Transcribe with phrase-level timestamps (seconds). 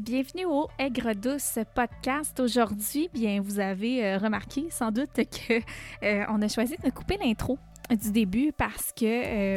[0.00, 2.40] Bienvenue au Aigre Douce podcast.
[2.40, 5.60] Aujourd'hui, bien, vous avez euh, remarqué sans doute que
[6.02, 7.58] euh, on a choisi de couper l'intro
[7.90, 9.04] du début parce que,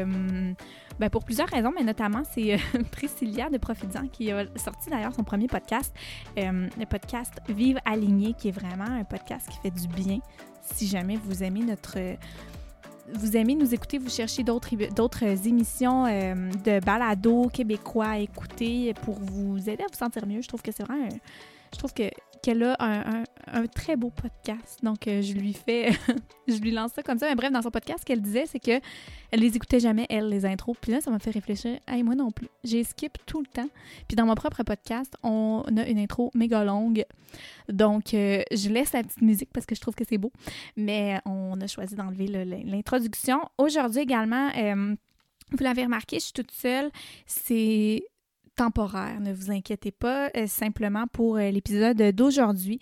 [0.03, 0.53] euh,
[0.99, 2.57] ben, pour plusieurs raisons, mais notamment c'est
[2.91, 5.95] Priscilla de Profitant qui a sorti d'ailleurs son premier podcast,
[6.35, 10.19] le podcast Vive aligné, qui est vraiment un podcast qui fait du bien.
[10.61, 11.97] Si jamais vous aimez notre
[13.13, 16.33] vous aimez nous écouter, vous cherchez d'autres émissions euh,
[16.65, 20.71] de balado québécois à écouter pour vous aider à vous sentir mieux, je trouve que
[20.71, 21.09] c'est vraiment
[21.73, 22.09] je trouve que
[22.45, 24.79] qu'elle a un, très beau podcast.
[24.83, 25.89] Donc, euh, je lui fais,
[26.47, 27.27] je lui lance ça comme ça.
[27.27, 28.79] Mais bref, dans son podcast, ce qu'elle disait, c'est que
[29.31, 30.77] elle les écoutait jamais, elle, les intros.
[30.79, 31.79] Puis là, ça m'a fait réfléchir.
[31.87, 32.47] Hey, moi non plus.
[32.63, 33.67] J'ai skip tout le temps.
[34.07, 37.03] Puis dans mon propre podcast, on a une intro méga longue.
[37.67, 40.31] Donc, euh, je laisse la petite musique parce que je trouve que c'est beau.
[40.77, 43.39] Mais on a choisi d'enlever l'introduction.
[43.57, 44.95] Aujourd'hui également, euh,
[45.51, 46.91] vous l'avez remarqué, je suis toute seule.
[47.25, 48.03] C'est
[48.55, 50.29] temporaire, ne vous inquiétez pas.
[50.35, 52.79] Euh, simplement pour euh, l'épisode d'aujourd'hui,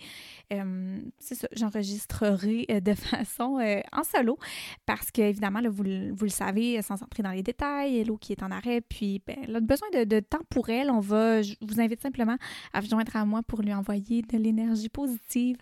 [0.52, 3.58] euh, c'est ça, j'enregistrerai de façon
[3.92, 4.38] en solo
[4.86, 8.42] parce que, évidemment, là, vous, le savez, sans entrer dans les détails, Hello qui est
[8.42, 10.90] en arrêt, puis ben, elle a besoin de, de, temps pour elle.
[10.90, 12.36] On va, je vous invite simplement
[12.72, 15.56] à vous joindre à moi pour lui envoyer de l'énergie positive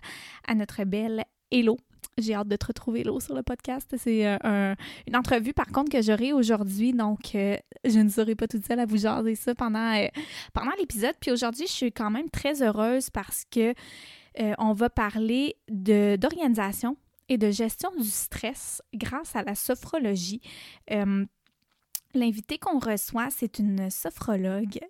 [0.47, 1.77] à notre belle Hello
[2.19, 3.95] j'ai hâte de te retrouver, là, sur le podcast.
[3.97, 4.75] C'est euh,
[5.07, 6.93] une entrevue, par contre, que j'aurai aujourd'hui.
[6.93, 10.09] Donc, euh, je ne serai pas toute seule à vous jaser ça pendant, euh,
[10.53, 11.15] pendant l'épisode.
[11.21, 13.75] Puis aujourd'hui, je suis quand même très heureuse parce que
[14.59, 16.97] on va parler d'organisation
[17.29, 20.41] et de gestion du stress grâce à la sophrologie.
[22.15, 24.81] L'invité qu'on reçoit, c'est une sophrologue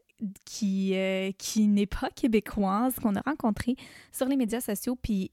[0.44, 0.94] qui,
[1.38, 3.74] qui n'est pas québécoise, qu'on a rencontrée
[4.12, 4.94] sur les médias sociaux.
[4.94, 5.33] Puis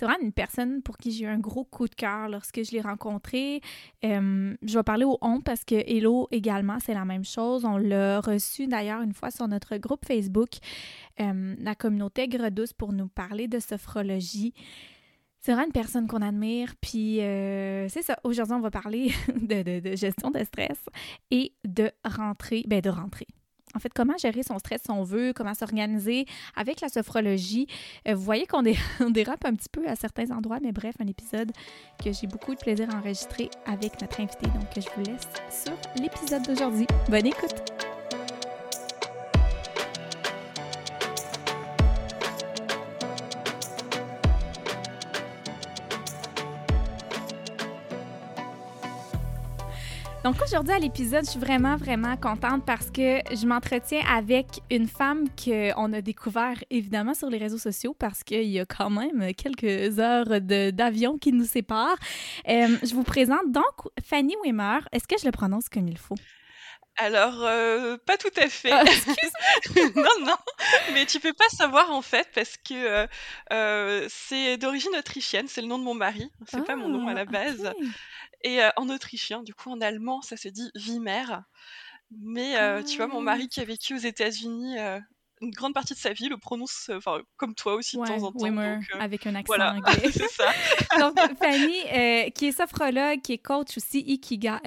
[0.00, 2.70] c'est vraiment une personne pour qui j'ai eu un gros coup de cœur lorsque je
[2.70, 3.60] l'ai rencontré.
[4.02, 7.66] Euh, je vais parler au on parce que Hello également, c'est la même chose.
[7.66, 10.52] On l'a reçu d'ailleurs une fois sur notre groupe Facebook,
[11.20, 14.54] euh, la communauté Gredouce, pour nous parler de sophrologie.
[15.42, 16.72] C'est vraiment une personne qu'on admire.
[16.80, 18.18] Puis euh, c'est ça.
[18.24, 20.78] Aujourd'hui, on va parler de, de, gestion de stress
[21.30, 22.64] et de rentrée.
[22.66, 23.28] Ben, de rentrée
[23.74, 26.26] en fait, comment gérer son stress si on veut, comment s'organiser
[26.56, 27.66] avec la sophrologie?
[28.08, 28.62] Euh, vous voyez qu'on
[29.10, 31.52] dérape un petit peu à certains endroits, mais bref, un épisode
[32.02, 34.46] que j'ai beaucoup de plaisir à enregistrer avec notre invité.
[34.46, 35.28] Donc, je vous laisse
[35.64, 36.86] sur l'épisode d'aujourd'hui.
[37.08, 37.89] Bonne écoute!
[50.30, 54.86] Donc aujourd'hui à l'épisode, je suis vraiment, vraiment contente parce que je m'entretiens avec une
[54.86, 59.34] femme qu'on a découvert évidemment sur les réseaux sociaux parce qu'il y a quand même
[59.34, 61.98] quelques heures d'avion qui nous séparent.
[62.48, 64.78] Euh, je vous présente donc Fanny Wimmer.
[64.92, 66.14] Est-ce que je le prononce comme il faut?
[66.96, 68.70] Alors, euh, pas tout à fait.
[68.70, 68.84] Ah,
[69.96, 70.36] non, non,
[70.92, 73.08] mais tu peux pas savoir en fait parce que
[73.52, 77.14] euh, c'est d'origine autrichienne, c'est le nom de mon mari, c'est pas mon nom à
[77.14, 77.72] la ah, base.
[78.42, 81.24] Et en autrichien, du coup en allemand, ça se dit Wimmer.
[82.10, 84.76] Mais tu vois, mon mari qui a vécu aux États-Unis
[85.40, 88.32] une grande partie de sa vie le prononce enfin comme toi aussi de temps en
[88.32, 88.50] temps.
[88.50, 90.10] donc, avec un accent anglais.
[90.12, 90.52] c'est ça.
[90.98, 94.58] donc Fanny, qui est sophrologue, qui est coach aussi, Ikigai.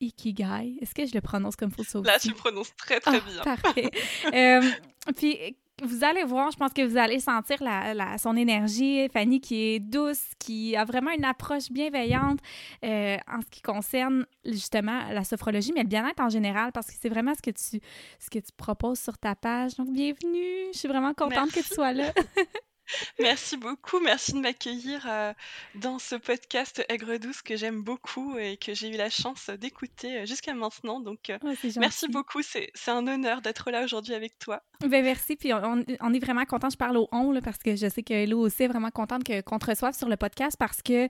[0.00, 0.76] Ikigai.
[0.80, 3.20] Est-ce que je le prononce comme faut ça Là, tu le prononces très très ah,
[3.20, 3.42] bien.
[3.42, 3.90] Parfait.
[5.16, 9.08] puis vous allez voir, je pense que vous allez sentir la, son énergie.
[9.12, 12.40] Fanny qui est douce, qui a vraiment une approche bienveillante
[12.84, 16.94] euh, en ce qui concerne justement la sophrologie, mais le bien-être en général, parce que
[17.00, 17.80] c'est vraiment ce que tu
[18.18, 19.76] ce que tu proposes sur ta page.
[19.76, 22.12] Donc bienvenue, je suis vraiment contente que tu sois là.
[23.18, 25.32] Merci beaucoup, merci de m'accueillir euh,
[25.74, 30.18] dans ce podcast Aigre Douce que j'aime beaucoup et que j'ai eu la chance d'écouter
[30.18, 31.00] euh, jusqu'à maintenant.
[31.00, 34.62] Donc, euh, oh, merci beaucoup, c'est un honneur d'être là aujourd'hui avec toi.
[34.80, 36.70] Ben, merci, puis on, est vraiment content.
[36.70, 39.58] Je parle au on parce que je sais que Hello aussi est vraiment contente qu'on
[39.58, 41.08] te reçoive sur le podcast parce que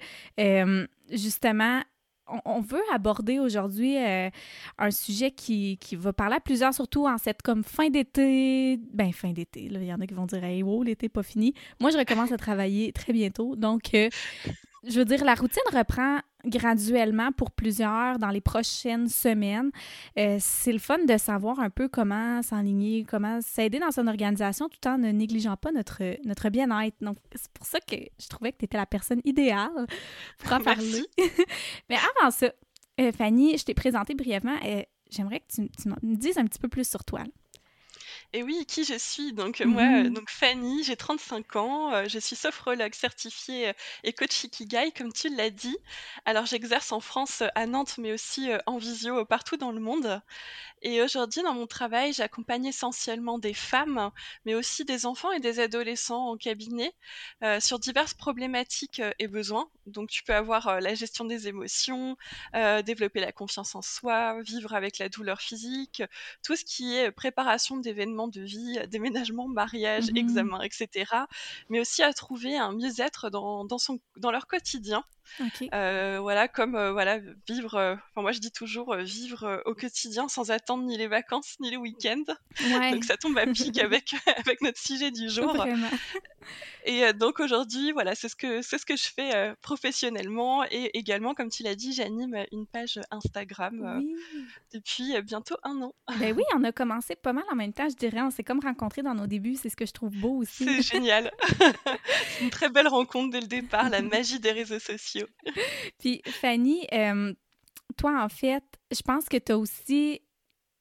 [1.11, 1.83] justement,
[2.45, 4.31] on, veut aborder aujourd'hui euh,
[4.79, 8.79] un sujet qui, va parler à plusieurs, surtout en cette comme fin d'été.
[8.93, 11.55] Ben, fin d'été, il y en a qui vont dire Hey, wow, l'été pas fini.
[11.81, 13.57] Moi, je recommence à travailler très bientôt.
[13.57, 14.09] Donc, euh,
[14.87, 19.71] je veux dire, la routine reprend graduellement pour plusieurs dans les prochaines semaines.
[20.19, 24.69] Euh, c'est le fun de savoir un peu comment s'enligner, comment s'aider dans son organisation
[24.69, 26.97] tout en ne négligeant pas notre, notre bien-être.
[27.01, 29.87] Donc, c'est pour ça que je trouvais que tu étais la personne idéale
[30.39, 31.03] pour en parler.
[31.91, 32.51] Mais avant ça,
[33.01, 34.57] euh, Fanny, je t'ai présenté brièvement.
[34.65, 37.21] euh, J'aimerais que tu, me dises un petit peu plus sur toi.
[38.35, 39.33] Et oui, qui je suis?
[39.33, 40.11] Donc, moi, Mhm.
[40.11, 43.73] donc Fanny, j'ai 35 ans, heu, je suis sophrologue certifiée,
[44.05, 45.79] et coach Ikigai, comme tu l'as dit.
[46.27, 50.21] Alors, j'exerce en France, à Nantes, mais aussi, en visio, partout dans le monde.
[50.83, 54.11] Et aujourd'hui, dans mon travail, j'accompagne essentiellement des femmes,
[54.45, 56.93] mais aussi des enfants et des adolescents en cabinet,
[57.61, 59.71] sur diverses problématiques, et besoins.
[59.87, 62.17] Donc tu peux avoir, la gestion des émotions,
[62.55, 66.03] développer la confiance en soi, vivre avec la douleur physique,
[66.45, 70.17] tout ce qui est préparation d'événements de vie, déménagement, mariage, Mhm.
[70.17, 71.29] examen et cetera.
[71.69, 75.05] Mais aussi à trouver un mieux-être dans dans son dans leur quotidien.
[75.75, 80.29] Heu, voilà, comme, heu, voilà, vivre, heu, enfin moi je dis toujours, vivre, au quotidien
[80.29, 82.25] sans attendre ni les vacances ni les week-ends.
[82.61, 84.13] Donc Ouais, ça tombe à pic avec
[84.47, 85.91] avec notre sujet du jour vraiment.
[86.85, 91.35] et donc aujourd'hui, voilà, c'est ce que c'est ce que je fais, professionnellement et également,
[91.35, 94.15] comme tu l'as dit, j'anime, une page Instagram, Oui.
[94.73, 95.93] depuis, bientôt un an.
[96.19, 98.21] Ben oui, on a commencé pas mal en même temps, je dirais.
[98.23, 100.65] On s'est comme rencontrés dans nos débuts, c'est ce que je trouve beau aussi.
[100.65, 101.31] C'est génial.
[102.41, 105.18] Une très belle rencontre dès le départ, la magie des réseaux sociaux.
[105.99, 107.35] Puis Fanny, euh,
[107.97, 110.23] toi, en fait, je pense que tu as aussi,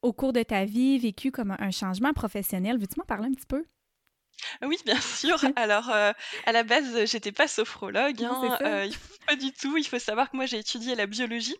[0.01, 2.77] au cours de ta vie, vécu comme un changement professionnel.
[2.77, 3.65] Veux-tu m'en parler un petit peu?
[4.61, 5.39] Oui, bien sûr.
[5.55, 6.13] Alors, heu,
[6.45, 9.77] à la base, j'étais pas sophrologue, hein, il f pas du tout.
[9.77, 11.57] Il faut savoir que moi, j'ai étudié la biologie,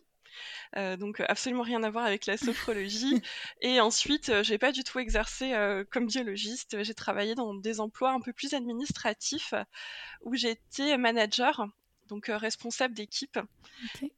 [0.75, 3.21] donc absolument rien à voir avec la sophrologie
[3.62, 5.53] et ensuite, j'ai pas du tout exercé,
[5.91, 6.81] comme biologiste.
[6.83, 9.53] J'ai travaillé dans des emplois un peu plus administratifs
[10.21, 11.68] où j'étais manager,
[12.07, 13.39] donc heu, responsable d'équipe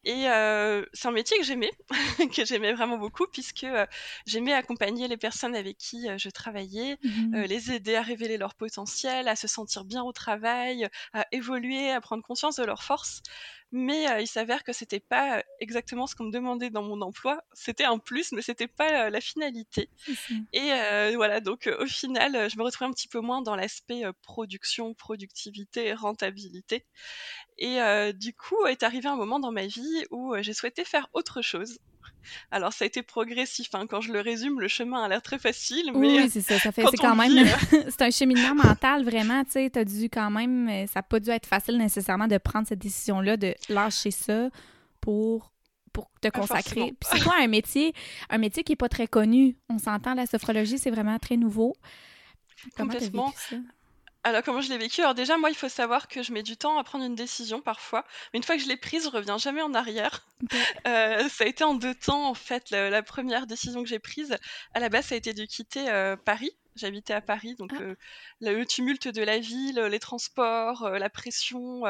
[0.06, 1.72] et heu, c'est un métier que j'aimais,
[2.36, 3.86] que j'aimais vraiment beaucoup puisque, heu,
[4.26, 7.44] j'aimais accompagner les personnes avec qui, je travaillais, Mhm.
[7.48, 12.02] les aider à révéler leur potentiel, à se sentir bien au travail, à évoluer, à
[12.02, 13.22] prendre conscience de leurs forces.
[13.72, 17.02] Mais, heu, il s'avère que c'était pas, heu, exactement ce qu'on me demandait dans mon
[17.02, 17.42] emploi.
[17.54, 19.92] C'était un plus, mais c'était pas, heu, la finalité
[20.54, 23.56] et heu, voilà donc, heu, au final, je me retrouvais un petit peu moins dans
[23.56, 26.86] l'aspect, production, productivité, rentabilité
[27.60, 27.80] et
[28.16, 31.80] du coup est arrivé un moment dans ma vie où, j'ai souhaité faire autre chose.
[32.52, 35.40] Alors ça a été progressif, hein, quand je le résume, le chemin a l'air très
[35.40, 36.60] facile, Oui, mais, oui, c'est ça.
[36.60, 37.50] Ça fait, c'est quand même, vit,
[37.90, 39.70] c'est un cheminement mental, vraiment, tu sais.
[39.70, 42.80] T'as dû quand même, euh, ça n'a pas dû être facile nécessairement de prendre cette
[42.80, 44.50] décision-là, de lâcher ça
[45.02, 45.52] pour,
[45.94, 46.94] pour te consacrer.
[47.00, 47.94] Puis c'est quoi un métier,
[48.30, 49.58] un métier qui est pas très connu?
[49.70, 51.76] On s'entend, la sophrologie, c'est vraiment très nouveau.
[52.76, 53.28] Comment Complètement.
[53.28, 53.56] vécu ça?
[54.24, 55.02] Alors comment je l'ai vécu?
[55.02, 57.62] Alors déjà, moi, il faut savoir que je mets du temps à prendre une décision
[57.62, 60.28] parfois, mais une fois que je l'ai prise, je reviens jamais en arrière.
[60.88, 64.38] Heu, ça a été en 2 temps, en fait, la 1 décision que j'ai prise.
[64.74, 66.52] À la base, ça a été de quitter, heu, Paris.
[66.76, 67.98] J'habitais à Paris, donc Ah, heu,
[68.42, 71.82] le tumulte de la ville, les transports, la pression,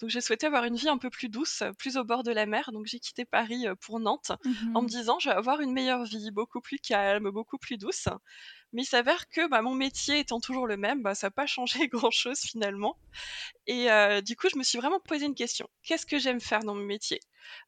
[0.00, 2.32] donc j'ai souhaité avoir une vie un peu plus douce, euh, plus au bord de
[2.32, 4.32] la mer, donc j'ai quitté Paris, pour Nantes,
[4.74, 7.78] en me mhm, disant: «Je vais avoir une meilleure vie, beaucoup plus calme, beaucoup plus
[7.78, 8.08] douce».
[8.72, 11.46] Mais il s'avère que, bah, mon métier étant toujours le même, bah, ça a pas
[11.46, 12.98] changé grand-chose finalement
[13.66, 16.60] et heu, du coup, je me suis vraiment posé une question: «Qu'est-ce que j'aime faire
[16.60, 17.20] dans mon métier?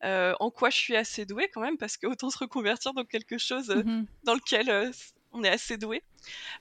[0.05, 3.39] Heu, en quoi je suis assez douée quand même?» parce qu'autant se reconvertir dans quelque
[3.39, 4.09] chose, heu, mhm.
[4.25, 6.03] dans lequel, heu, s on est assez doué.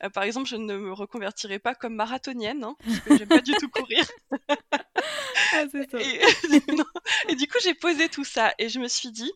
[0.03, 3.55] Heu, par exemple, je ne me reconvertirai pas comme marathonienne, hein, puisque j'aime pas du
[3.55, 4.05] tout courir
[5.51, 5.83] Ah, ça.
[7.27, 9.31] et du coup, j'ai posé tout ça et je me suis dit: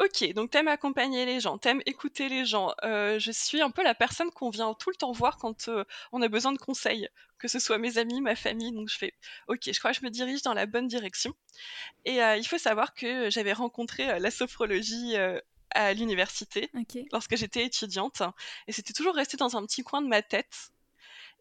[0.00, 2.72] OK, donc t'aimes accompagner les gens, t'aimes écouter les gens.
[2.84, 5.84] Heu, je suis un peu la personne qu'on vient tout le temps voir quand, heu,
[6.12, 7.08] on a besoin de conseils,
[7.38, 9.14] que ce soit mes amis, ma famille, donc je fais:
[9.48, 11.34] «OK, je crois que je me dirige dans la bonne direction»
[12.04, 15.14] et heu, il faut savoir que j'avais rencontré, la sophrologie,
[15.72, 16.70] à l'université,
[17.12, 18.22] lorsque j'étais étudiante
[18.66, 20.70] et c'était toujours resté dans un petit coin de ma tête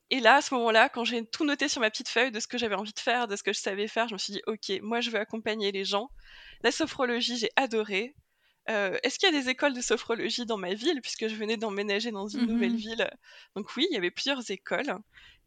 [0.10, 2.47] et là, à ce moment-là, quand j'ai tout noté sur ma petite feuille de ce
[2.47, 4.42] que j'avais envie de faire, de ce que je savais faire, je me suis dit:
[4.47, 6.12] «OK, moi je veux accompagner les gens».
[6.64, 8.16] La sophrologie, j'ai adoré.
[8.69, 11.02] Heu, est-ce qu'il y a des écoles de sophrologie dans ma ville?
[11.02, 12.88] Puisque je venais d'emménager dans une nouvelle Mhm.
[12.88, 13.09] ville,
[13.56, 14.97] donc oui, il y avait plusieurs écoles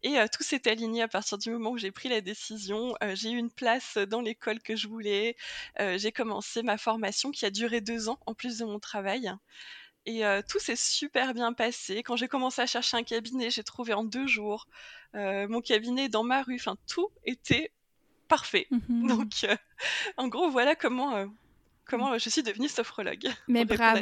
[0.03, 2.95] et heu, tout s'est aligné à partir du moment où j'ai pris la décision.
[3.03, 5.35] Heu, j'ai eu une place, dans l'école que je voulais.
[5.79, 9.31] J'ai commencé ma formation qui a duré 2 ans en plus de mon travail
[10.05, 12.03] et tout s'est super bien passé.
[12.03, 14.67] Quand j'ai commencé à chercher un cabinet, j'ai trouvé en 2 jours.
[15.13, 17.73] Mon cabinet dans ma rue, enfin tout était
[18.29, 18.69] parfait.
[19.03, 19.33] Donc Mhm.
[19.45, 19.57] heu,
[20.17, 21.27] en gros, voilà comment,
[21.91, 23.99] comment, je suis devenue sophrologue, Mais bravo,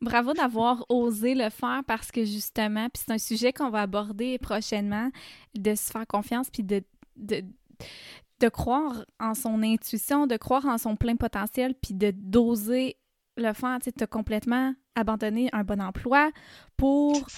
[0.00, 4.38] bravo d'avoir osé le faire parce que justement, puis c'est un sujet qu'on va aborder
[4.38, 5.10] prochainement,
[5.54, 6.82] de se faire confiance puis de,
[7.16, 7.44] de,
[8.40, 12.96] de croire en son intuition, de croire en son plein potentiel puis de d'oser
[13.36, 16.32] le faire, tu sais, de complètement abandonner un bon emploi
[16.76, 17.28] pour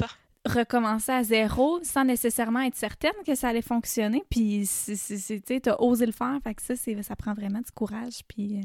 [0.46, 4.22] recommencer à zéro sans nécessairement être certaine que ça allait fonctionner.
[4.30, 8.20] Puis, tu t'as osé le faire, fait que ça, ça prend vraiment du courage.
[8.26, 8.62] Puis,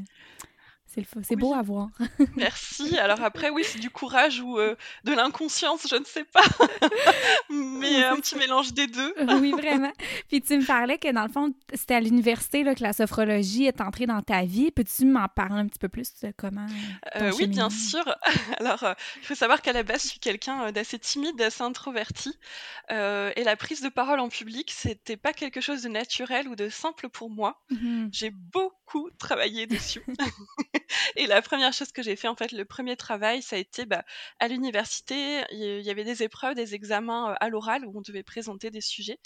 [1.22, 1.88] c'est beau à voir.
[2.36, 2.98] Merci.
[2.98, 4.74] Alors après, oui, c'est du courage ou euh,
[5.04, 6.42] de l'inconscience, je ne sais pas.
[7.50, 9.14] Mais un petit mélange des deux.
[9.40, 9.92] oui, vraiment.
[10.28, 13.80] Puis tu me parlais que dans le fond, c'était à l'université que la sophrologie est
[13.80, 14.70] entrée dans ta vie.
[14.70, 16.66] Peux-tu m'en parler un petit peu plus de comment
[17.16, 18.04] euh, Oui, bien sûr.
[18.58, 22.34] Alors, euh, il faut savoir qu'à la base, je suis quelqu'un d'assez timide, d'assez introverti.
[22.90, 26.68] et la prise de parole en public, c'était pas quelque chose de naturel ou de
[26.68, 27.60] simple pour moi.
[27.70, 28.85] Mmh J'ai beaucoup
[29.18, 30.04] travaillé dessus.
[31.16, 33.86] et la première chose que j'ai fait, en fait, le premier travail, ça a été
[33.86, 34.04] bah,
[34.38, 35.42] à l'université.
[35.50, 38.80] Il y avait des épreuves, des examens euh, à l'oral où on devait présenter des
[38.80, 39.18] sujets.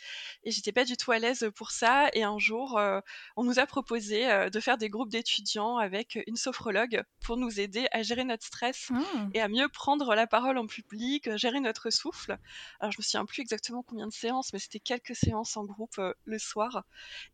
[0.45, 2.09] Et j'étais pas du tout à l'aise pour ça.
[2.15, 3.01] Et un jour, euh,
[3.37, 7.61] on nous a proposé euh, de faire des groupes d'étudiants avec une sophrologue pour nous
[7.61, 9.29] aider à gérer notre stress ah.
[9.35, 12.39] et à mieux prendre la parole en public, gérer notre souffle.
[12.81, 16.01] Alors, je me souviens plus exactement combien de séances, mais c'était quelques séances en groupe
[16.25, 16.85] le soir.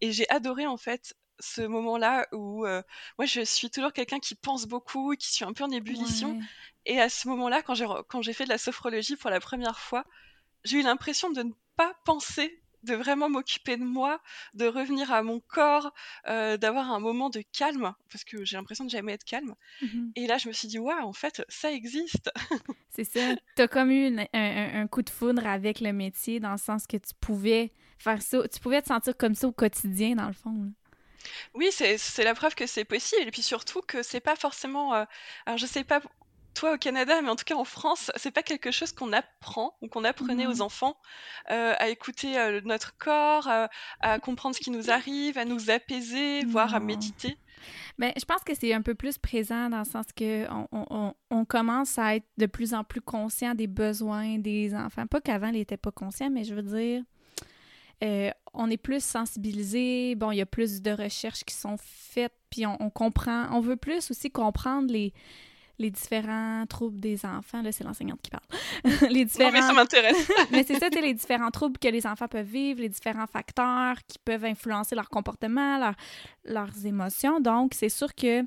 [0.01, 4.67] Et j'ai adoré, en fait, ce moment-là où moi je suis toujours quelqu'un qui pense
[4.67, 6.39] beaucoup, qui suis un peu en ébullition.
[6.87, 9.79] Et à ce moment-là, quand j'ai quand j'ai fait de la sophrologie pour la première
[9.79, 10.05] fois,
[10.65, 14.21] j'ai eu l'impression de ne pas penser, de vraiment m'occuper de moi,
[14.55, 15.93] de revenir à mon corps,
[16.25, 19.55] d'avoir un moment de calme, parce que j'ai l'impression de jamais être calme.
[19.83, 22.31] Mmh Et là, je me suis dit, waouh, en fait, ça existe.
[22.91, 23.35] C'est ça.
[23.57, 26.97] Tu as comme eu un, coup de foudre avec le métier, dans le sens que
[26.97, 30.73] tu pouvais faire ça, tu pouvais te sentir comme ça au quotidien, dans le fond.
[31.55, 35.05] Oui, c'est la preuve que c'est possible et puis surtout que c'est pas forcément, euh,
[35.47, 36.01] alors je sais pas
[36.55, 39.77] toi au Canada, mais en tout cas en France, c'est pas quelque chose qu'on apprend
[39.83, 40.97] ou qu'on apprenait aux enfants,
[41.51, 43.49] euh, à écouter, euh, notre corps,
[44.01, 47.37] à comprendre ce qui nous arrive, à nous apaiser, voire à méditer.
[47.99, 50.47] Ben, je pense que c'est un peu plus présent dans le sens que
[51.31, 55.07] on commence à être de plus en plus conscient des besoins des enfants.
[55.07, 57.03] Pas qu'avant, ils étaient pas conscients, mais je veux dire
[58.05, 62.35] euh, on est plus sensibilisé, bon, il y a plus de recherches qui sont faites,
[62.51, 65.13] puis on, comprend, on veut plus aussi comprendre les,
[65.79, 67.63] les différents troubles des enfants.
[67.63, 68.45] Là, c'est l'enseignante qui parle.
[69.11, 69.53] les différents...
[69.53, 70.31] mais ça m'intéresse.
[70.51, 74.19] mais c'est ça, les différents troubles que les enfants peuvent vivre, les différents facteurs qui
[74.19, 75.93] peuvent influencer leur comportement,
[76.45, 77.41] leurs émotions.
[77.41, 78.43] Donc, c'est sûr que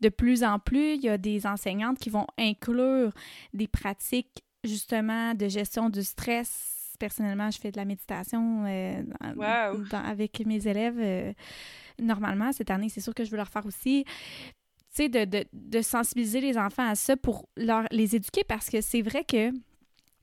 [0.00, 3.12] de plus en plus, il y a des enseignantes qui vont inclure
[3.52, 6.73] des pratiques justement de gestion du stress
[7.04, 9.02] personnellement, je fais de la méditation euh,
[9.92, 10.98] avec mes élèves.
[10.98, 11.34] Euh,
[12.00, 14.04] normalement, cette année, c'est sûr que je veux leur faire aussi.
[14.06, 18.80] Tu sais, de, de, sensibiliser les enfants à ça pour leur, les éduquer parce que
[18.80, 19.50] c'est vrai que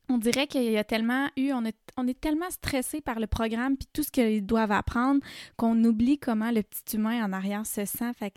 [0.08, 3.26] on dirait qu'il y a tellement eu, on est, on est tellement stressé par le
[3.26, 5.20] programme puis tout ce qu'ils doivent apprendre
[5.56, 8.12] qu'on oublie comment le petit humain en arrière se sent.
[8.18, 8.36] Fait que,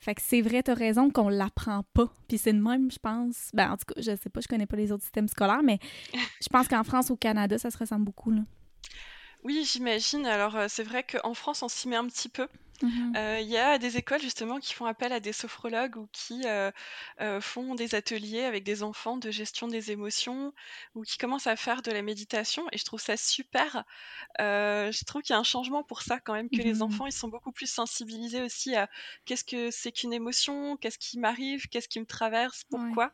[0.00, 2.12] fait que c'est vrai, t'as raison qu'on l'apprend pas.
[2.28, 3.50] Puis c'est de même, je pense.
[3.54, 5.78] Ben, en tout cas, je sais pas, je connais pas les autres systèmes scolaires, mais
[6.42, 8.42] je pense qu'en France ou au Canada, ça se ressemble beaucoup, là.
[9.44, 10.26] Oui, j'imagine.
[10.26, 12.48] Alors, euh, c'est vrai qu'en France, on s'y met un petit peu.
[12.82, 16.08] Mmh euh, il y a des écoles justement qui font appel à des sophrologues ou
[16.12, 16.70] qui euh,
[17.40, 20.52] font des ateliers avec des enfants de gestion des émotions
[20.94, 23.84] ou qui commencent à faire de la méditation et je trouve ça super.
[24.38, 27.06] je trouve qu'il y a un changement pour ça quand même, que les mmh enfants
[27.06, 28.88] ils sont beaucoup plus sensibilisés aussi à
[29.24, 33.12] qu'est-ce que c'est qu'une émotion, qu'est-ce qui m'arrive, qu'est-ce qui me traverse, pourquoi.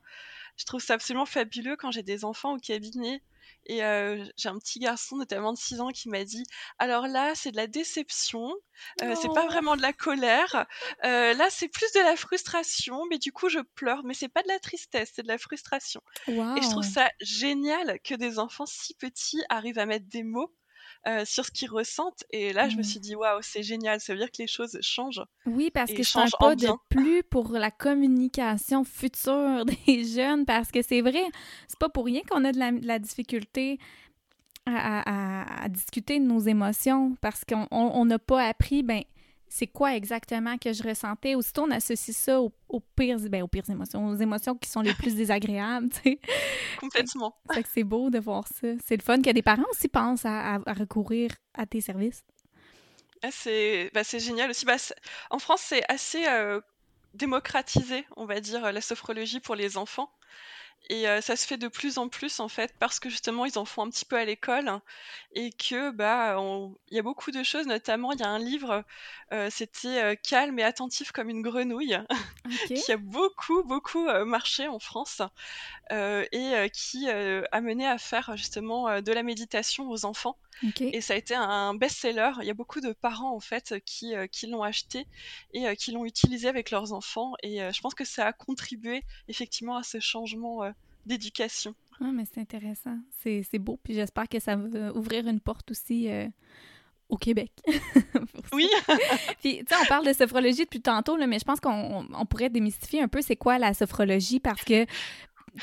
[0.56, 3.22] Je trouve ça absolument fabuleux quand j'ai des enfants au cabinet
[3.66, 3.78] et
[4.36, 6.44] j'ai un petit garçon, notamment de 6 ans, qui m'a dit
[6.78, 8.52] Alors là, c'est de la déception,
[8.98, 10.66] c'est pas vraiment de la colère,
[11.02, 14.48] là, c'est plus de la frustration, mais du coup, je pleure, mais c'est pas de
[14.48, 16.00] la tristesse, c'est de la frustration.
[16.54, 20.54] Et je trouve ça génial que des enfants si petits arrivent à mettre des mots
[21.08, 22.24] euh, sur ce qu'ils ressentent.
[22.30, 22.84] Et là, je me mmh.
[22.84, 25.22] suis dit, waouh, c'est génial, ça veut dire que les choses changent.
[25.46, 30.70] Oui, parce que je ne pas de plus pour la communication future des jeunes, parce
[30.70, 31.24] que c'est vrai,
[31.68, 33.78] c'est pas pour rien qu'on a de la, difficulté
[34.66, 39.02] à, discuter de nos émotions, parce qu'on n'a pas appris, ben
[39.52, 41.34] c'est quoi exactement que je ressentais?
[41.34, 42.52] Aussitôt, on associe ça aux,
[42.94, 46.20] pires, ben, aux pires émotions, aux émotions qui sont les plus désagréables, tu sais.
[46.78, 47.36] Complètement.
[47.52, 48.68] Fait que c'est beau de voir ça.
[48.86, 52.22] C'est le fun que des parents aussi pensent à, recourir à tes services.
[53.24, 53.28] Ah,
[53.92, 54.64] bah, c'est génial aussi.
[54.64, 54.76] Bah,
[55.30, 56.60] en France, c'est assez euh,
[57.14, 60.12] démocratisé, on va dire, la sophrologie pour les enfants.
[60.88, 63.64] Et ça se fait de plus en plus en fait parce que justement ils en
[63.64, 64.80] font un petit peu à l'école
[65.32, 66.36] et que bah
[66.88, 68.84] il y a beaucoup de choses notamment il y a un livre
[69.50, 71.96] c'était calme et attentif comme une grenouille
[72.74, 75.22] qui a beaucoup beaucoup marché en France
[75.90, 80.36] et qui a mené à faire justement de la méditation aux enfants.
[80.92, 82.32] Et ça a été un best-seller.
[82.40, 85.06] Il y a beaucoup de parents en fait qui, qui l'ont acheté
[85.54, 87.32] et qui l'ont utilisé avec leurs enfants.
[87.42, 90.69] Et je pense que ça a contribué effectivement à ce changement
[91.06, 91.74] d'éducation.
[92.00, 92.96] Ah, mais c'est intéressant.
[93.22, 93.78] C'est beau.
[93.82, 96.26] Puis j'espère que ça va ouvrir une porte aussi euh,
[97.08, 97.52] au Québec.
[98.52, 98.68] oui.
[99.40, 102.50] Puis, tu sais, on parle de sophrologie depuis tantôt, là, mais je pense qu'on pourrait
[102.50, 104.90] démystifier un peu c'est quoi la sophrologie parce que, tu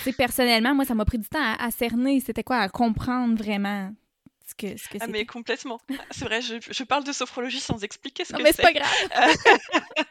[0.04, 3.36] sais, personnellement, moi, ça m'a pris du temps à, à cerner c'était quoi, à comprendre
[3.36, 3.92] vraiment
[4.48, 5.82] ce que, ce que ah, mais complètement.
[6.12, 8.50] C'est vrai, je, je, parle de sophrologie sans expliquer ce non, que c'est.
[8.50, 10.06] mais c'est pas grave.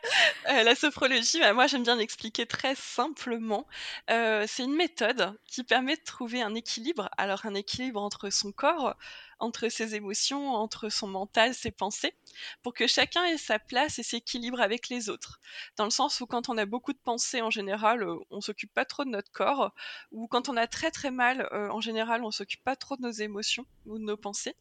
[0.50, 3.66] euh, la sophrologie, bah, moi j'aime bien l'expliquer très simplement.
[4.10, 7.08] Euh, c'est une méthode qui permet de trouver un équilibre.
[7.16, 8.94] Alors un équilibre entre son corps,
[9.38, 12.14] entre ses émotions, entre son mental, ses pensées,
[12.62, 15.40] pour que chacun ait sa place et s'équilibre avec les autres.
[15.76, 18.72] Dans le sens où quand on a beaucoup de pensées, en général, euh, on s'occupe
[18.72, 19.72] pas trop de notre corps,
[20.12, 23.02] ou quand on a très très mal, euh, en général, on s'occupe pas trop de
[23.02, 24.56] nos émotions ou de nos pensées.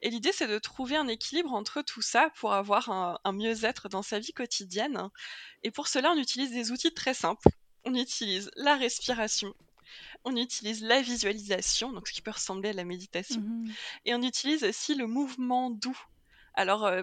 [0.00, 3.88] Et l'idée, c'est de trouver un équilibre entre tout ça pour avoir un, un mieux-être
[3.88, 5.08] dans sa vie quotidienne.
[5.62, 7.48] Et pour cela, on utilise des outils très simples.
[7.84, 9.54] On utilise la respiration,
[10.24, 13.70] on utilise la visualisation, donc ce qui peut ressembler à la méditation, mmh
[14.04, 15.98] et on utilise aussi le mouvement doux.
[16.54, 17.02] Alors, euh,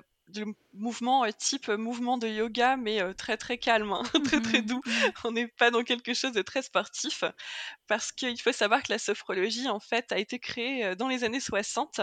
[0.74, 4.66] mouvement euh, type mouvement de yoga, mais euh, très très calme, hein, très très mmh
[4.66, 4.82] doux.
[4.86, 4.92] Mmh
[5.24, 7.24] on n'est pas dans quelque chose de très sportif,
[7.88, 11.40] parce qu'il faut savoir que la sophrologie, en fait, a été créée dans les années
[11.40, 12.02] 60,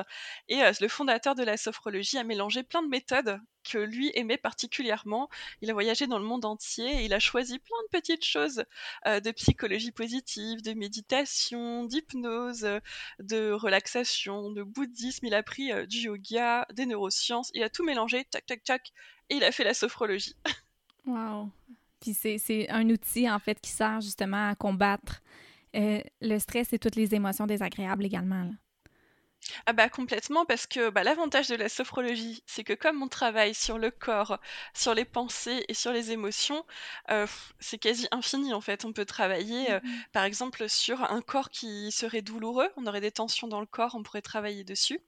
[0.48, 5.28] et le fondateur de la sophrologie a mélangé plein de méthodes que lui aimait particulièrement.
[5.60, 8.64] Il a voyagé dans le monde entier et il a choisi plein de petites choses
[9.06, 12.66] euh, de psychologie positive, de méditation, d'hypnose,
[13.18, 15.26] de relaxation, de bouddhisme.
[15.26, 17.50] Il a pris euh, du yoga, des neurosciences.
[17.54, 18.55] Il a tout mélangé, tac, tac,
[19.28, 20.34] et il a fait la sophrologie.
[21.06, 21.50] wow.
[22.00, 25.22] Puis c'est un outil, en fait, qui sert justement à combattre
[25.74, 28.50] euh, le stress et toutes les émotions désagréables également.
[29.66, 33.54] Ah bah complètement parce que bah, l'avantage de la sophrologie, c'est que comme on travaille
[33.54, 34.38] sur le corps,
[34.74, 36.64] sur les pensées et sur les émotions,
[37.10, 37.26] euh,
[37.60, 38.84] c'est quasi infini en fait.
[38.84, 39.80] On peut travailler euh,
[40.12, 43.94] par exemple sur un corps qui serait douloureux, on aurait des tensions dans le corps,
[43.94, 45.00] on pourrait travailler dessus,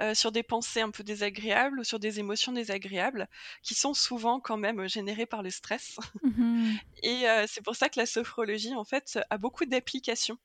[0.00, 3.28] euh, sur des pensées un peu désagréables ou sur des émotions désagréables
[3.62, 5.98] qui sont souvent quand même générées par le stress.
[6.22, 10.38] Mmh et c'est pour ça que la sophrologie en fait a beaucoup d'applications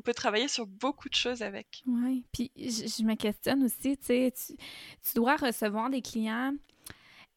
[0.00, 1.82] on peut travailler sur beaucoup de choses avec.
[1.86, 6.54] Oui, puis je, me questionne aussi, tu sais, tu dois recevoir des clients.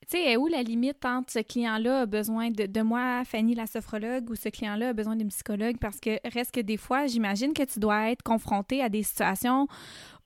[0.09, 4.29] Tu sais, où la limite entre ce client-là a besoin de, moi, Fanny la sophrologue,
[4.29, 5.77] ou ce client-là a besoin d'une psychologue?
[5.77, 9.67] Parce que reste que des fois, j'imagine que tu dois être confronté à des situations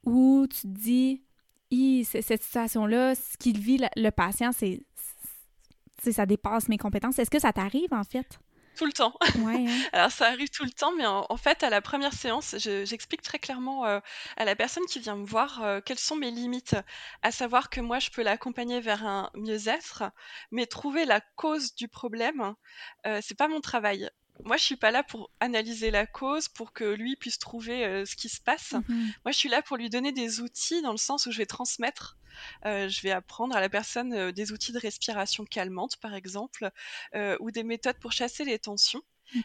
[0.06, 1.24] où tu te dis,
[2.06, 4.84] cette situation-là, ce qu'il vit, le patient, c'est
[6.12, 7.18] ça dépasse mes compétences.
[7.18, 8.40] Est-ce que ça t'arrive, en fait?
[8.78, 9.14] Tout le temps.
[9.48, 9.66] Ouais.
[9.94, 13.40] Alors ça arrive tout le temps, mais en, fait, à la première séance, j'explique très
[13.40, 14.00] clairement euh,
[14.36, 16.76] à la personne qui vient me voir euh, quelles sont mes limites,
[17.22, 20.04] à savoir que moi, je peux l'accompagner vers un mieux-être,
[20.52, 22.56] mais trouver la cause du problème,
[23.06, 24.10] euh, c'est pas mon travail
[24.44, 28.06] moi, je suis pas là pour analyser la cause, pour que lui puisse trouver euh,
[28.06, 28.74] ce qui se passe.
[28.74, 31.38] Mmh moi, je suis là pour lui donner des outils dans le sens où je
[31.38, 32.18] vais transmettre.
[32.66, 36.70] Euh, je vais apprendre à la personne euh, des outils de respiration calmante, par exemple,
[37.40, 39.02] ou des méthodes pour chasser les tensions.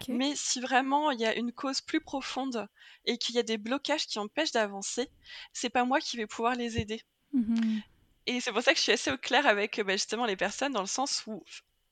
[0.09, 2.69] Mais si vraiment il y a une cause plus profonde
[3.05, 5.09] et qu'il y a des blocages qui empêchent d'avancer,
[5.53, 7.03] c'est pas moi qui vais pouvoir les aider.
[7.33, 7.81] Mmh
[8.27, 10.73] et c'est pour ça que je suis assez au clair avec bah, justement les personnes,
[10.73, 11.43] dans le sens où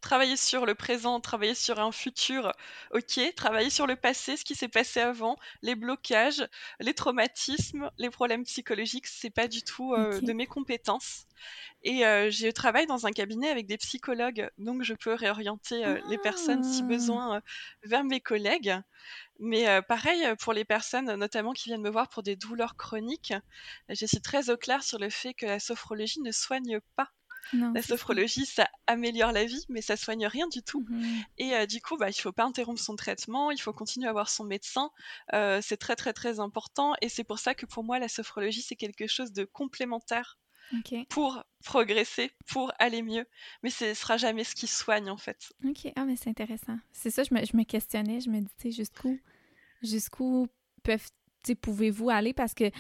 [0.00, 2.52] travailler sur le présent, travailler sur un futur,
[2.92, 6.46] ok, travailler sur le passé, ce qui s'est passé avant, les blocages,
[6.80, 11.26] les traumatismes, les problèmes psychologiques, c'est pas du tout euh, de mes compétences.
[11.82, 16.00] Et euh, je travaille dans un cabinet avec des psychologues, donc je peux réorienter euh,
[16.08, 16.86] les personnes si ah!
[16.86, 17.42] besoin
[17.84, 18.76] vers mes collègues.
[19.38, 23.32] Mais pareil pour les personnes, notamment qui viennent me voir pour des douleurs chroniques,
[23.88, 27.10] je suis très au clair sur le fait que la sophrologie ne soigne pas
[27.52, 30.84] la sophrologie, ça améliore la vie, mais ça soigne rien du tout.
[30.88, 31.00] Mmh
[31.38, 34.12] et euh, du coup, bah, il faut pas interrompre son traitement, il faut continuer à
[34.12, 34.90] voir son médecin.
[35.32, 36.94] Euh, c'est très très très important.
[37.00, 40.38] Et c'est pour ça que pour moi, la sophrologie, c'est quelque chose de complémentaire
[41.08, 43.26] pour progresser, pour aller mieux.
[43.62, 45.52] Mais ce sera jamais ce qui soigne en fait.
[45.64, 46.78] Ok, ah mais c'est intéressant.
[46.92, 49.18] C'est ça, je me, je me, questionnais, je me disais jusqu'où,
[49.82, 50.46] jusqu'où
[50.82, 51.08] peuvent
[51.60, 52.32] pouvez-vous aller?
[52.32, 52.70] Parce que,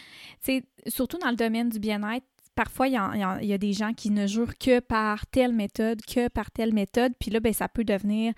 [0.86, 4.58] surtout dans le domaine du bien-être, parfois, il y, a des gens qui ne jurent
[4.58, 8.34] que par telle méthode, que par telle méthode, puis là, ben, ça peut devenir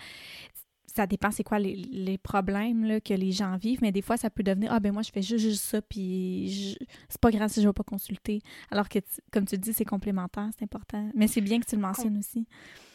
[0.94, 4.29] ça dépend c'est quoi les, problèmes là, que les gens vivent, mais des fois, ça
[4.29, 6.77] peut devenir Ah, ben moi, je fais juste, ça, puis
[7.09, 8.42] c'est pas grave si je vais pas consulter.
[8.70, 8.98] Alors que,
[9.33, 11.11] comme tu dis, c'est complémentaire, c'est important.
[11.14, 12.46] Mais c'est bien que tu le mentionnes aussi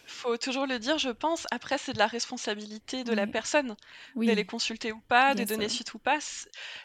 [0.08, 1.46] faut toujours le dire, je pense.
[1.52, 3.76] Après, c'est de la responsabilité de la personne
[4.16, 6.20] d'aller consulter ou pas, de donner suite ou pas.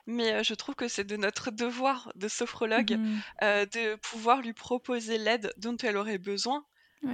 [0.07, 4.41] Mais euh, je trouve que c'est de notre devoir de sophrologue mmh euh, de pouvoir
[4.41, 6.65] lui proposer l'aide dont elle aurait besoin.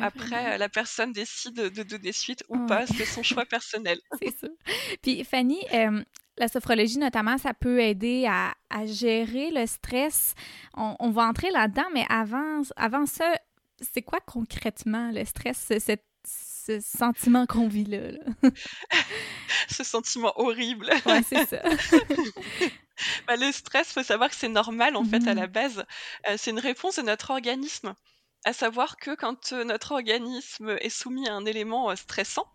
[0.03, 3.99] Après, la personne décide de donner suite ou pas, c'est son choix personnel.
[4.21, 4.49] c'est ça.
[5.03, 5.61] Puis Fanny,
[6.39, 8.55] la sophrologie, notamment, ça peut aider à,
[8.87, 10.35] gérer le stress.
[10.75, 13.35] On, va entrer là-dedans, mais avant, avant ça,
[13.81, 18.11] c'est quoi concrètement le stress, cette ce sentiment qu'on vit là?
[19.69, 20.91] ce sentiment horrible.
[21.07, 21.63] ouais, c'est ça.
[23.29, 25.53] Bah, le stress, faut savoir que c'est normal en fait à la mmh.
[25.53, 25.85] base.
[26.29, 27.95] Euh, c'est une réponse de notre organisme.
[28.45, 32.47] À savoir que quand euh, notre organisme est soumis à un élément euh, stressant,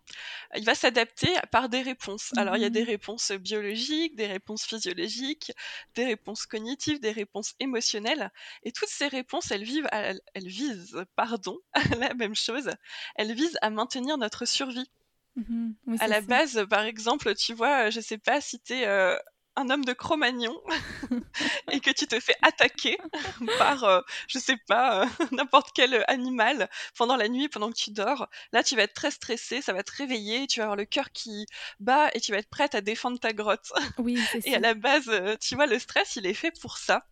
[0.56, 2.32] il va s'adapter par des réponses.
[2.36, 2.86] Alors il y a des mmh.
[2.86, 5.52] réponses biologiques, des réponses physiologiques,
[5.94, 8.30] des réponses cognitives, des réponses émotionnelles.
[8.62, 11.58] Et toutes ces réponses, elles, vivent elles, visent pardon,
[11.98, 12.70] la même chose.
[13.16, 14.90] Elles visent à maintenir notre survie.
[15.36, 19.18] Mmh à la base, par exemple, tu vois, je sais pas si tu es
[19.56, 20.60] un homme de Cro-Magnon
[21.70, 22.98] et que tu te fais attaquer
[23.58, 27.90] par, euh, je sais pas, euh, n'importe quel animal pendant la nuit, pendant que tu
[27.90, 30.84] dors, là tu vas être très stressé, ça va te réveiller, tu vas avoir le
[30.84, 31.46] cœur qui
[31.80, 33.72] bat et tu vas être prête à défendre ta grotte.
[33.98, 37.06] Oui, et à la base, euh, tu vois, le stress, il est fait pour ça.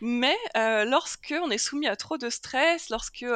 [0.00, 3.26] Mais lorsque on est soumis à trop de stress, lorsque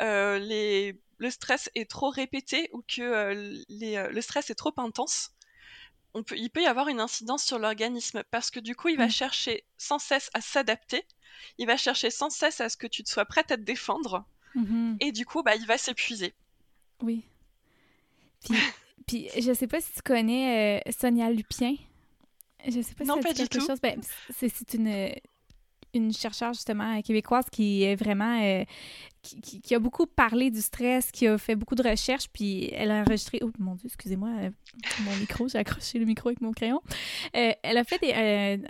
[0.00, 5.32] les, le stress est trop répété ou que les, le stress est trop intense,
[6.14, 9.64] il peut y avoir une incidence sur l'organisme parce que du coup, il va chercher
[9.78, 11.04] sans cesse à s'adapter,
[11.58, 14.24] il va chercher sans cesse à ce que tu te sois prête à te défendre,
[14.54, 16.34] mmh et du coup, bah, il va s'épuiser.
[17.02, 17.22] Oui.
[18.44, 18.54] Puis,
[19.06, 21.76] puis, je sais pas si tu connais euh, Sonia Lupien.
[22.66, 23.60] Je sais pas si non, pas du tout.
[23.60, 23.80] chose.
[23.80, 24.00] Ben,
[24.36, 25.14] c'est une
[25.94, 28.64] une chercheure justement québécoise qui est vraiment euh,
[29.22, 33.00] qui, a beaucoup parlé du stress, qui a fait beaucoup de recherches, puis elle a
[33.02, 33.40] enregistré.
[33.42, 34.50] Oh mon dieu, excusez-moi, euh,
[35.00, 36.80] mon micro, j'ai accroché le micro avec mon crayon.
[37.36, 38.62] Euh, elle a fait des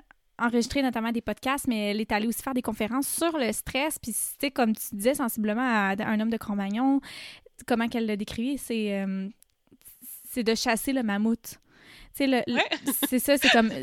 [0.42, 3.98] enregistré notamment des podcasts, mais elle est allée aussi faire des conférences sur le stress.
[3.98, 7.02] Puis c'était comme tu disais sensiblement à un homme de Cro-Magnon,
[7.66, 9.04] comment qu'elle l'a décrit, c'est
[10.30, 11.61] c'est de chasser le mammouth.
[12.14, 13.70] C'est ça, c'est comme.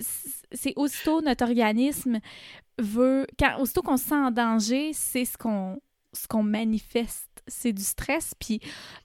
[0.52, 2.20] C'est aussitôt notre organisme
[2.80, 3.28] veut.
[3.40, 5.80] Quand, aussitôt qu'on se sent en danger, c'est ce qu'on
[6.14, 7.26] ce qu'on manifeste.
[7.48, 8.34] C'est du stress.
[8.38, 8.60] Puis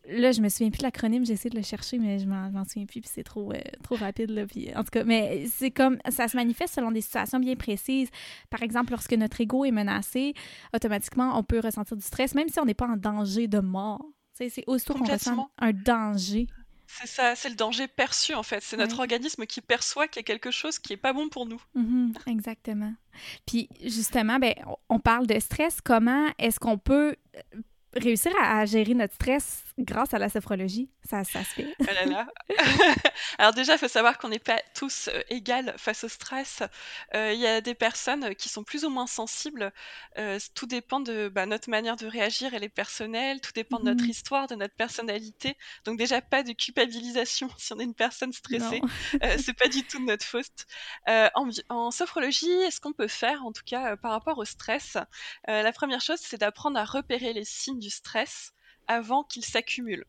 [0.08, 2.64] là, je me souviens plus de l'acronyme, j'ai essayé de le chercher, mais je m'en
[2.64, 4.30] souviens plus, puis c'est trop, euh, trop rapide.
[4.30, 5.98] Là, puis, en tout cas, mais c'est comme.
[6.10, 8.08] Ça se manifeste selon des situations bien précises.
[8.50, 10.34] Par exemple, lorsque notre ego est menacé,
[10.74, 14.04] automatiquement, on peut ressentir du stress, même si on n'est pas en danger de mort.
[14.34, 16.48] C'est aussitôt qu'on ressent un danger
[17.00, 18.62] c'est ça, c'est le danger perçu en fait.
[18.62, 21.46] C'est notre organisme qui perçoit qu'il y a quelque chose qui est pas bon pour
[21.46, 21.60] nous.
[21.76, 22.92] Mm-hmm, exactement.
[23.46, 24.54] Puis justement, ben,
[24.88, 25.80] on parle de stress.
[25.80, 27.16] Comment est-ce qu'on peut
[27.94, 31.76] réussir à, gérer notre stress grâce à la sophrologie, ça, ça se fait.
[31.80, 32.26] Ah
[33.38, 36.62] Alors déjà, il faut savoir qu'on n'est pas tous euh, égales face au stress.
[37.14, 39.72] Euh, il y a des personnes qui sont plus ou moins sensibles.
[40.18, 43.40] Euh, tout dépend de bah, notre manière de réagir, elle est personnelle.
[43.40, 45.56] Tout dépend de notre mmh histoire, de notre personnalité.
[45.84, 48.82] Donc déjà, pas de culpabilisation si on est une personne stressée.
[49.38, 50.66] c'est pas du tout de notre faute.
[51.06, 54.96] En, en, sophrologie, ce qu'on peut faire, en tout cas par rapport au stress,
[55.46, 58.52] la première chose, c'est d'apprendre à repérer les signes du stress
[58.92, 60.04] avant qu'il s'accumule.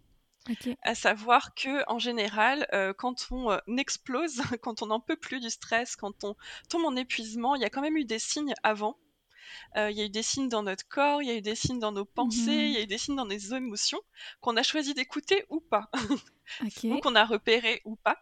[0.81, 5.39] À savoir que en général, euh, quand on euh, explose, quand on n'en peut plus
[5.39, 6.35] du stress, quand on
[6.69, 8.97] tombe en épuisement, il y a quand même eu des signes avant.
[9.77, 11.55] Euh, il y a eu des signes dans notre corps, il y a eu des
[11.55, 12.65] signes dans nos pensées, mhm.
[12.65, 14.01] il y a eu des signes dans nos émotions
[14.41, 15.89] qu'on a choisi d'écouter ou pas,
[16.83, 18.17] ou qu'on a repéré ou pas.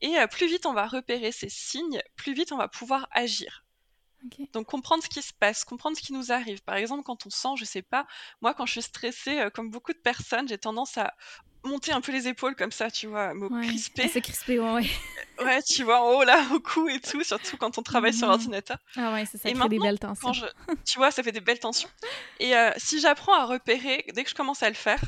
[0.00, 3.64] Et plus vite on va repérer ces signes, plus vite on va pouvoir agir.
[4.52, 6.62] Donc comprendre ce qui se passe, comprendre ce qui nous arrive.
[6.62, 8.06] Par exemple, quand on sent, je sais pas,
[8.40, 11.14] moi quand je suis stressée, euh, comme beaucoup de personnes, j'ai tendance à
[11.64, 14.08] monter un peu les épaules comme ça, tu vois, me crisper.
[14.08, 14.86] Se crisper, ouais.
[15.40, 18.14] Euh, ouais, tu vois, en haut là, au cou et tout, surtout quand on travaille
[18.14, 18.78] sur l'ordinateur.
[18.96, 20.32] Ah ouais, ça, ça crée des belles tensions.
[20.84, 21.88] tu vois, ça fait des belles tensions.
[22.38, 25.00] Et euh, si j'apprends à repérer, dès que je commence à le faire,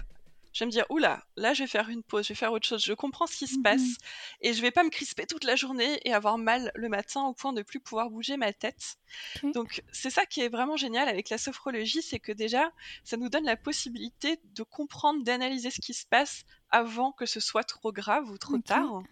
[0.53, 2.67] je vais me dire, oula, là, je vais faire une pause, je vais faire autre
[2.67, 3.97] chose, je comprends ce qui se passe mmh
[4.43, 7.33] et je vais pas me crisper toute la journée et avoir mal le matin au
[7.33, 8.97] point de plus pouvoir bouger ma tête.
[9.43, 12.73] Donc, c'est ça qui est vraiment génial avec la sophrologie, c'est que déjà,
[13.05, 17.41] ça nous donne la possibilité de comprendre, d'analyser ce qui se passe avant que ce
[17.41, 19.03] soit trop grave ou trop tard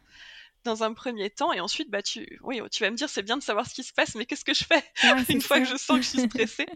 [0.65, 1.53] dans un premier temps.
[1.53, 3.83] Et ensuite bah tu oui tu vas me dire c'est bien de savoir ce qui
[3.83, 4.83] se passe mais qu'est-ce que je fais
[5.33, 6.67] une fois que je sens que je suis stressée?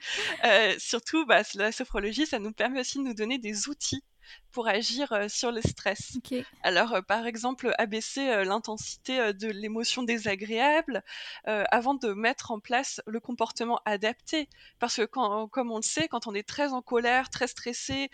[0.44, 4.03] Euh, surtout bah la sophrologie ça nous permet aussi de nous donner des outils
[4.54, 6.16] pour agir euh, sur le stress.
[6.62, 11.02] Alors, euh, par exemple, abaisser euh, l'intensité de l'émotion désagréable
[11.44, 14.48] avant de mettre en place le comportement adapté.
[14.78, 18.10] Parce que, quand, comme on le sait, quand on est très en colère, très stressé,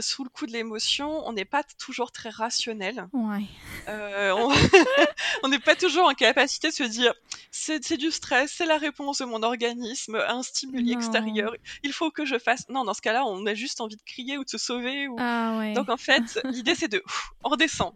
[0.00, 3.08] sous le coup de l'émotion, on n'est pas toujours très rationnel.
[3.12, 3.44] Ouais.
[5.44, 7.14] on n'est pas toujours en capacité de se dire
[7.50, 12.10] c'est du stress, c'est la réponse de mon organisme à un stimuli extérieur, il faut
[12.10, 12.68] que je fasse.
[12.68, 15.08] Non, dans ce cas-là, on a juste envie de crier ou de se sauver.
[15.08, 15.16] Ou...
[15.18, 17.02] Ah donc en fait, l'idée c'est de,
[17.44, 17.94] on redescend,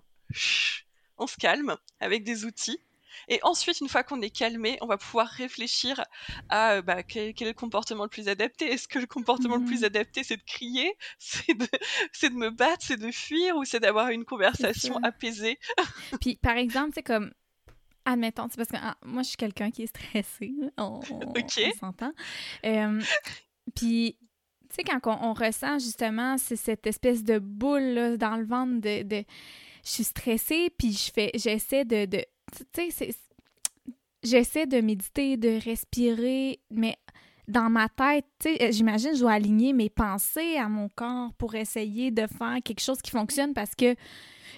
[1.18, 2.78] on se calme avec des outils.
[3.28, 6.02] Et ensuite, une fois qu'on est calmé, on va pouvoir réfléchir
[6.48, 8.66] à bah, quel, est le comportement le plus adapté.
[8.72, 9.84] Est-ce que le comportement le plus mmh.
[9.84, 14.08] adapté, c'est de crier, c'est de, de, me battre, c'est de fuir ou c'est d'avoir
[14.08, 15.58] une conversation apaisée?
[16.20, 17.32] Puis, par exemple, c'est comme
[18.04, 20.52] admettons, c'est parce que ah, moi, je suis quelqu'un qui est stressé.
[20.76, 21.00] On,
[21.78, 22.12] s'entend.
[23.74, 24.18] puis,
[24.70, 29.24] tu sais, quand on, ressent justement cette espèce de boule dans le ventre de,
[29.84, 32.06] je suis stressée, puis je fais, j'essaie de,
[34.22, 36.96] j'essaie de méditer, de respirer, mais
[37.48, 42.10] dans ma tête, sais, j'imagine, je dois aligner mes pensées à mon corps pour essayer
[42.10, 43.96] de faire quelque chose qui fonctionne parce que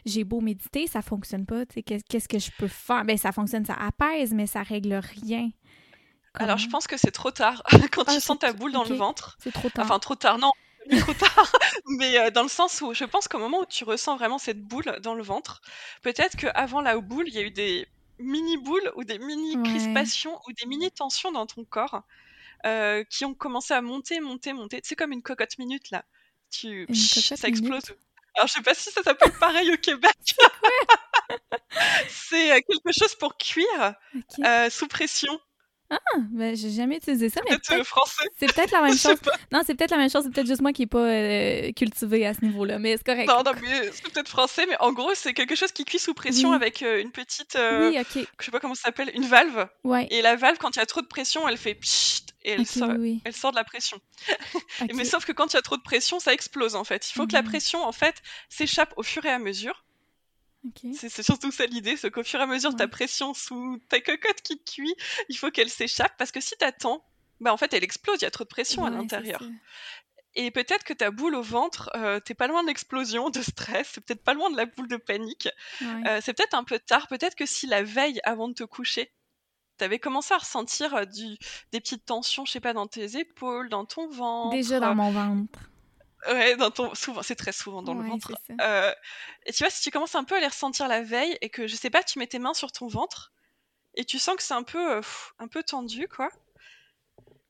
[0.05, 1.65] j'ai beau méditer, ça fonctionne pas.
[1.67, 3.05] Qu'est-ce que je peux faire?
[3.05, 5.51] Ben, ça fonctionne, ça apaise, mais ça règle rien.
[6.35, 8.95] Alors, je pense que c'est trop tard quand tu ah, sens ta boule dans le
[8.95, 9.37] ventre.
[9.41, 9.85] C'est trop tard.
[9.85, 10.53] Enfin, trop tard, non,
[11.01, 11.53] trop tard.
[11.99, 14.63] mais euh, dans le sens où je pense qu'au moment où tu ressens vraiment cette
[14.63, 15.61] boule dans le ventre,
[16.03, 17.87] peut-être qu'avant la boule, il y a eu des
[18.19, 22.03] mini boules ou des mini crispations ou des mini tensions dans ton corps
[22.65, 24.81] euh, qui ont commencé à monter, monter, monter.
[24.85, 26.05] C'est comme une cocotte minute là.
[26.51, 27.83] Tu, ça explose.
[28.35, 30.17] Alors, je sais pas si ça s'appelle pareil au Québec.
[32.09, 33.95] c'est euh, quelque chose pour cuire
[34.45, 35.39] euh, sous pression.
[35.95, 38.25] Ah, ben j'ai jamais utilisé ça, mais peut-être français.
[38.39, 39.17] C'est peut-être la même chose.
[39.53, 40.25] Non, c'est peut-être la même chose.
[40.25, 43.29] C'est peut-être juste moi qui est pas euh, cultivé à ce niveau-là, mais c'est correct.
[43.29, 46.15] Non, non, mais c'est peut-être français, mais en gros, c'est quelque chose qui cuit sous
[46.15, 47.57] pression avec une petite.
[47.57, 48.27] oui, ok.
[48.39, 49.67] Je sais pas comment ça s'appelle, une valve.
[49.85, 50.07] Ouais.
[50.11, 52.67] Et la valve, quand il y a trop de pression, elle fait pchit et elle,
[52.67, 52.91] sort,
[53.25, 54.01] elle sort de la pression.
[54.95, 57.09] mais sauf que quand il y a trop de pression, ça explose en fait.
[57.11, 57.49] Il faut que la mhm.
[57.49, 58.17] pression en fait
[58.49, 59.85] s'échappe au fur et à mesure.
[60.95, 64.43] C'est surtout ça l'idée, c'est qu'au fur et à mesure, ta pression sous ta cocotte
[64.43, 64.95] qui cuit,
[65.29, 67.05] il faut qu'elle s'échappe parce que si t'attends,
[67.41, 69.43] bah en fait elle explose, il y a trop de pression à l'intérieur.
[70.35, 73.91] Et peut-être que ta boule au ventre, euh, t'es pas loin de l'explosion, de stress,
[73.95, 75.49] c'est peut-être pas loin de la boule de panique.
[75.83, 79.13] Euh, c'est peut-être un peu tard, peut-être que si la veille avant de te coucher,
[79.77, 81.37] t'avais commencé à ressentir euh, du,
[81.73, 84.57] des petites tensions, je sais pas, dans tes épaules, dans ton ventre.
[84.57, 85.59] Déjà dans mon ventre.
[86.29, 86.95] Ouais, dans ton...
[86.95, 88.33] souvent, c'est très souvent dans le ventre.
[88.61, 88.93] Euh,
[89.47, 91.67] et tu vois, si tu commences un peu à les ressentir la veille et que,
[91.67, 93.33] je sais pas, tu mets tes mains sur ton ventre
[93.95, 95.01] et tu sens que c'est un peu, euh,
[95.39, 96.31] un peu tendu, quoi.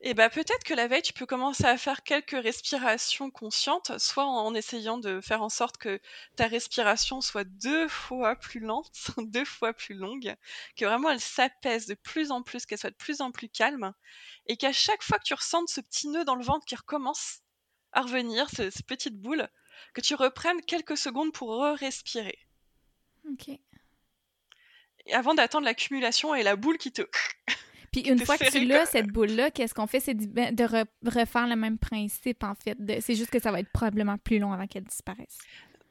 [0.05, 4.25] Et bah peut-être que la veille, tu peux commencer à faire quelques respirations conscientes, soit
[4.25, 6.01] en essayant de faire en sorte que
[6.35, 10.35] ta respiration soit deux fois plus lente, deux fois plus longue,
[10.77, 13.93] que vraiment elle s'apaise de plus en plus, qu'elle soit de plus en plus calme,
[14.47, 17.43] et qu'à chaque fois que tu ressentes ce petit nœud dans le ventre qui recommence
[17.93, 19.49] à revenir, cette petite boule,
[19.95, 22.39] que tu reprennes quelques secondes pour re-respirer.
[23.31, 23.49] Ok.
[25.07, 27.03] Et avant d'attendre l'accumulation et la boule qui te
[27.93, 30.01] Puis une fois que tu l'as, cette boule-là, qu'est-ce qu'on fait?
[30.01, 30.57] C'est de, ben,
[31.05, 32.77] refaire le même principe, en fait.
[33.03, 35.39] C'est juste que ça va être probablement plus long avant qu'elle disparaisse.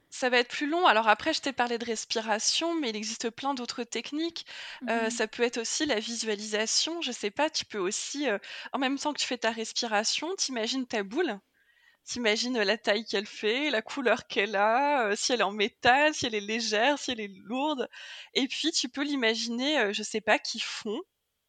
[0.09, 0.87] Ça va être plus long.
[0.87, 4.47] Alors après, je t'ai parlé de respiration, mais il existe plein d'autres techniques.
[4.89, 5.09] Euh, mhm.
[5.11, 7.01] ça peut être aussi la visualisation.
[7.01, 8.39] Je sais pas, tu peux aussi, euh,
[8.73, 11.39] en même temps que tu fais ta respiration, t'imagines ta boule?
[12.03, 16.13] T'imagines la taille qu'elle fait, la couleur qu'elle a, euh, si elle est en métal,
[16.13, 17.87] si elle est légère, si elle est lourde.
[18.33, 21.01] Et puis tu peux l'imaginer, je sais pas, qui fond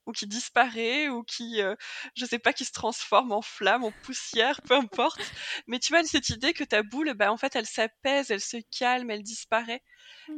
[0.06, 1.74] ou qui disparaît ou qui euh,
[2.14, 5.20] je sais pas qui se transforme en flamme en poussière peu importe.
[5.66, 8.58] Mais tu vois cette idée que ta boule bah en fait elle s'apaise elle se
[8.78, 9.82] calme elle disparaît.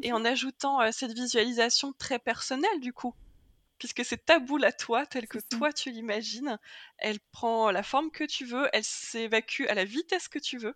[0.02, 3.14] Et en ajoutant euh, cette visualisation très personnelle du coup
[3.78, 6.58] puisque c'est ta boule à toi telle que toi tu l'imagines
[6.98, 10.74] elle prend la forme que tu veux elle s'évacue à la vitesse que tu veux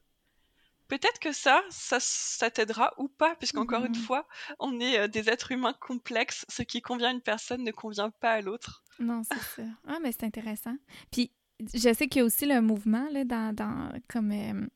[0.89, 4.03] peut-être que ça, ça, t'aidera ou pas, puisqu'encore une mmh.
[4.03, 4.27] fois,
[4.59, 6.45] on est euh, des êtres humains complexes.
[6.49, 8.83] Ce qui convient à une personne ne convient pas à l'autre.
[8.99, 9.69] Non, c'est ça.
[9.87, 10.77] Ah, mais c'est intéressant.
[11.13, 11.31] Puis,
[11.75, 14.67] je sais qu'il y a aussi le mouvement là, dans, comme euh,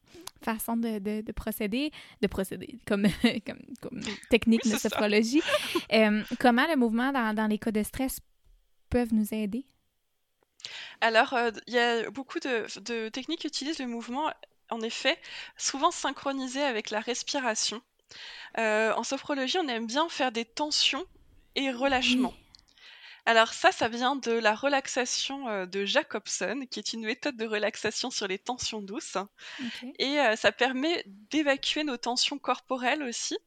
[0.42, 3.06] façon de, procéder, de procéder, comme,
[3.46, 5.42] comme, technique de sophrologie.
[5.92, 8.18] Euh, comment le mouvement dans, les cas de stress
[8.88, 9.66] peuvent nous aider?
[11.00, 11.34] Alors,
[11.66, 14.30] il y a beaucoup de, de, techniques qui utilisent le mouvement
[14.70, 15.18] en effet
[15.56, 17.82] souvent synchronisé avec la respiration.
[18.58, 21.04] Euh, en sophrologie, on aime bien faire des tensions
[21.54, 22.34] et relâchements.
[23.24, 27.46] Alors ça, ça vient de la relaxation euh, de Jacobson, qui est une méthode de
[27.46, 29.16] relaxation sur les tensions douces.
[29.98, 33.38] Et euh, ça permet d'évacuer nos tensions corporelles aussi,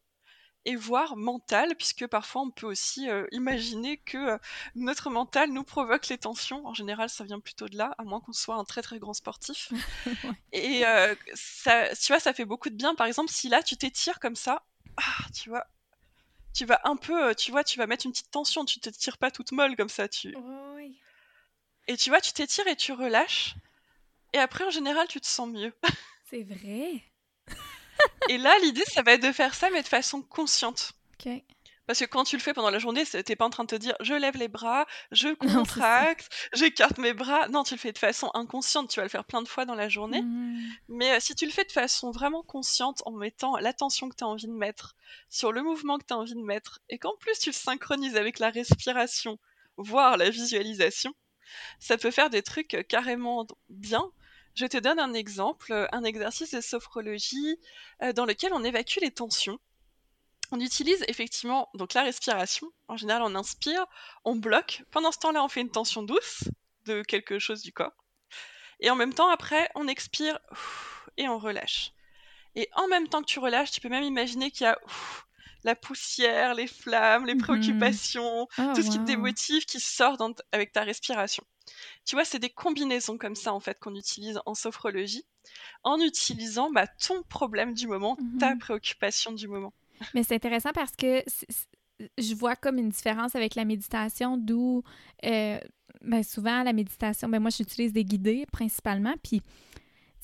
[0.63, 4.39] et voire mental, puisque parfois on peut aussi euh, imaginer que
[4.75, 6.65] notre mental nous provoque les tensions.
[6.65, 9.13] En général, ça vient plutôt de là, à moins qu'on soit un très très grand
[9.13, 9.73] sportif.
[10.53, 10.83] et
[11.33, 12.95] ça, tu vois, ça fait beaucoup de bien.
[12.95, 14.63] Par exemple, si là tu t'étires comme ça,
[14.97, 15.67] ah, tu vois,
[16.55, 18.65] tu vas un peu, tu vois, tu vas mettre une petite tension.
[18.65, 20.35] Tu te tires pas toute molle comme ça, tu.
[20.75, 20.97] oui.
[21.87, 23.53] Et tu vois, tu t'étires et tu relâches.
[24.33, 25.73] Et après, en général, tu te sens mieux.
[26.29, 27.03] C'est vrai.
[28.29, 30.93] Et là, l'idée, ça va être de faire ça, mais de façon consciente.
[31.13, 31.31] Ok.
[31.88, 33.76] Parce que quand tu le fais pendant la journée, t'es pas en train de te
[33.76, 35.30] dire je lève les bras, je
[35.69, 37.48] contracte, j'écarte mes bras.
[37.50, 38.89] Non, tu le fais de façon inconsciente.
[38.89, 40.21] Tu vas le faire plein de fois dans la journée.
[40.21, 40.69] Mmh.
[40.89, 44.24] Mais euh, si tu le fais de façon vraiment consciente, en mettant l'attention que tu
[44.24, 44.95] as envie de mettre
[45.30, 48.15] sur le mouvement que tu as envie de mettre, et qu'en plus tu le synchronises
[48.15, 49.38] avec la respiration,
[49.78, 51.13] voire la visualisation,
[51.80, 54.10] ça peut faire des trucs euh, carrément bien.
[54.56, 57.60] Je te donne un exemple, euh, un exercice de sophrologie
[58.15, 59.60] dans lequel on évacue les tensions
[60.51, 62.71] on utilise effectivement donc la respiration.
[62.88, 63.86] En général, on inspire,
[64.23, 64.84] on bloque.
[64.91, 66.43] Pendant ce temps-là, on fait une tension douce
[66.86, 67.93] de quelque chose du corps.
[68.79, 70.39] Et en même temps, après, on expire
[71.17, 71.91] et on relâche.
[72.55, 74.79] Et en même temps que tu relâches, tu peux même imaginer qu'il y a
[75.63, 77.41] la poussière, les flammes, les mhm.
[77.41, 80.17] préoccupations, ah, tout ce qui te démotive qui sort
[80.51, 81.43] avec ta respiration.
[82.05, 85.25] Tu vois, c'est des combinaisons comme ça en fait qu'on utilise en sophrologie,
[85.84, 88.60] en utilisant bah, ton problème du moment, ta mhm.
[88.60, 89.73] préoccupation du moment.
[90.13, 91.23] Mais c'est intéressant parce que
[92.17, 94.84] je vois comme une différence avec la méditation d'où
[95.25, 95.60] euh,
[96.01, 99.41] ben souvent la méditation, ben moi j'utilise des guidés principalement, puis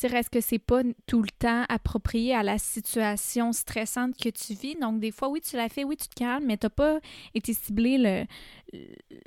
[0.03, 4.75] est-ce que c'est pas tout le temps approprié à la situation stressante que tu vis?
[4.75, 6.99] Donc, des fois, oui, tu l'as fait, oui, tu te calmes, mais t'as pas
[7.33, 8.25] été ciblé le,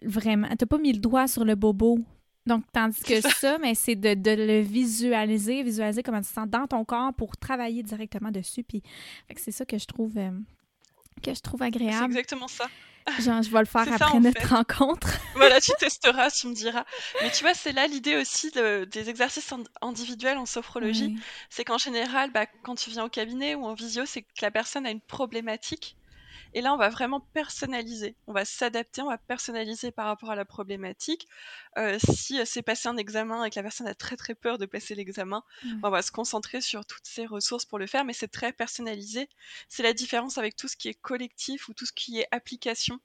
[0.02, 1.98] vraiment, t'as pas mis le doigt sur le bobo.
[2.46, 6.48] Donc, tandis que ça, mais c'est de, de, le visualiser, visualiser comment tu te sens
[6.48, 8.62] dans ton corps pour travailler directement dessus.
[8.62, 8.83] Puis,
[9.37, 10.30] c'est ça que je trouve euh,
[11.22, 11.98] que je trouve agréable.
[11.98, 12.66] C'est exactement ça.
[13.20, 15.09] Genre, je vais le faire après notre rencontre.
[15.35, 16.85] voilà, tu testeras, tu me diras.
[17.22, 19.52] Mais tu vois, c'est là l'idée aussi des exercices
[19.83, 21.16] individuels en sophrologie.
[21.50, 24.50] C'est qu'en général, bah, quand tu viens au cabinet ou en visio, c'est que la
[24.50, 25.96] personne a une problématique
[26.54, 28.14] et là, on va vraiment personnaliser.
[28.28, 31.26] On va s'adapter, on va personnaliser par rapport à la problématique.
[31.76, 34.56] Euh, si euh, c'est passer un examen et que la personne a très très peur
[34.56, 35.80] de passer l'examen, mmh.
[35.82, 39.28] on va se concentrer sur toutes ces ressources pour le faire, mais c'est très personnalisé.
[39.68, 43.00] C'est la différence avec tout ce qui est collectif ou tout ce qui est application.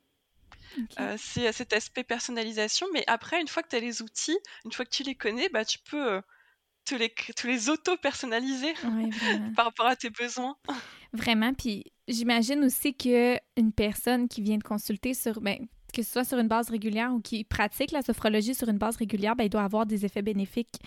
[1.00, 4.72] Euh, c'est cet aspect personnalisation, mais après, une fois que tu as les outils, une
[4.72, 6.22] fois que tu les connais, bah, tu peux
[6.86, 8.74] tous les, tous les auto-personnaliser
[9.56, 10.56] par rapport à tes besoins.
[11.14, 16.26] Vraiment, puis j'imagine aussi qu'une personne qui vient de consulter sur, ben, que ce soit
[16.26, 19.50] sur une base régulière ou qui pratique la sophrologie sur une base régulière, ben, il
[19.50, 20.80] doit avoir des effets bénéfiques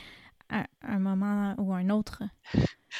[0.50, 2.22] à un moment ou un autre.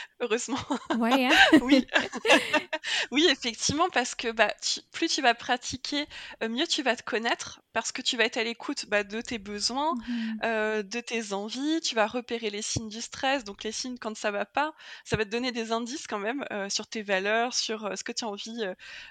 [0.21, 0.59] Heureusement.
[0.95, 1.39] Ouais, hein?
[1.61, 1.87] oui.
[3.11, 4.53] oui, effectivement, parce que bah,
[4.93, 6.07] plus tu vas pratiquer,
[6.43, 9.21] euh, mieux tu vas te connaître, parce que tu vas être à l'écoute bah, de
[9.21, 13.65] tes besoins, mmh euh, de tes envies, tu vas repérer les signes du stress, donc
[13.65, 14.75] les signes quand ça va pas,
[15.05, 18.13] ça va te donner des indices quand même euh, sur tes valeurs, sur ce que
[18.13, 18.65] tu as envie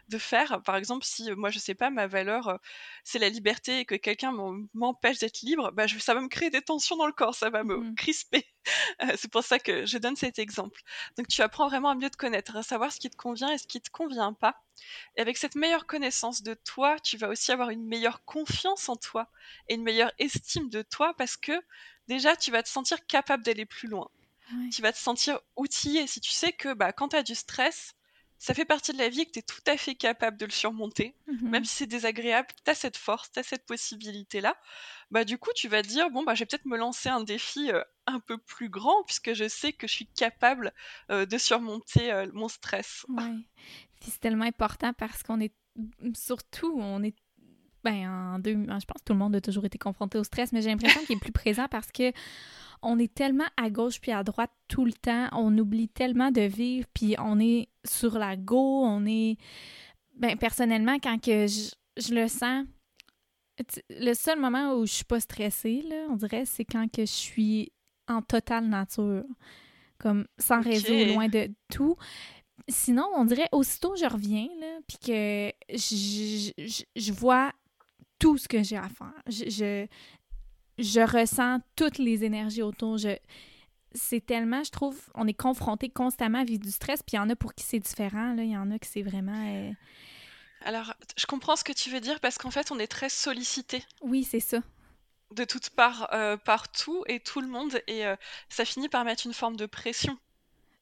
[0.09, 0.61] de faire.
[0.63, 2.59] Par exemple, si moi je sais pas, ma valeur
[3.03, 4.31] c'est la liberté et que quelqu'un
[4.73, 7.63] m'empêche d'être libre, bah, ça va me créer des tensions dans le corps, ça va
[7.63, 8.45] me mmh crisper.
[9.17, 10.81] c'est pour ça que je donne cet exemple.
[11.17, 13.57] Donc tu apprends vraiment à mieux te connaître, à savoir ce qui te convient et
[13.57, 14.61] ce qui te convient pas.
[15.15, 18.95] Et avec cette meilleure connaissance de toi, tu vas aussi avoir une meilleure confiance en
[18.95, 19.29] toi
[19.67, 21.53] et une meilleure estime de toi parce que
[22.07, 24.09] déjà tu vas te sentir capable d'aller plus loin.
[24.71, 26.07] Tu vas te sentir outillé.
[26.07, 27.95] Si tu sais que bah, quand tu as du stress,
[28.41, 30.51] ça fait partie de la vie que tu es tout à fait capable de le
[30.51, 31.15] surmonter.
[31.27, 34.57] Mmh Même si c'est désagréable, tu as cette force, tu as cette possibilité-là.
[35.11, 37.23] Bah, du coup, tu vas te dire, bon, bah, je vais peut-être me lancer un
[37.23, 40.73] défi euh, un peu plus grand puisque je sais que je suis capable
[41.11, 43.05] euh, de surmonter euh, mon stress.
[43.09, 43.45] Oui.
[44.01, 45.53] C'est tellement important parce qu'on est,
[46.15, 47.13] surtout, on est
[47.83, 50.51] ben, en deux, je pense que tout le monde a toujours été confronté au stress,
[50.51, 52.11] mais j'ai l'impression qu'il est plus présent parce que
[52.81, 56.41] on est tellement à gauche puis à droite tout le temps, on oublie tellement de
[56.41, 59.37] vivre, puis on est sur la go, on est...
[60.15, 62.65] Ben, personnellement, quand que je, je le sens,
[63.89, 67.11] le seul moment où je suis pas stressée, là, on dirait, c'est quand que je
[67.11, 67.71] suis
[68.07, 69.23] en totale nature,
[69.97, 71.95] comme sans réseau, loin de tout.
[72.67, 77.51] Sinon, on dirait, aussitôt je reviens, là, puis que je, je, je, vois
[78.19, 79.21] tout ce que j'ai à faire.
[79.27, 79.87] Je,
[80.81, 82.97] je, ressens toutes les énergies autour.
[82.97, 83.15] Je,
[83.93, 87.19] c'est tellement, je trouve, on est confronté constamment à vivre du stress, puis il y
[87.19, 88.43] en a pour qui c'est différent, là.
[88.43, 89.47] Il y en a qui c'est vraiment...
[89.47, 89.71] Euh,
[90.61, 93.83] Alors, je comprends ce que tu veux dire parce qu'en fait, on est très sollicité.
[94.01, 94.61] Oui, c'est ça.
[95.31, 98.15] De toutes parts, euh, partout et tout le monde, et euh,
[98.49, 100.17] ça finit par mettre une forme de pression.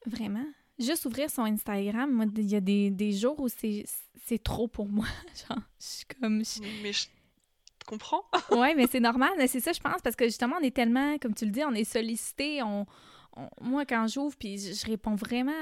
[0.06, 0.46] Vraiment?
[0.78, 3.84] Juste ouvrir son Instagram, moi, il y a des, des jours où c'est,
[4.26, 5.06] c'est trop pour moi.
[5.48, 6.42] Genre, je suis comme...
[6.82, 7.06] Mais je
[8.52, 9.30] oui, mais c'est normal.
[9.46, 11.72] C'est ça, je pense, parce que justement, on est tellement, comme tu le dis, on
[11.72, 12.60] est sollicité.
[13.60, 15.52] Moi, quand j'ouvre, puis je, réponds vraiment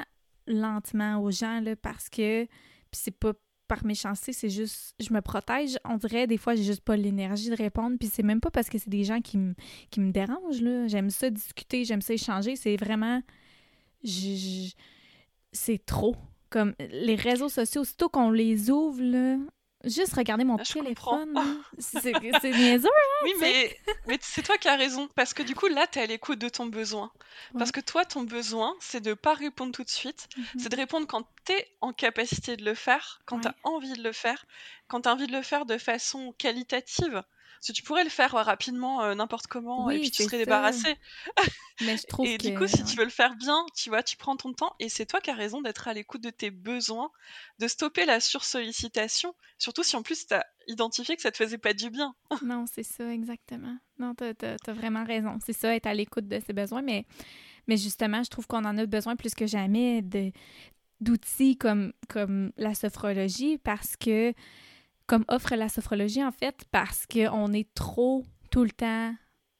[0.47, 2.47] lentement aux gens, là, parce que
[2.91, 3.33] puis c'est pas
[3.69, 5.79] par méchanceté, c'est juste, je me protège.
[5.85, 7.99] On dirait, des fois, j'ai juste pas l'énergie de répondre.
[7.99, 10.89] Puis c'est même pas parce que c'est des gens qui, me dérangent.
[10.89, 12.57] J'aime ça discuter, j'aime ça échanger.
[12.57, 13.23] C'est vraiment.
[14.03, 16.17] c'est trop.
[16.49, 19.37] Comme les réseaux sociaux, aussitôt qu'on les ouvre, là,
[19.85, 24.77] juste regarder mon ah, téléphone, c'est niaiseux, hein, Oui, mais, mais c'est toi qui as
[24.77, 27.13] raison, parce que du coup, là, tu es à l'écoute de ton besoin.
[27.57, 30.77] Parce que toi, ton besoin, c'est de pas répondre tout de suite, mmh c'est de
[30.77, 34.13] répondre quand tu es en capacité de le faire, quand tu as envie de le
[34.13, 34.45] faire,
[34.89, 37.23] quand tu as envie de le faire de façon qualitative.
[37.67, 40.97] Que tu pourrais le faire rapidement, euh, n'importe comment, et puis tu serais débarrassé.
[41.81, 44.17] Mais je trouve et du coup, si tu veux le faire bien, tu vois, tu
[44.17, 47.11] prends ton temps, et c'est toi qui as raison d'être à l'écoute de tes besoins,
[47.59, 51.59] de stopper la sursollicitation, surtout si en plus tu as identifié que ça te faisait
[51.59, 52.15] pas du bien.
[52.43, 53.77] non, c'est ça, exactement.
[53.99, 55.39] Non, tu as, vraiment raison.
[55.45, 57.07] C'est ça, être à l'écoute de ses besoins, mais,
[57.67, 60.33] mais justement, je trouve qu'on en a besoin plus que jamais de
[61.01, 64.35] d'outils comme, comme la sophrologie parce que
[65.09, 69.15] comme offre la sophrologie, en fait, parce qu'on est trop tout le temps.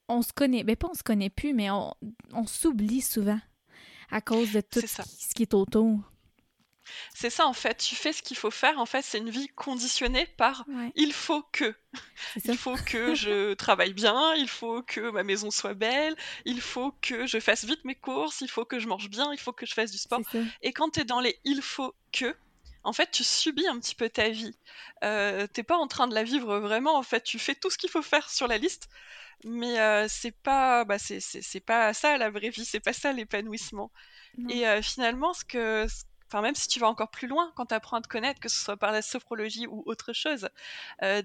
[0.07, 1.93] On se connaît, mais ben, pas on se connaît plus, mais on,
[2.47, 3.39] s'oublie souvent
[4.09, 5.99] à cause de tout ce qui est autour.
[7.13, 8.79] C'est ça en fait, tu fais ce qu'il faut faire.
[8.79, 11.75] En fait, c'est une vie conditionnée par il faut que.
[12.45, 16.91] Il faut que je travaille bien, il faut que ma maison soit belle, il faut
[17.01, 19.67] que je fasse vite mes courses, il faut que je mange bien, il faut que
[19.67, 20.21] je fasse du sport.
[20.63, 22.35] Et quand tu es dans les il faut que,
[22.89, 24.57] en fait, tu subis un petit peu ta vie.
[25.03, 27.77] Euh, t'es pas en train de la vivre vraiment, en fait, tu fais tout ce
[27.77, 28.89] qu'il faut faire sur la liste,
[29.43, 33.91] mais euh, c'est pas, bah, c'est pas ça la vraie vie, c'est pas ça l'épanouissement.
[34.47, 35.85] Et euh, finalement, ce que,
[36.27, 38.49] enfin même si tu vas encore plus loin quand tu apprends à te connaître, que
[38.49, 40.49] ce soit par la sophrologie ou autre chose,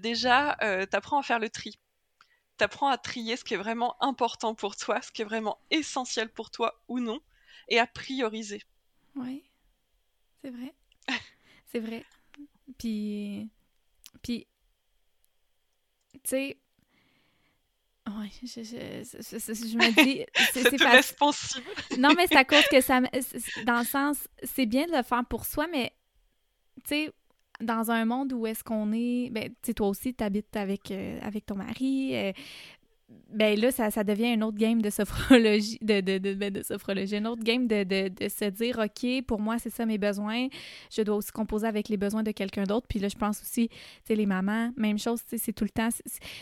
[0.01, 1.79] déjà, tu apprends à faire le tri.
[2.59, 5.57] Tu apprends à trier ce qui est vraiment important pour toi, ce qui est vraiment
[5.71, 7.19] essentiel pour toi ou non,
[7.69, 8.61] et à prioriser.
[9.15, 9.49] Oui,
[10.43, 10.75] c'est vrai.
[11.75, 12.05] C'est vrai.
[12.77, 13.49] Puis,
[14.21, 14.47] puis,
[16.13, 16.57] tu sais,
[18.07, 20.23] Ouais, je, je, me dis.
[20.53, 23.01] C'est te Non, mais c'est à cause que ça.
[23.65, 25.91] Dans le sens, c'est bien de le faire pour soi, mais
[26.83, 27.11] tu sais,
[27.59, 29.29] dans un monde où est-ce qu'on est.
[29.31, 32.15] Ben, tu sais, toi aussi, tu habites avec, euh, avec ton mari.
[32.15, 32.31] Euh,
[33.07, 36.63] ben là, ça, ça, devient une autre game de sophrologie, de, de, de, ben, de
[36.63, 40.47] sophrologie, une autre game de, de, se dire, OK, pour moi, c'est ça mes besoins.
[40.89, 42.87] Je dois aussi composer avec les besoins de quelqu'un d'autre.
[42.87, 43.75] Puis là, je pense aussi, tu
[44.05, 45.89] sais, les mamans, même chose, c'est tout le temps.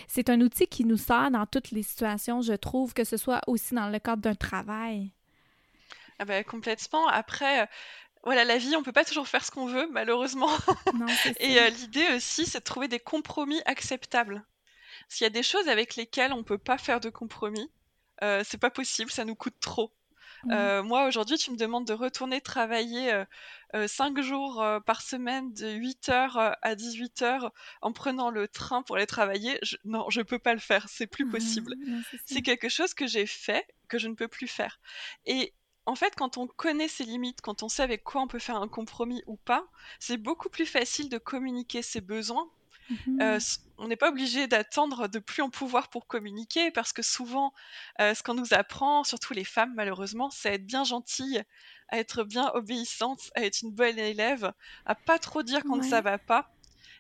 [0.08, 3.42] C'est un outil qui nous sert dans toutes les situations, je trouve, que ce soit
[3.48, 5.12] aussi dans le cadre d'un travail.
[6.20, 7.08] Ah ben, complètement.
[7.08, 7.66] Après, euh,
[8.24, 10.52] voilà, la vie, on peut pas toujours faire ce qu'on veut, malheureusement.
[10.94, 11.08] Non,
[11.40, 14.46] Et euh, l'idée aussi, c'est de trouver des compromis acceptables.
[15.10, 17.70] S'il y a des choses avec lesquelles on peut pas faire de compromis,
[18.24, 19.92] euh, c'est pas possible, ça nous coûte trop.
[20.52, 23.14] Euh, moi, aujourd'hui, tu me demandes de retourner travailler
[23.74, 27.50] euh, 5 euh, jours par semaine de 8h à 18h
[27.82, 29.60] en prenant le train pour aller travailler.
[29.86, 31.76] Non, je peux pas le faire, c'est plus possible.
[32.26, 34.80] c'est quelque chose que j'ai fait, que je ne peux plus faire.
[35.26, 35.54] Et
[35.86, 38.58] en fait, quand on connaît ses limites, quand on sait avec quoi on peut faire
[38.58, 39.66] un compromis ou pas,
[40.00, 42.50] c'est beaucoup plus facile de communiquer ses besoins
[43.22, 43.40] euh, mmh.
[43.78, 47.54] on n'est pas obligé d'attendre de plus en pouvoir pour communiquer parce que souvent,
[48.00, 51.44] euh, ce qu'on nous apprend, surtout les femmes malheureusement, c'est à être bien gentille,
[51.90, 54.54] à être bien obéissante, à être une bonne élève,
[54.86, 56.50] à pas trop dire quand ça va pas.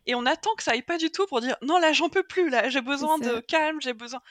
[0.05, 2.23] Et on attend que ça aille pas du tout pour dire non là j'en peux
[2.23, 4.21] plus là j'ai besoin de calme j'ai besoin.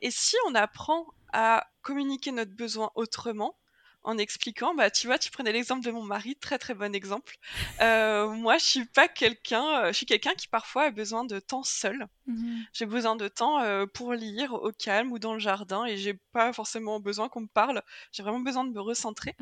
[0.00, 3.56] Et si on apprend à communiquer notre besoin autrement,
[4.02, 7.36] en expliquant, bah tu vois, tu prenais l'exemple de mon mari, très très bon exemple.
[7.80, 11.38] Euh, moi, je suis pas quelqu'un, euh, je suis quelqu'un qui parfois a besoin de
[11.38, 12.06] temps seul.
[12.26, 15.96] Mmh j'ai besoin de temps euh, pour lire au calme ou dans le jardin et
[15.96, 17.82] j'ai pas forcément besoin qu'on me parle.
[18.12, 19.34] J'ai vraiment besoin de me recentrer.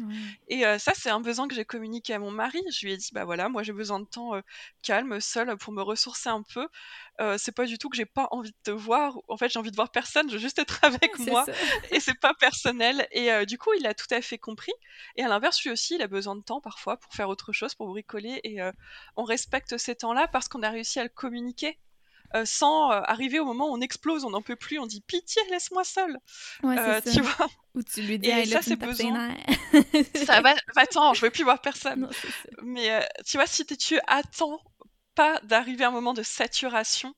[0.48, 2.60] Et ça, c'est un besoin que j'ai communiqué à mon mari.
[2.70, 4.32] Je lui ai dit, bah voilà, moi j'ai besoin de temps
[4.82, 6.66] calme, seul, pour me ressourcer un peu.
[7.36, 9.18] c'est pas du tout que j'ai pas envie de te voir.
[9.28, 10.28] En fait, j'ai envie de voir personne.
[10.28, 11.44] Je veux juste être avec moi.
[11.90, 13.06] Et c'est pas personnel.
[13.12, 14.72] Et du coup, il a tout à fait compris.
[15.16, 17.74] Et à l'inverse, lui aussi, il a besoin de temps parfois pour faire autre chose,
[17.74, 18.40] pour bricoler.
[18.44, 18.58] Et
[19.16, 21.78] on respecte ces temps-là parce qu'on a réussi à le communiquer.
[22.44, 25.84] sans arriver au moment où on explose, on n'en peut plus, on dit pitié, laisse-moi
[25.84, 26.18] seul.
[27.00, 29.34] tu vois Ou tu lui dis, et ça c'est besoin.
[30.26, 32.08] ça va, attends, je veux plus voir personne.
[32.62, 34.60] Mais tu vois, si tu attends
[35.14, 37.14] pas d'arriver à un moment de saturation,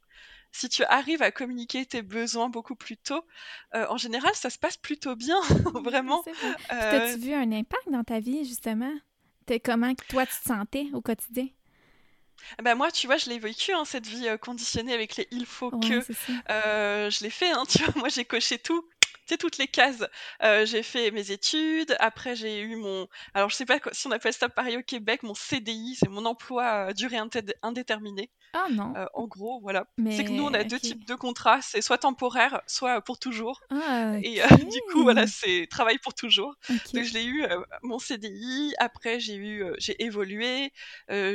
[0.52, 3.24] si tu arrives à communiquer tes besoins beaucoup plus tôt,
[3.74, 5.40] euh, en général, ça se passe plutôt bien,
[5.84, 6.24] vraiment.
[6.72, 7.12] Euh...
[7.12, 8.92] As-tu vu un impact dans ta vie, justement?
[9.58, 11.48] comment toi, tu te sentais au quotidien?
[12.62, 15.44] Ben moi, tu vois, je l'ai vécu, hein, cette vie euh, conditionnée avec les il
[15.44, 16.04] faut que.
[16.50, 18.88] Euh, je l'ai fait, hein, tu vois, moi j'ai coché tout.
[19.30, 20.04] Sais, toutes les cases.
[20.42, 23.08] Euh, j'ai fait mes études, après j'ai eu mon...
[23.34, 26.24] Alors je sais pas si on appelle ça pareil au Québec, mon CDI, c'est mon
[26.26, 27.18] emploi à durée
[27.62, 28.30] indéterminée.
[28.52, 28.92] Ah non.
[28.96, 29.86] Euh, en gros, voilà.
[30.10, 31.62] C'est que nous, on a deux types de contrats.
[31.62, 33.60] C'est soit temporaire, soit pour toujours.
[33.70, 36.54] Ah, Et euh, du coup, voilà, c'est travail pour toujours.
[36.68, 38.74] Donc, je l'ai eu, euh, mon CDI.
[38.78, 40.72] Après, j'ai eu, j'ai évolué.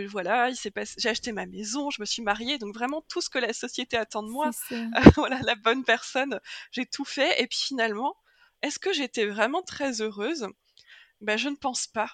[0.09, 2.57] voilà, il s'est passé, j'ai acheté ma maison, je me suis mariée.
[2.57, 4.49] Donc, vraiment, tout ce que la société attend de moi.
[5.15, 6.39] voilà, la bonne personne.
[6.71, 7.41] J'ai tout fait.
[7.41, 8.17] Et puis, finalement,
[8.61, 10.47] est-ce que j'étais vraiment très heureuse?
[11.21, 12.11] Ben, je ne pense pas.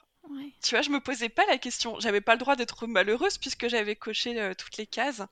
[0.62, 2.00] Tu vois, je me posais pas la question.
[2.00, 5.24] J'avais pas le droit d'être malheureuse puisque j'avais coché euh, toutes les cases.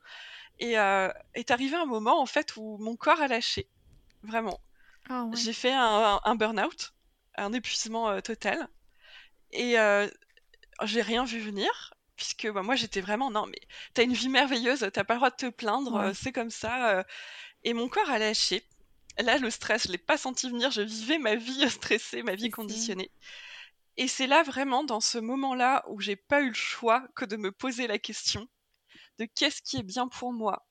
[0.58, 3.68] Et euh, est arrivé un moment en fait où mon corps a lâché.
[4.22, 4.60] Vraiment.
[5.08, 6.92] Ah J'ai fait un, burn-out,
[7.36, 8.68] un épuisement euh, total.
[9.52, 9.76] Et
[10.84, 13.60] j'ai rien vu venir puisque bah, moi j'étais vraiment non mais
[13.94, 17.04] t'as une vie merveilleuse, t'as pas le droit de te plaindre, c'est comme ça.
[17.64, 18.64] et mon corps a lâché.
[19.18, 20.70] Là, le stress, je l'ai pas senti venir.
[20.70, 23.10] Je vivais ma vie stressée, ma vie conditionnée.
[23.96, 27.36] Et c'est là vraiment dans ce moment-là où j'ai pas eu le choix que de
[27.36, 28.48] me poser la question
[29.18, 30.66] de qu'est-ce qui est bien pour moi,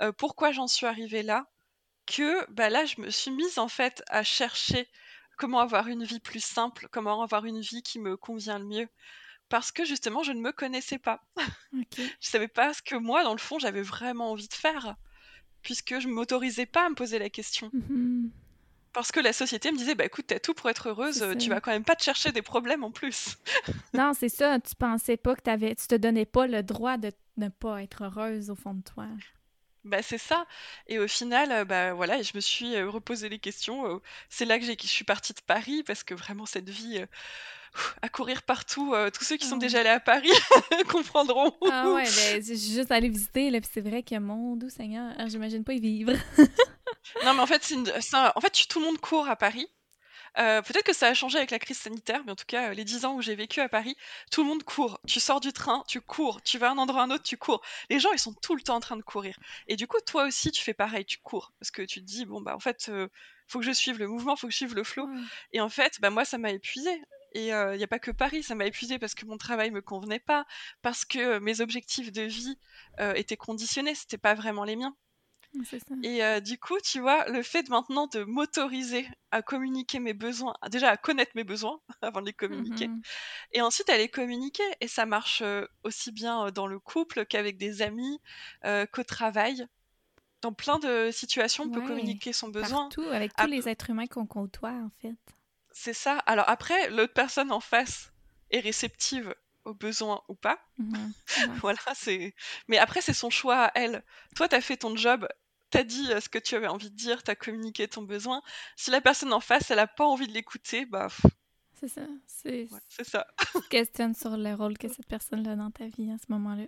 [0.00, 1.46] euh, pourquoi j'en suis arrivée là,
[2.06, 4.88] que bah là je me suis mise en fait à chercher
[5.38, 8.88] comment avoir une vie plus simple, comment avoir une vie qui me convient le mieux,
[9.48, 11.22] parce que justement je ne me connaissais pas.
[11.36, 11.42] Je
[12.20, 14.96] Je savais pas ce que moi dans le fond j'avais vraiment envie de faire,
[15.62, 17.70] puisque je m'autorisais pas à me poser la question.
[17.72, 18.28] Mmh
[18.92, 21.60] parce que la société me disait, bah écoute, t'as tout pour être heureuse, tu vas
[21.60, 23.38] quand même pas te chercher des problèmes en plus.
[23.94, 27.10] non, c'est ça, tu pensais pas que t'avais, tu te donnais pas le droit de
[27.38, 29.06] ne pas être heureuse au fond de toi.
[29.84, 30.46] Bah c'est ça.
[30.86, 33.86] Et au final, euh, bah voilà, je me suis euh, reposé les questions.
[33.86, 33.98] Euh,
[34.28, 37.04] c'est là que, je suis partie de Paris parce que vraiment cette vie
[38.02, 40.30] à courir partout, tous ceux qui sont déjà allés à Paris
[40.88, 41.54] comprendront.
[41.70, 45.72] Ah ouais, ben, juste allé visiter là, c'est vrai que mon doux Seigneur, j'imagine pas
[45.74, 46.12] y vivre.
[47.24, 47.74] Non, mais en fait,
[48.14, 49.68] en fait, tout le monde court à Paris.
[50.38, 52.74] Euh, peut-être que ça a changé avec la crise sanitaire, mais en tout cas, euh,
[52.74, 53.96] les 10 ans où j'ai vécu à Paris,
[54.30, 54.98] tout le monde court.
[55.06, 56.42] Tu sors du train, tu cours.
[56.42, 57.62] Tu vas à un endroit à un autre, tu cours.
[57.90, 59.38] Les gens, ils sont tout le temps en train de courir.
[59.68, 61.52] Et du coup, toi aussi, tu fais pareil, tu cours.
[61.60, 63.08] Parce que tu te dis, bon, bah, en fait, euh,
[63.46, 65.06] faut que je suive le mouvement, faut que je suive le flow.
[65.52, 67.02] Et en fait, bah, moi, ça m'a épuisé.
[67.34, 69.80] Et il n'y a pas que Paris, ça m'a épuisé parce que mon travail me
[69.80, 70.44] convenait pas,
[70.82, 72.58] parce que mes objectifs de vie
[73.14, 74.94] étaient conditionnés, c'était pas vraiment les miens.
[76.02, 80.14] Et euh, du coup, tu vois, le fait de maintenant de m'autoriser à communiquer mes
[80.14, 83.02] besoins, déjà à connaître mes besoins avant de les communiquer, mmh
[83.54, 84.62] et ensuite à les communiquer.
[84.80, 88.18] Et ça marche euh, aussi bien euh, dans le couple qu'avec des amis,
[88.92, 89.66] qu'au travail.
[90.40, 92.88] Dans plein de situations, on peut communiquer son besoin.
[92.88, 95.14] Partout, avec tous les êtres humains qu'on côtoie, en fait.
[95.72, 96.18] C'est ça.
[96.26, 98.12] Alors après, l'autre personne en face
[98.50, 100.58] est réceptive aux besoins ou pas.
[100.78, 101.12] Mmh
[101.60, 102.34] voilà, c'est.
[102.68, 104.04] Mais après, c'est son choix à elle.
[104.36, 105.26] Toi, tu as fait ton job,
[105.70, 108.42] t'as dit euh, ce que tu avais envie de dire, t'as communiqué ton besoin.
[108.76, 111.08] Si la personne en face, elle a pas envie de l'écouter, bah.
[111.80, 112.02] C'est ça.
[112.26, 113.26] C'est c'est ça.
[113.70, 116.64] questionne sur le rôle que cette personne a dans ta vie à ce moment-là.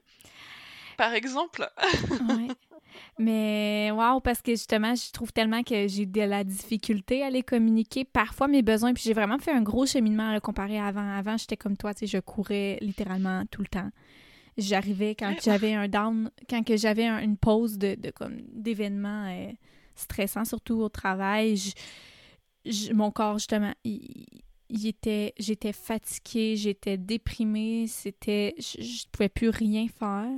[0.97, 1.69] Par exemple.
[1.83, 2.49] ouais.
[3.19, 7.43] Mais waouh, parce que justement, je trouve tellement que j'ai de la difficulté à les
[7.43, 8.93] communiquer parfois mes besoins.
[8.93, 11.17] Puis j'ai vraiment fait un gros cheminement à le comparer à avant.
[11.17, 13.91] Avant, j'étais comme toi, tu sais, je courais littéralement tout le temps
[14.57, 19.53] j'arrivais quand j'avais un down, quand que j'avais une pause de, de comme d'événements euh,
[19.95, 21.59] stressants, surtout au travail,
[22.93, 29.87] mon corps justement, il, était, j'étais fatiguée, j'étais déprimée, c'était, je, ne pouvais plus rien
[29.89, 30.31] faire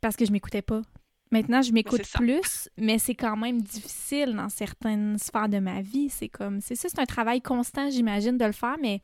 [0.00, 0.82] parce que je m'écoutais pas.
[1.30, 6.08] Maintenant, je m'écoute plus, mais c'est quand même difficile dans certaines sphères de ma vie.
[6.08, 9.00] C'est comme, c'est ça, c'est un travail constant, j'imagine, de le faire, mais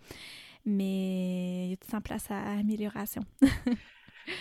[0.67, 3.23] mais il y a tout en place à amélioration.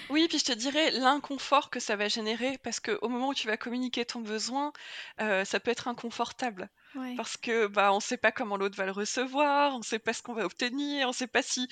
[0.10, 3.48] Oui, puis je te dirais l'inconfort que ça va générer, parce qu'au moment où tu
[3.48, 4.74] vas communiquer ton besoin,
[5.22, 6.70] euh, ça peut être inconfortable.
[7.16, 10.24] Parce que bah on sait pas comment l'autre va le recevoir, on sait pas ce
[10.24, 11.68] qu'on va obtenir, on sait pas si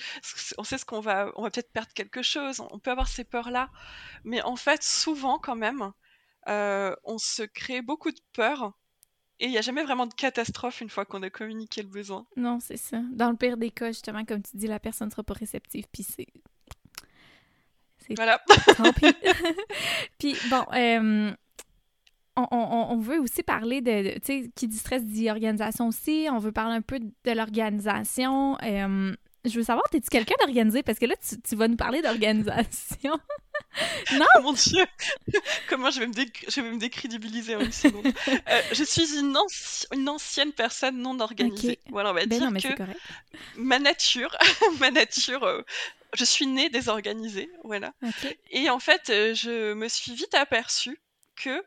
[0.58, 3.24] on sait ce qu'on va on va peut-être perdre quelque chose, on peut avoir ces
[3.24, 3.68] peurs-là.
[4.24, 5.92] Mais en fait, souvent quand même,
[6.48, 8.72] euh, on se crée beaucoup de peurs
[9.40, 12.26] et il n'y a jamais vraiment de catastrophe une fois qu'on a communiqué le besoin.
[12.36, 13.00] Non, c'est ça.
[13.12, 15.86] Dans le pire des cas, justement, comme tu dis, la personne ne sera pas réceptive,
[15.92, 16.26] puis c'est
[18.16, 18.40] voilà.
[20.18, 21.32] Puis bon, euh,
[22.50, 26.28] on, veut aussi parler de, tu sais, qui dit stress dit organisation aussi.
[26.30, 28.56] On veut parler un peu de l'organisation.
[28.62, 30.82] Euh, je veux savoir, es-tu quelqu'un d'organisé?
[30.82, 33.18] Parce que là, tu, vas nous parler d'organisation.
[34.12, 34.26] non!
[34.42, 34.84] Mon Dieu!
[35.68, 38.06] Comment je vais me, je vais me décrédibiliser en une seconde.
[38.06, 39.36] Euh, je suis une,
[39.92, 41.78] une, ancienne personne non organisée.
[41.90, 42.82] Voilà, on va ben dire que
[43.56, 44.36] ma nature,
[44.80, 45.64] ma nature
[46.14, 47.92] je suis née désorganisée, voilà.
[48.50, 51.00] Et en fait, euh, je me suis vite aperçue
[51.36, 51.62] que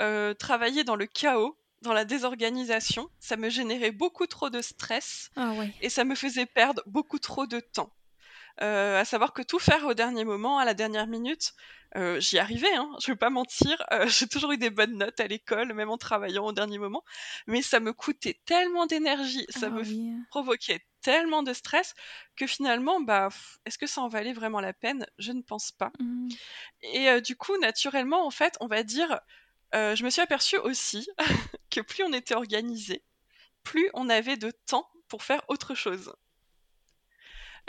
[0.00, 5.30] euh, travailler dans le chaos dans la désorganisation, ça me générait beaucoup trop de stress
[5.36, 5.72] Ah ouais.
[5.80, 7.92] et ça me faisait perdre beaucoup trop de temps.
[8.60, 11.52] Euh, à savoir que tout faire au dernier moment, à la dernière minute,
[11.96, 15.20] euh, j'y arrivais, hein, je vais pas mentir, euh, j'ai toujours eu des bonnes notes
[15.20, 17.02] à l'école, même en travaillant au dernier moment,
[17.46, 20.12] mais ça me coûtait tellement d'énergie, ça Ah me oui.
[20.30, 21.94] provoquait tellement de stress
[22.36, 23.28] que finalement, bah,
[23.64, 25.06] est-ce que ça en valait vraiment la peine?
[25.18, 25.90] Je ne pense pas.
[25.98, 26.28] Mhm.
[26.82, 29.20] Et du coup, naturellement, en fait, on va dire,
[29.72, 31.08] je me suis aperçue aussi
[31.70, 33.02] que plus on était organisé,
[33.64, 36.14] plus on avait de temps pour faire autre chose.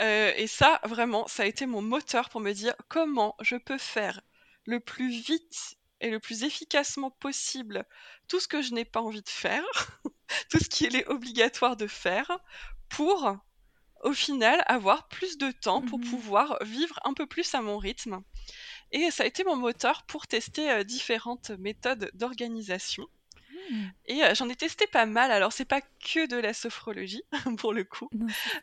[0.01, 3.77] Euh, et ça, vraiment, ça a été mon moteur pour me dire comment je peux
[3.77, 4.21] faire
[4.65, 7.85] le plus vite et le plus efficacement possible
[8.27, 9.63] tout ce que je n'ai pas envie de faire,
[10.49, 12.31] tout ce qu'il est obligatoire de faire,
[12.89, 13.35] pour,
[14.03, 16.05] au final, avoir plus de temps pour Mhm.
[16.09, 18.21] pouvoir vivre un peu plus à mon rythme.
[18.91, 23.07] Et ça a été mon moteur pour tester euh, différentes méthodes d'organisation.
[23.69, 23.87] Hmm.
[24.05, 25.31] Et euh, j'en ai testé pas mal.
[25.31, 27.23] Alors, c'est pas que de la sophrologie,
[27.57, 28.09] pour le coup.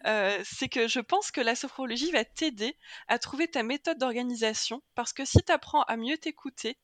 [0.07, 2.77] Euh, c'est que je pense que la sophrologie va t'aider
[3.09, 6.79] à trouver ta méthode d'organisation parce que si tu apprends à mieux t'écouter,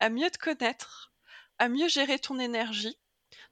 [0.00, 1.12] à mieux te connaître,
[1.58, 2.98] à mieux gérer ton énergie,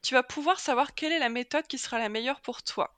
[0.03, 2.97] tu vas pouvoir savoir quelle est la méthode qui sera la meilleure pour toi.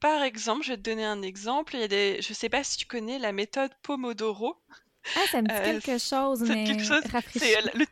[0.00, 1.74] Par exemple, je vais te donner un exemple.
[1.74, 4.60] Il y a des, je sais pas si tu connais la méthode Pomodoro.
[5.14, 7.02] Ah, ça me dit Euh, quelque chose, c'est mais quelque chose-.
[7.36, 7.86] C'est le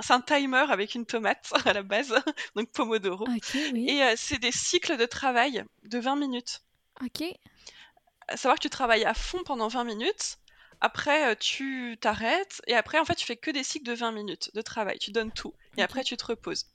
[0.00, 2.14] c'est un timer avec une tomate à la base,
[2.54, 3.26] donc Pomodoro.
[3.28, 3.88] Oui.
[3.88, 6.62] Et euh, c'est des cycles de travail de 20 minutes.
[7.04, 7.24] OK.
[8.28, 10.38] À savoir que tu travailles à fond pendant 20 minutes.
[10.80, 12.60] Après, euh, tu t'arrêtes.
[12.66, 14.98] Et après, en fait, tu fais que des cycles de 20 minutes de travail.
[14.98, 15.54] Tu donnes tout.
[15.76, 16.66] Et après, tu te reposes.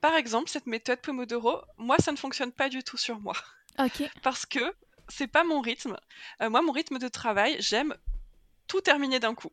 [0.00, 3.34] Par exemple, cette méthode Pomodoro, moi, ça ne fonctionne pas du tout sur moi.
[3.78, 4.02] OK.
[4.22, 4.74] Parce que
[5.08, 5.96] c'est pas mon rythme.
[6.40, 7.94] Euh, moi, mon rythme de travail, j'aime
[8.66, 9.50] tout terminer d'un coup.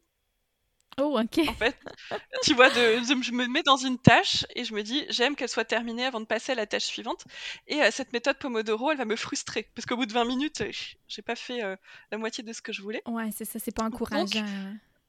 [0.97, 1.39] Oh, OK.
[1.47, 1.75] En fait,
[2.43, 5.35] tu vois, de, de- je me mets dans une tâche et je me dis, j'aime
[5.35, 7.23] qu'elle soit terminée avant de passer à la tâche suivante.
[7.67, 9.69] Et euh, cette méthode Pomodoro, elle va me frustrer.
[9.73, 10.71] Parce qu'au bout de 20 minutes, euh,
[11.07, 11.75] j'ai pas fait euh,
[12.11, 13.01] la moitié de ce que je voulais.
[13.07, 14.43] Ouais, c'est ça, c'est pas encourageant.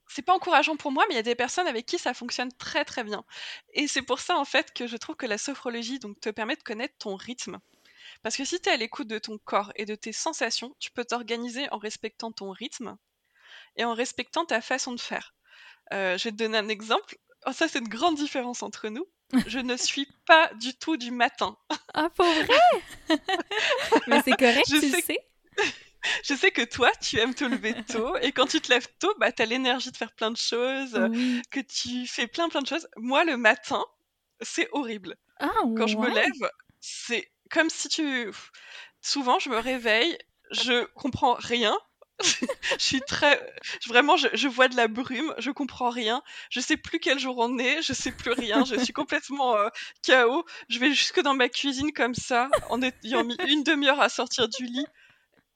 [0.06, 2.52] c'est pas encourageant pour moi, mais il y a des personnes avec qui ça fonctionne
[2.52, 3.24] très très bien.
[3.74, 6.54] Et c'est pour ça en fait que je trouve que la sophrologie donc te permet
[6.56, 7.58] de connaître ton rythme.
[8.22, 10.90] Parce que si tu es à l'écoute de ton corps et de tes sensations, tu
[10.92, 12.96] peux t'organiser en respectant ton rythme
[13.76, 15.34] et en respectant ta façon de faire.
[15.92, 17.16] Euh, je vais te donner un exemple.
[17.46, 19.06] Oh, ça, c'est une grande différence entre nous.
[19.46, 21.56] Je ne suis pas du tout du matin.
[21.94, 23.18] Ah, pour vrai?
[24.06, 25.18] mais c'est correct, Je tu le sais.
[26.24, 29.14] Je sais que toi, tu aimes te lever tôt et quand tu te lèves tôt,
[29.18, 31.40] bah, tu as l'énergie de faire plein de choses, Oui.
[31.52, 32.88] que tu fais plein plein de choses.
[32.96, 33.84] Moi, le matin,
[34.40, 35.16] c'est horrible.
[35.38, 36.50] Ah, Quand je me lève,
[36.80, 38.32] c'est comme si tu...
[39.00, 40.18] Souvent, je me réveille,
[40.50, 41.76] je comprends rien.
[42.78, 43.40] je suis très...
[43.86, 46.22] Vraiment, je, je vois de la brume, je comprends rien.
[46.50, 48.64] Je sais plus quel jour on est, je sais plus rien.
[48.64, 49.68] Je suis complètement euh,
[50.06, 50.44] KO.
[50.68, 54.48] Je vais jusque dans ma cuisine comme ça, en ayant mis une demi-heure à sortir
[54.48, 54.86] du lit.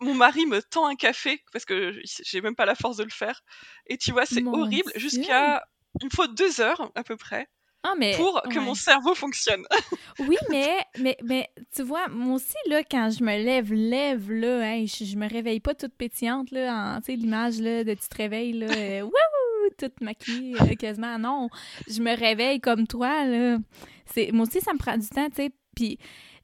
[0.00, 3.10] Mon mari me tend un café parce que j'ai même pas la force de le
[3.10, 3.42] faire.
[3.86, 4.92] Et tu vois, c'est horrible.
[4.96, 5.64] Jusqu'à...
[6.02, 7.48] Il me faut deux heures à peu près
[7.88, 8.16] Ah, mais.
[8.16, 8.64] pour que ouais.
[8.64, 9.64] mon cerveau fonctionne.
[10.18, 14.74] Oui, mais, mais, mais tu vois, moi aussi, là, quand je me lève, lève, là,
[14.74, 17.92] hey, je, je me réveille pas toute pétillante, là, en, tu sais, l'image, là, de
[17.94, 21.18] tu te réveilles, là, euh, wouhou, toute maquillée, euh, quasiment.
[21.18, 21.48] Non,
[21.86, 23.58] je me réveille comme toi, là.
[24.06, 25.98] C'est, moi aussi, ça me prend du temps, tu sais, puis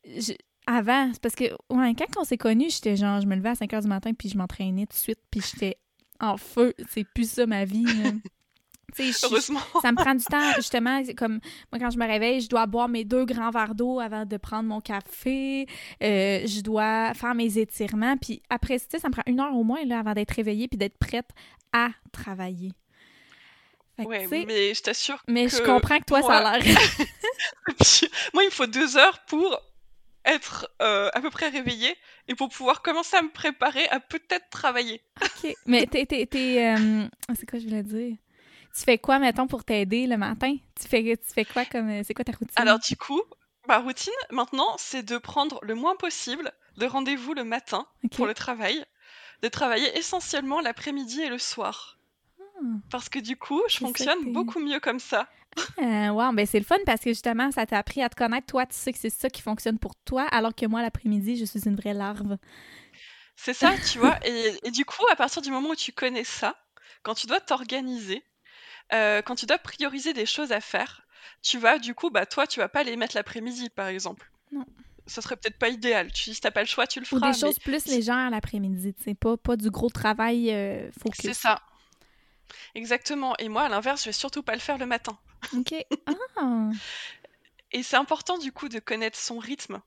[0.05, 0.35] je-
[0.67, 3.55] avant, c'est parce que, ouais, quand on s'est connus, j'étais genre, je me levais à
[3.55, 5.77] 5 heures du matin, puis je m'entraînais tout de suite, puis j'étais
[6.21, 6.75] en feu.
[6.91, 7.87] C'est plus ça, ma vie,
[8.99, 9.61] je- Heureusement.
[9.81, 11.03] ça me prend du temps, justement.
[11.17, 11.41] Comme
[11.73, 14.37] moi, quand je me réveille, je dois boire mes deux grands verres d'eau avant de
[14.37, 15.67] prendre mon café.
[16.03, 18.17] Euh, je dois faire mes étirements.
[18.17, 20.69] Puis après, tu sais, ça me prend une heure au moins là, avant d'être réveillée
[20.69, 21.29] puis d'être prête
[21.73, 22.73] à travailler.
[24.29, 26.65] Sais, mais je t'assure mais je comprends que toi, ça a l'air.
[28.35, 29.61] moi, il me faut deux heures pour
[30.25, 31.95] être euh, à peu près réveillée
[32.29, 35.03] et pour pouvoir commencer à me préparer à peut-être travailler.
[35.23, 35.55] OK.
[35.67, 36.07] Mais t'es.
[36.07, 38.17] t'es- t'es, euh, C'est quoi je voulais dire?
[38.75, 40.57] Tu fais quoi, mettons, pour t'aider le matin?
[40.81, 41.91] Tu fais, tu fais quoi comme.
[41.91, 42.55] euh, C'est quoi ta routine?
[42.57, 43.21] Alors du coup,
[43.69, 48.35] ma routine maintenant, c'est de prendre le moins possible de rendez-vous le matin pour le
[48.35, 48.83] travail,
[49.43, 51.99] de travailler essentiellement l'après-midi et le soir.
[52.41, 52.45] Ah.
[52.91, 55.29] Parce que du coup, je fonctionne beaucoup mieux comme ça.
[55.83, 58.47] Euh, wow, ben c'est le fun parce que justement, ça t'a appris à te connaître.
[58.47, 61.45] Toi, tu sais que c'est ça qui fonctionne pour toi, alors que moi, l'après-midi, je
[61.45, 62.39] suis une vraie larve.
[63.37, 64.19] C'est ça, tu vois.
[64.27, 66.57] Et, et du coup, à partir du moment où tu connais ça,
[67.03, 68.23] quand tu dois t'organiser,
[68.93, 71.03] euh, quand tu dois prioriser des choses à faire,
[71.43, 74.31] tu vas, du coup, bah toi, tu vas pas les mettre l'après-midi, par exemple.
[74.53, 74.65] Non.
[75.07, 76.13] Ça serait peut-être pas idéal.
[76.13, 77.33] Tu, si t'as pas le choix, tu le Ou feras.
[77.33, 81.23] des choses plus légères l'après-midi, tu sais, pas, pas du gros travail euh, focus.
[81.23, 81.61] C'est ça.
[82.75, 83.35] Exactement.
[83.39, 85.19] Et moi, à l'inverse, je vais surtout pas le faire le matin.
[85.57, 85.75] OK.
[86.37, 86.71] Ah!
[87.73, 89.81] Et c'est important du coup de connaître son rythme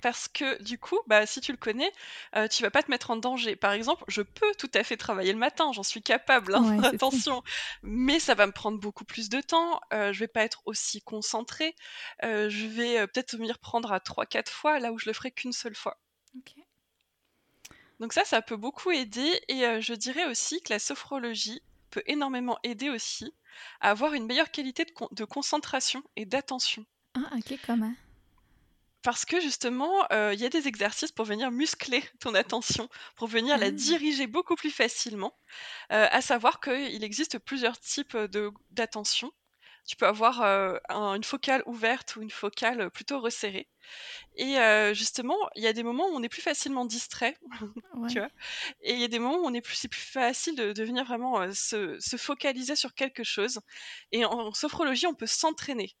[0.00, 1.92] parce que du coup, bah, si tu le connais,
[2.36, 3.56] euh, tu vas pas te mettre en danger.
[3.56, 7.42] Par exemple, je peux tout à fait travailler le matin, j'en suis capable, hein, attention,
[7.82, 11.00] mais ça va me prendre beaucoup plus de temps, euh, je vais pas être aussi
[11.02, 11.74] concentrée,
[12.24, 15.30] euh, je vais euh, peut-être m'y reprendre à 3-4 fois là où je le ferai
[15.30, 15.98] qu'une seule fois.
[17.98, 22.58] Donc ça, ça peut beaucoup aider et je dirais aussi que la sophrologie peut énormément
[22.62, 23.34] aider aussi
[23.80, 26.86] à avoir une meilleure qualité de, de concentration et d'attention.
[27.14, 27.92] Ah, ok, comment
[29.02, 33.58] parce que justement, il y a des exercices pour venir muscler ton attention, pour venir
[33.58, 33.70] la ah.
[33.70, 35.36] diriger beaucoup plus facilement.
[35.88, 38.16] à savoir qu'il existe plusieurs types
[38.70, 39.32] d'attention.
[39.86, 40.42] Tu peux avoir
[40.90, 43.66] une focale ouverte ou une focale plutôt resserrée.
[44.36, 44.56] Et
[44.94, 47.36] justement, il y a des moments où on est plus facilement distrait,
[48.08, 48.30] tu vois.
[48.82, 51.04] Et il y a des moments où on est plus, c'est plus facile de, venir
[51.04, 53.60] vraiment se, se, focaliser sur quelque chose.
[54.12, 55.96] Et en sophrologie, on peut s'entraîner.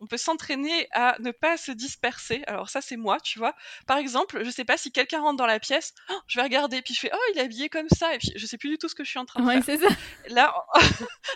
[0.00, 2.42] On peut s'entraîner à ne pas se disperser.
[2.46, 3.54] Alors ça, c'est moi, tu vois.
[3.86, 6.82] Par exemple, je sais pas si quelqu'un rentre dans la pièce, oh, je vais regarder,
[6.82, 8.78] puis je fais, oh, il est habillé comme ça, et puis je sais plus du
[8.78, 9.78] tout ce que je suis en train de ouais, faire.
[9.80, 9.88] Ça.
[10.28, 10.54] Là,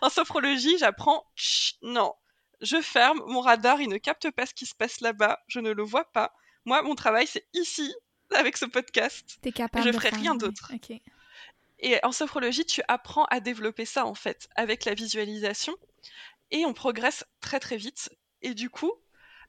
[0.03, 1.26] en, sophrologie, j'apprends,
[1.82, 2.14] non,
[2.61, 5.70] je ferme, mon radar, il ne capte pas ce qui se passe là-bas, je ne
[5.70, 6.32] le vois pas.
[6.64, 7.94] Moi, mon travail, c'est ici,
[8.34, 9.38] avec ce podcast.
[9.42, 9.86] T'es capable.
[9.86, 10.72] je ferai rien d'autre.
[11.80, 15.74] Et en sophrologie, tu apprends à développer ça, en fait, avec la visualisation.
[16.51, 18.11] Et on progresse très très vite.
[18.43, 18.93] Et du coup,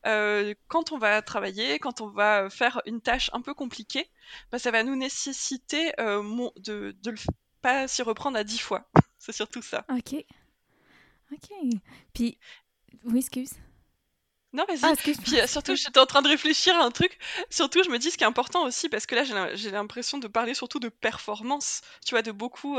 [0.08, 4.10] euh, quand on va travailler, quand on va faire une tâche un peu compliquée,
[4.52, 7.16] bah, ça va nous nécessiter euh, de ne
[7.62, 8.90] pas s'y reprendre à dix fois.
[9.20, 9.86] C'est surtout ça.
[9.90, 10.16] Ok.
[11.32, 11.50] Ok.
[12.14, 12.38] Puis,
[13.06, 13.54] oui, excuse.
[14.54, 14.80] Non, vas-y.
[14.84, 17.18] Ah, Puis euh, surtout, j'étais en train de réfléchir à un truc.
[17.50, 19.24] Surtout, je me dis ce qui est important aussi, parce que là,
[19.56, 22.76] j'ai l'impression de parler surtout de performance, tu vois, de beaucoup,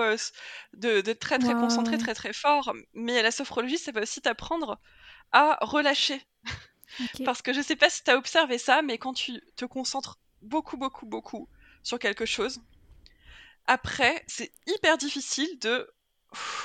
[0.74, 2.74] de, de, très très concentré, très très fort.
[2.92, 4.78] Mais la sophrologie, ça va aussi t'apprendre
[5.32, 6.22] à relâcher.
[7.24, 10.18] Parce que je sais pas si tu as observé ça, mais quand tu te concentres
[10.42, 11.48] beaucoup, beaucoup, beaucoup
[11.82, 12.60] sur quelque chose,
[13.66, 15.88] après, c'est hyper difficile de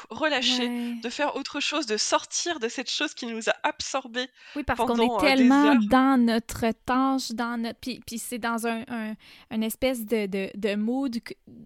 [0.10, 4.30] relâcher, de faire autre chose, de sortir de cette chose qui nous a absorbés.
[4.56, 7.80] Oui, parce qu'on est euh, tellement dans notre tâche, dans notre...
[7.80, 8.84] Puis, puis c'est dans un,
[9.50, 11.18] un, espèce de, de, de, mood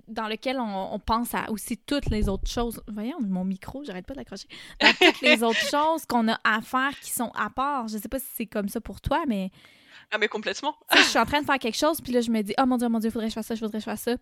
[0.07, 2.81] dans lequel on, on, pense à aussi toutes les autres choses.
[2.87, 4.47] Voyons, mon micro, j'arrête pas d'accrocher.
[4.79, 7.87] toutes les autres choses qu'on a à faire qui sont à part.
[7.87, 9.51] Je sais pas si c'est comme ça pour toi, mais...
[10.11, 10.75] Ah, mais complètement.
[10.93, 12.77] je suis en train de faire quelque chose, puis là, je me dis, oh mon
[12.77, 14.15] Dieu, mon Dieu, faudrait que je fasse ça, je voudrais que je fasse ça.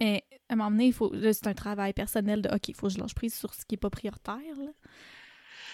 [0.00, 2.88] Mais à un moment donné, il faut, c'est un travail personnel de OK, il faut
[2.88, 4.56] que je lâche prise sur ce qui n'est pas prioritaire.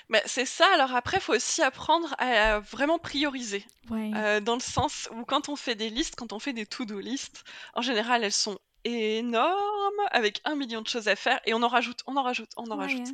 [0.08, 0.66] Mais c'est ça.
[0.74, 3.64] Alors après, il faut aussi apprendre à vraiment prioriser.
[3.90, 6.98] Euh, dans le sens où quand on fait des listes, quand on fait des to-do
[6.98, 7.44] listes,
[7.74, 11.68] en général, elles sont énormes, avec un million de choses à faire, et on en
[11.68, 13.08] rajoute, on en rajoute, on en rajoute.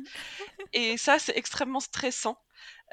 [0.73, 2.39] et ça, c'est extrêmement stressant.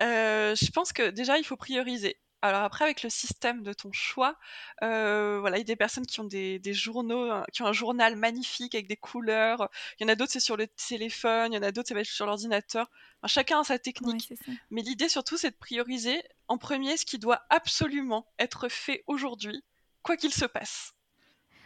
[0.00, 2.18] Euh, je pense que déjà, il faut prioriser.
[2.44, 4.36] Alors après, avec le système de ton choix,
[4.82, 7.72] euh, voilà, il y a des personnes qui ont des, journaux, hein, qui ont un
[7.72, 9.70] journal magnifique avec des couleurs.
[9.98, 11.54] Il y en a d'autres, c'est sur le téléphone.
[11.54, 12.90] Il y en a d'autres, ça va être sur l'ordinateur.
[13.24, 14.30] chacun a sa technique.
[14.70, 19.64] Mais l'idée surtout, c'est de prioriser en premier ce qui doit absolument être fait aujourd'hui,
[20.02, 20.92] quoi qu'il se passe.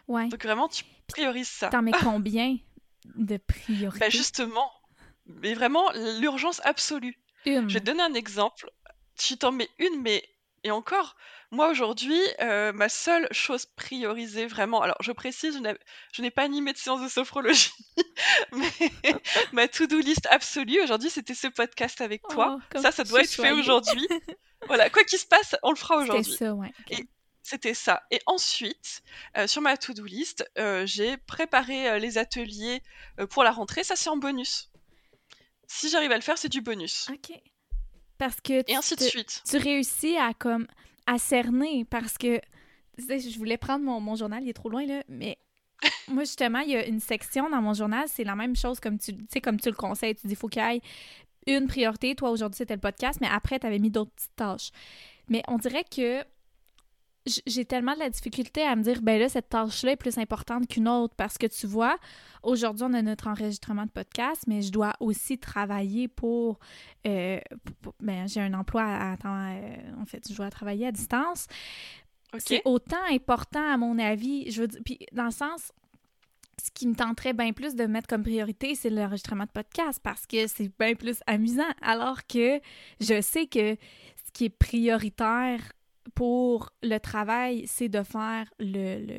[0.06, 0.28] Ouais.
[0.28, 1.70] Donc vraiment, tu priorises ça.
[1.70, 2.56] T'en mets combien
[3.16, 3.98] de priorités?
[3.98, 4.70] Bah Justement,
[5.26, 7.18] mais vraiment l'urgence absolue.
[7.44, 8.70] Je vais te donner un exemple.
[9.16, 10.22] Tu t'en mets une, mais
[10.64, 11.16] et encore,
[11.50, 15.60] moi aujourd'hui, euh, ma seule chose priorisée vraiment, alors je précise,
[16.12, 17.72] je n'ai pas animé de séance de sophrologie,
[18.52, 18.70] mais
[19.52, 22.58] ma to-do list absolue aujourd'hui, c'était ce podcast avec toi.
[22.74, 24.06] Oh, ça, ça doit être fait aujourd'hui.
[24.66, 26.24] voilà, quoi qu'il se passe, on le fera aujourd'hui.
[26.24, 26.72] C'était ça, ouais.
[27.42, 28.02] C'était ça.
[28.10, 29.02] Et ensuite,
[29.38, 32.82] euh, sur ma to-do list, euh, j'ai préparé les ateliers
[33.30, 33.84] pour la rentrée.
[33.84, 34.70] Ça, c'est en bonus.
[35.66, 37.08] Si j'arrive à le faire, c'est du bonus.
[37.08, 37.32] Ok.
[38.18, 39.42] Parce que et ainsi de suite.
[39.48, 40.66] Tu réussis à comme
[41.06, 42.40] à cerner parce que
[42.98, 45.38] je voulais prendre mon, mon, journal, il est trop loin là, mais
[46.08, 48.98] moi justement, il y a une section dans mon journal, c'est la même chose comme
[48.98, 50.82] tu sais comme tu le conseilles, tu dis faut qu'il y ait
[51.46, 54.70] une priorité, toi aujourd'hui c'était le podcast, mais après tu avais mis d'autres petites tâches.
[55.28, 56.24] Mais on dirait que
[57.46, 60.66] j'ai tellement de la difficulté à me dire, ben là, cette tâche-là est plus importante
[60.68, 61.96] qu'une autre parce que tu vois,
[62.42, 66.58] aujourd'hui, on a notre enregistrement de podcast, mais je dois aussi travailler pour.
[67.06, 67.40] Euh,
[68.00, 69.48] ben, j'ai un emploi à, temps.
[69.50, 71.46] Euh, en fait, je dois travailler à distance.
[72.38, 74.50] C'est autant important, à mon avis.
[74.50, 75.72] Je veux dire, puis dans le sens,
[76.62, 80.26] ce qui me tenterait bien plus de mettre comme priorité, c'est l'enregistrement de podcast parce
[80.26, 81.70] que c'est bien plus amusant.
[81.80, 82.60] Alors que
[83.00, 85.60] je sais que ce qui est prioritaire
[86.14, 89.18] pour le travail, c'est de faire le,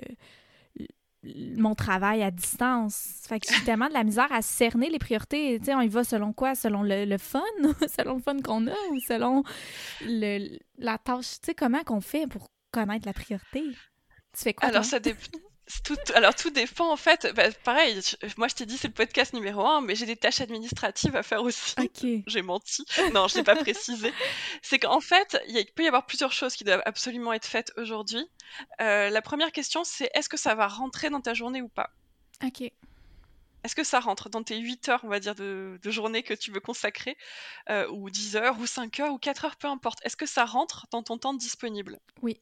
[1.24, 3.24] mon travail à distance.
[3.28, 5.60] Fait que j'ai tellement de la misère à cerner les priorités.
[5.60, 6.56] Tu sais, on y va selon quoi?
[6.56, 7.42] Selon le, fun?
[7.98, 9.44] selon le fun qu'on a ou selon
[10.02, 11.40] le, la tâche?
[11.42, 13.64] Tu sais, comment qu'on fait pour connaître la priorité?
[14.34, 14.70] Tu fais quoi?
[14.70, 15.20] Alors, ça dépend.
[15.84, 17.32] Tout, alors tout dépend en fait.
[17.36, 18.00] Bah, pareil,
[18.38, 21.22] moi je t'ai dit c'est le podcast numéro un, mais j'ai des tâches administratives à
[21.22, 21.76] faire aussi.
[22.28, 22.84] J'ai menti.
[23.14, 24.12] Non, je l'ai pas précisé.
[24.62, 28.28] C'est qu'en fait, il peut y avoir plusieurs choses qui doivent absolument être faites aujourd'hui.
[28.82, 31.92] Euh, la première question, c'est est-ce que ça va rentrer dans ta journée ou pas?
[32.44, 32.72] Ok.
[33.64, 36.52] Est-ce que ça rentre dans tes 8 heures, on va dire, de, journée que tu
[36.52, 37.18] veux consacrer,
[37.70, 40.00] euh, ou 10 heures, ou 5 heures, ou 4 heures, peu importe.
[40.04, 42.00] Est-ce que ça rentre dans ton temps disponible?
[42.22, 42.40] Oui.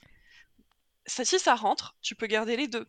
[1.08, 2.88] Ça, si ça rentre, tu peux garder les deux.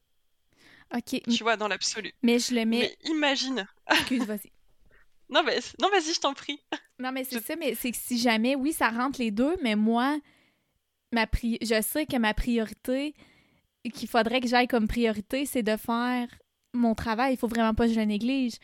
[0.95, 1.21] Ok.
[1.29, 2.13] Tu vois, dans l'absolu.
[2.23, 2.97] Mais je le mets.
[3.05, 3.67] Mais imagine.
[3.91, 4.53] Excuse, vas-y.
[5.31, 5.59] non, mais...
[5.81, 6.61] non vas-y, je t'en prie.
[6.99, 9.77] Non, mais c'est ça, mais c'est que si jamais, oui, ça rentre les deux, mais
[9.77, 10.19] moi,
[11.13, 11.59] ma pri...
[11.63, 13.15] je sais que ma priorité,
[13.93, 16.29] qu'il faudrait que j'aille comme priorité, c'est de faire
[16.75, 17.35] mon travail.
[17.35, 18.55] Il faut vraiment pas que je le néglige.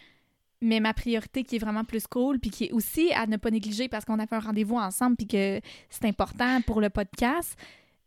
[0.60, 3.50] Mais ma priorité qui est vraiment plus cool, puis qui est aussi à ne pas
[3.50, 5.60] négliger parce qu'on a fait un rendez-vous ensemble, puis que
[5.90, 7.56] c'est important pour le podcast,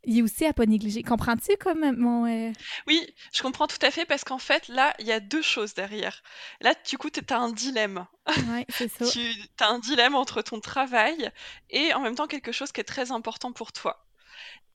[0.07, 1.03] il est aussi à pas négliger.
[1.03, 2.25] Comprends-tu comme mon.
[2.25, 2.51] Euh,
[2.87, 5.73] oui, je comprends tout à fait parce qu'en fait, là, il y a deux choses
[5.73, 6.23] derrière.
[6.61, 8.07] Là, du coup, tu as un dilemme.
[8.27, 9.05] Oui, c'est ça.
[9.05, 9.19] tu
[9.59, 11.29] as un dilemme entre ton travail
[11.69, 14.07] et en même temps quelque chose qui est très important pour toi.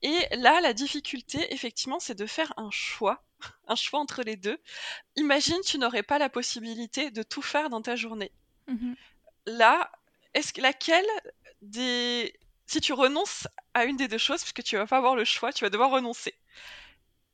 [0.03, 3.23] Et là, la difficulté, effectivement, c'est de faire un choix,
[3.67, 4.59] un choix entre les deux.
[5.15, 8.31] Imagine, tu n'aurais pas la possibilité de tout faire dans ta journée.
[8.67, 8.95] Mm-hmm.
[9.47, 9.91] Là,
[10.35, 11.05] est-ce laquelle
[11.63, 12.35] des
[12.73, 15.53] si tu renonces à une des deux choses, puisque tu vas pas avoir le choix,
[15.53, 16.33] tu vas devoir renoncer.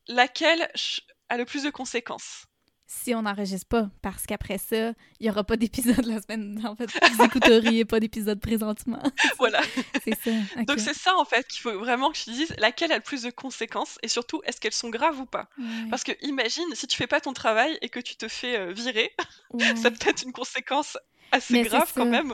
[0.08, 0.70] Laquelle
[1.30, 2.46] a le plus de conséquences?
[2.88, 6.60] Si on n'enregistre pas, parce qu'après ça, il n'y aura pas d'épisode la semaine.
[6.66, 9.02] En fait, vous écouteriez pas d'épisode présentement.
[9.38, 9.62] voilà.
[10.04, 10.32] c'est ça.
[10.64, 13.22] Donc c'est ça en fait qu'il faut vraiment que tu dises laquelle a le plus
[13.22, 15.48] de conséquences et surtout est-ce qu'elles sont graves ou pas?
[15.90, 18.74] Parce que imagine si tu fais pas ton travail et que tu te fais euh,
[18.74, 19.16] virer,
[19.82, 20.98] ça peut être une conséquence
[21.32, 22.34] assez grave quand même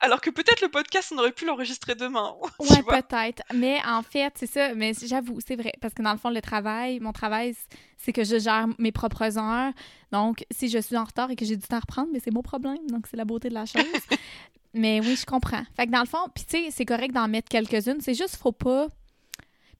[0.00, 2.34] alors que peut-être le podcast, on aurait pu l'enregistrer demain.
[2.58, 3.42] ouais, peut-être.
[3.54, 4.74] Mais en fait, c'est ça.
[4.74, 5.72] Mais j'avoue, c'est vrai.
[5.80, 7.56] Parce que dans le fond, le travail, mon travail,
[7.96, 9.72] c'est que je gère mes propres heures.
[10.12, 12.32] Donc, si je suis en retard et que j'ai du temps à reprendre, mais c'est
[12.32, 12.86] mon problème.
[12.88, 13.82] Donc, c'est la beauté de la chose.
[14.74, 15.64] mais oui, je comprends.
[15.76, 18.00] Fait que dans le fond, puis tu sais, c'est correct d'en mettre quelques-unes.
[18.00, 18.88] C'est juste, faut pas.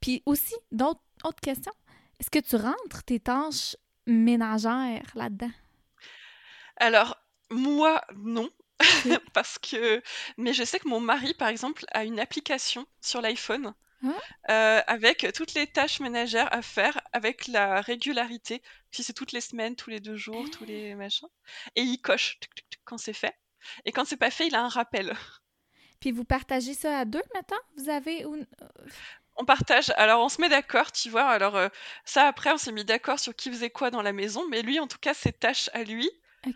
[0.01, 1.73] Puis aussi, d'autres autres questions.
[2.19, 5.51] Est-ce que tu rentres tes tâches ménagères là-dedans?
[6.79, 7.17] Alors,
[7.51, 8.49] moi, non.
[9.33, 10.03] parce que
[10.37, 13.75] mais je sais que mon mari par exemple a une application sur l'iPhone
[14.05, 14.09] ah.
[14.51, 19.41] euh, avec toutes les tâches ménagères à faire avec la régularité si c'est toutes les
[19.41, 21.29] semaines tous les deux jours tous les machins
[21.75, 22.39] et il coche
[22.85, 23.35] quand c'est fait
[23.85, 25.17] et quand c'est pas fait il a un rappel
[26.01, 28.27] puis vous partagez ça à deux maintenant vous avez
[29.37, 29.93] on partage.
[29.97, 31.25] Alors, on se met d'accord, tu vois.
[31.25, 31.69] Alors, euh,
[32.05, 34.47] ça, après, on s'est mis d'accord sur qui faisait quoi dans la maison.
[34.49, 36.11] Mais lui, en tout cas, ses tâches à lui,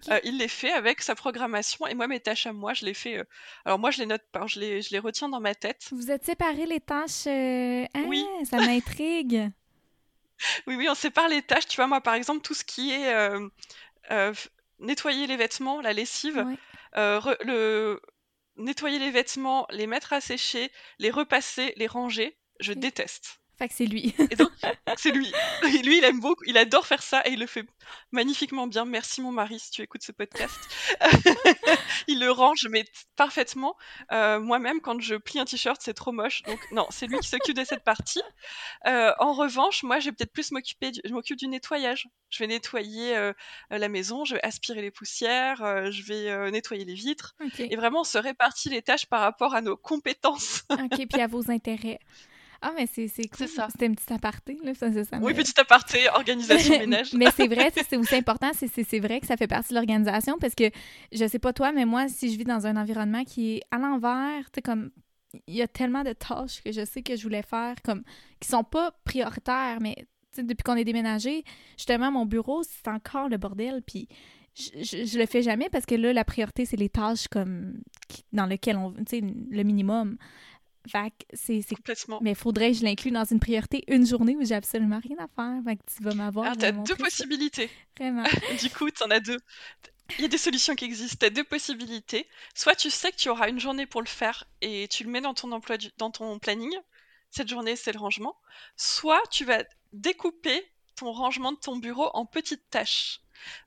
[0.09, 2.95] euh, il les fait avec sa programmation et moi mes tâches à moi je les
[2.95, 3.19] fais.
[3.19, 3.25] Euh,
[3.65, 5.89] alors moi je les note pas, je les, je les retiens dans ma tête.
[5.93, 8.25] Vous êtes séparés les tâches euh, Oui.
[8.41, 9.51] Ah, ça m'intrigue.
[10.67, 11.67] oui oui on sépare les tâches.
[11.67, 13.13] Tu vois moi par exemple tout ce qui est
[14.79, 16.47] nettoyer les vêtements, la lessive,
[16.95, 18.01] le
[18.57, 23.40] nettoyer les vêtements, les mettre à sécher, les repasser, les ranger, je déteste.
[23.61, 24.15] Fait que c'est lui.
[24.31, 24.51] et donc,
[24.97, 25.31] c'est lui.
[25.85, 27.67] lui, il aime beaucoup, il adore faire ça et il le fait
[28.11, 28.87] magnifiquement bien.
[28.87, 30.59] Merci mon mari si tu écoutes ce podcast.
[32.09, 32.87] il le range mais
[33.17, 33.77] parfaitement.
[34.13, 36.43] Euh, moi-même, quand je plie un t-shirt, c'est trop moche.
[36.45, 38.23] Donc non, c'est lui qui s'occupe de cette partie.
[38.87, 41.03] Euh, en revanche, moi, je vais peut-être plus m'occuper, du...
[41.05, 42.09] je m'occupe du nettoyage.
[42.31, 43.35] Je vais nettoyer euh,
[43.69, 45.59] la maison, je vais aspirer les poussières,
[45.91, 47.35] je vais nettoyer les vitres.
[47.59, 50.63] Et vraiment, on se répartit les tâches par rapport à nos compétences.
[50.71, 51.99] ok, puis à vos intérêts.
[52.63, 53.49] Ah, mais c'est cool.
[53.49, 54.75] C'était un petit aparté, là.
[54.75, 57.15] Ça, ça, oui, petit aparté, organisation ménage.
[57.15, 60.55] mais c'est vrai, c'est aussi important, c'est vrai que ça fait partie de l'organisation parce
[60.55, 60.71] que,
[61.13, 63.79] je sais pas toi, mais moi, si je vis dans un environnement qui est à
[63.79, 64.91] l'envers, tu sais, comme
[65.47, 68.03] il y a tellement de tâches que je sais que je voulais faire, comme
[68.41, 70.07] qui sont pas prioritaires, mais
[70.37, 71.45] depuis qu'on est déménagé,
[71.77, 74.09] justement, mon bureau, c'est encore le bordel, puis
[74.55, 77.81] je, je, le fais jamais parce que là, la priorité, c'est les tâches comme
[78.33, 80.17] dans lesquelles on, tu sais, le minimum.
[80.89, 81.63] Fait c'est.
[81.75, 82.19] Complètement.
[82.23, 85.29] Mais faudrait que je l'inclue dans une priorité une journée où j'ai absolument rien à
[85.29, 85.63] faire.
[85.65, 86.47] Fait que tu vas m'avoir.
[86.47, 87.71] Alors, t'as deux possibilités.
[87.99, 88.25] Vraiment.
[88.61, 89.39] du coup, t'en as deux.
[90.19, 91.19] Il y a des solutions qui existent.
[91.21, 92.27] T'as deux possibilités.
[92.55, 95.21] Soit tu sais que tu auras une journée pour le faire et tu le mets
[95.21, 96.73] dans ton emploi, dans ton planning.
[97.31, 98.37] Cette journée, c'est le rangement.
[98.77, 99.63] Soit tu vas
[99.93, 100.65] découper
[100.97, 103.21] ton rangement de ton bureau en petites tâches.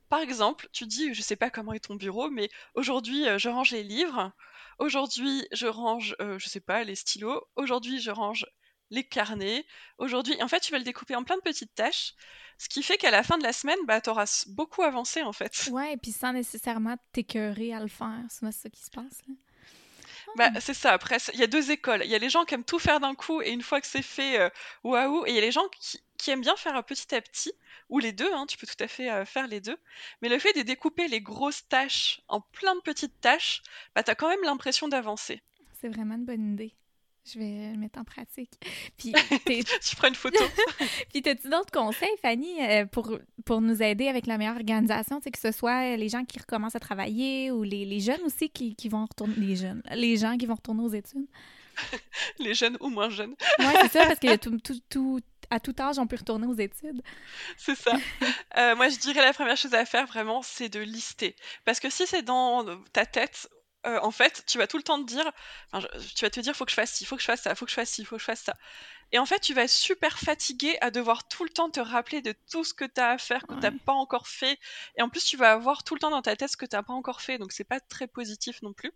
[0.09, 3.49] Par exemple, tu dis, je sais pas comment est ton bureau, mais aujourd'hui, euh, je
[3.49, 4.32] range les livres.
[4.80, 7.41] Aujourd'hui, je range, euh, je sais pas, les stylos.
[7.55, 8.45] Aujourd'hui, je range
[8.89, 9.65] les carnets.
[9.97, 12.13] Aujourd'hui, en fait, tu vas le découper en plein de petites tâches,
[12.57, 15.34] ce qui fait qu'à la fin de la semaine, bah, tu auras beaucoup avancé en
[15.34, 15.69] fait.
[15.71, 19.21] Ouais, et puis sans nécessairement t'écœurer à le faire, c'est ça qui se passe.
[19.28, 19.34] Là.
[20.36, 20.93] Bah, c'est ça.
[20.93, 22.01] Après, il y a deux écoles.
[22.03, 23.88] Il y a les gens qui aiment tout faire d'un coup et une fois que
[23.88, 24.49] c'est fait, euh,
[24.84, 25.26] waouh.
[25.26, 25.99] Et il y a les gens qui,
[26.32, 27.53] aiment bien faire petit à petit,
[27.89, 29.78] ou les deux, hein, tu peux tout à fait euh, faire les deux.
[30.21, 33.61] Mais le fait de découper les grosses tâches en plein de petites tâches,
[33.95, 35.41] bah, tu as quand même l'impression d'avancer.
[35.80, 36.74] C'est vraiment une bonne idée.
[37.26, 38.51] Je vais le mettre en pratique.
[38.97, 39.13] Puis,
[39.82, 40.43] tu prends une photo.
[41.09, 45.39] Puis, as-tu d'autres conseils, Fanny, euh, pour, pour nous aider avec la meilleure organisation, que
[45.39, 48.89] ce soit les gens qui recommencent à travailler ou les, les jeunes aussi qui, qui,
[48.89, 51.28] vont retourner, les jeunes, les gens qui vont retourner aux études?
[52.39, 53.36] les jeunes ou moins jeunes.
[53.59, 55.19] oui, c'est ça, parce que tout, tout, tout,
[55.53, 57.01] à tout âge, on peut retourner aux études.
[57.57, 57.93] C'est ça.
[58.57, 61.35] Euh, moi, je dirais la première chose à faire, vraiment, c'est de lister.
[61.65, 63.49] Parce que si c'est dans ta tête,
[63.87, 65.31] euh, en fait, tu vas tout le temps te dire,
[66.15, 67.65] tu vas te dire, faut que je fasse ci, faut que je fasse ça, faut
[67.65, 68.53] que je fasse ci, faut que je fasse ça.
[69.11, 72.21] Et en fait, tu vas être super fatigué à devoir tout le temps te rappeler
[72.21, 74.59] de tout ce que tu as à faire, que tu n'as pas encore fait.
[74.97, 76.75] Et en plus, tu vas avoir tout le temps dans ta tête ce que tu
[76.75, 78.91] n'as pas encore fait, donc c'est pas très positif non plus.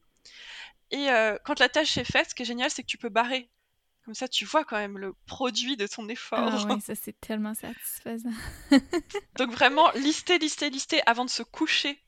[0.91, 3.09] Et euh, quand la tâche est faite, ce qui est génial, c'est que tu peux
[3.09, 3.49] barrer.
[4.07, 6.39] Comme ça, tu vois quand même le produit de ton effort.
[6.39, 8.31] Ah oui, ça c'est tellement satisfaisant.
[9.35, 12.01] donc vraiment, lister, lister, lister avant de se coucher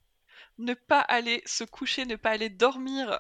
[0.59, 3.17] ne pas aller se coucher, ne pas aller dormir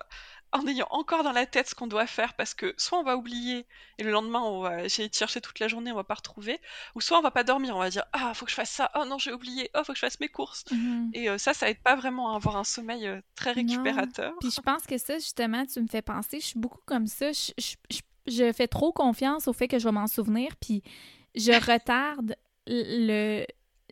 [0.51, 3.15] en ayant encore dans la tête ce qu'on doit faire parce que soit on va
[3.15, 3.67] oublier
[3.97, 6.59] et le lendemain on va essayer de chercher toute la journée, on va pas retrouver,
[6.95, 8.91] ou soit on va pas dormir, on va dire ah faut que je fasse ça,
[8.95, 10.65] oh non j'ai oublié, oh faut que je fasse mes courses.
[10.71, 11.11] Mhm.
[11.13, 14.33] Et euh, ça, ça aide pas vraiment à avoir un sommeil euh, très récupérateur.
[14.41, 17.31] Puis je pense que ça justement, tu me fais penser, je suis beaucoup comme ça,
[17.31, 17.99] je, je
[18.53, 20.83] fais trop confiance au fait que je vais m'en souvenir, puis
[21.35, 22.35] je retarde
[22.67, 23.45] le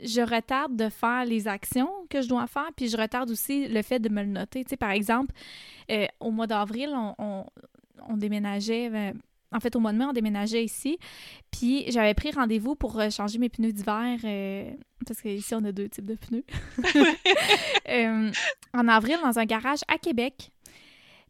[0.04, 3.82] je retarde de faire les actions que je dois faire, puis je retarde aussi le
[3.82, 4.64] fait de me le noter.
[4.64, 5.34] Tu sais, par exemple,
[5.92, 7.46] euh, au mois d'avril, on,
[8.16, 8.92] déménageait.
[8.94, 9.14] Euh,
[9.52, 11.00] en fait, au mois de mai, on déménageait ici.
[11.52, 14.20] Puis j'avais pris rendez-vous pour euh, changer mes pneus d'hiver,
[15.06, 16.46] parce qu'ici, on a deux types de pneus.
[18.74, 20.52] en avril, dans un garage à Québec.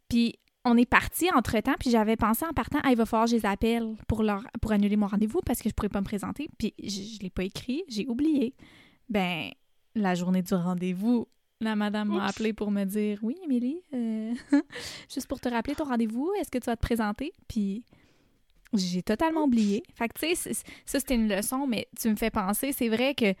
[0.08, 0.38] Puis
[0.68, 3.46] on est parti entre-temps, puis j'avais pensé en partant, il va falloir que je les
[3.46, 6.48] appelle pour, leur, pour annuler mon rendez-vous parce que je pourrais pas me présenter.
[6.58, 8.54] Puis je, ne l'ai pas écrit, j'ai oublié.
[9.08, 9.50] Ben,
[9.94, 11.26] la journée du rendez-vous,
[11.60, 14.34] la madame m'a appelé pour me dire Oui, Émilie, euh,
[15.12, 17.32] juste pour te rappeler ton rendez-vous, est-ce que tu vas te présenter?
[17.48, 17.84] Puis
[18.74, 19.82] j'ai totalement oublié.
[19.94, 20.52] Fait que, tu sais,
[20.84, 23.34] ça, c'était une leçon, mais tu me fais penser, c'est vrai que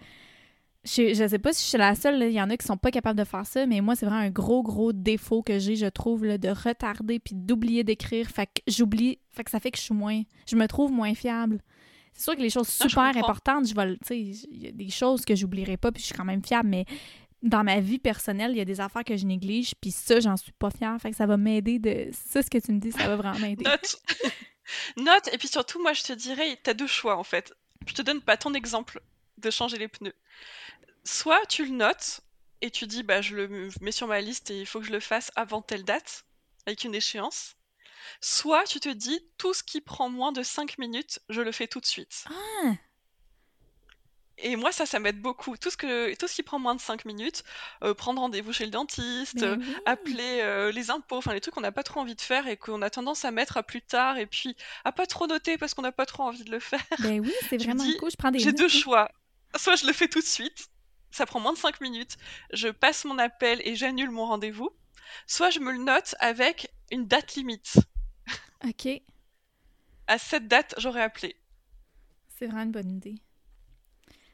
[0.84, 2.76] je, je sais pas si je suis la seule, il y en a qui sont
[2.76, 5.76] pas capables de faire ça, mais moi, c'est vraiment un gros, gros défaut que j'ai,
[5.76, 8.28] je trouve, de retarder puis d'oublier d'écrire.
[8.28, 11.14] Fait que j'oublie, fait que ça fait que je suis moins, je me trouve moins
[11.14, 11.60] fiable.
[12.14, 14.72] C'est sûr que les choses ah, super importantes, je vais, tu sais, il y a
[14.72, 16.84] des choses que j'oublierai pas puis je suis quand même fiable, mais
[17.42, 20.36] dans ma vie personnelle, il y a des affaires que je néglige puis ça, j'en
[20.36, 20.96] suis pas fière.
[21.00, 23.38] Fait que ça va m'aider de, ça, ce que tu me dis, ça va vraiment
[23.38, 23.64] m'aider.
[23.66, 24.02] Note.
[24.96, 27.54] Note, et puis surtout, moi, je te dirais, tu as deux choix, en fait.
[27.86, 29.00] Je te donne pas ton exemple
[29.38, 30.14] de changer les pneus
[31.08, 32.20] soit tu le notes
[32.60, 34.92] et tu dis bah je le mets sur ma liste et il faut que je
[34.92, 36.24] le fasse avant telle date
[36.66, 37.54] avec une échéance.
[38.20, 41.66] Soit tu te dis tout ce qui prend moins de 5 minutes, je le fais
[41.66, 42.24] tout de suite.
[42.28, 42.72] Ah.
[44.40, 45.56] Et moi, ça, ça m'aide beaucoup.
[45.56, 47.42] Tout ce, que, tout ce qui prend moins de 5 minutes,
[47.82, 49.44] euh, prendre rendez-vous chez le dentiste,
[49.84, 52.56] appeler euh, les impôts, enfin les trucs qu'on n'a pas trop envie de faire et
[52.56, 55.74] qu'on a tendance à mettre à plus tard et puis à pas trop noter parce
[55.74, 56.84] qu'on n'a pas trop envie de le faire.
[57.00, 58.10] Ben oui, c'est vraiment cool.
[58.10, 59.10] Je prends des J'ai deux choix.
[59.56, 60.68] Soit je le fais tout de suite,
[61.10, 62.16] ça prend moins de 5 minutes,
[62.52, 64.70] je passe mon appel et j'annule mon rendez-vous,
[65.26, 67.78] soit je me le note avec une date limite.
[68.64, 68.88] Ok.
[70.06, 71.36] À cette date, j'aurais appelé.
[72.28, 73.16] C'est vraiment une bonne idée.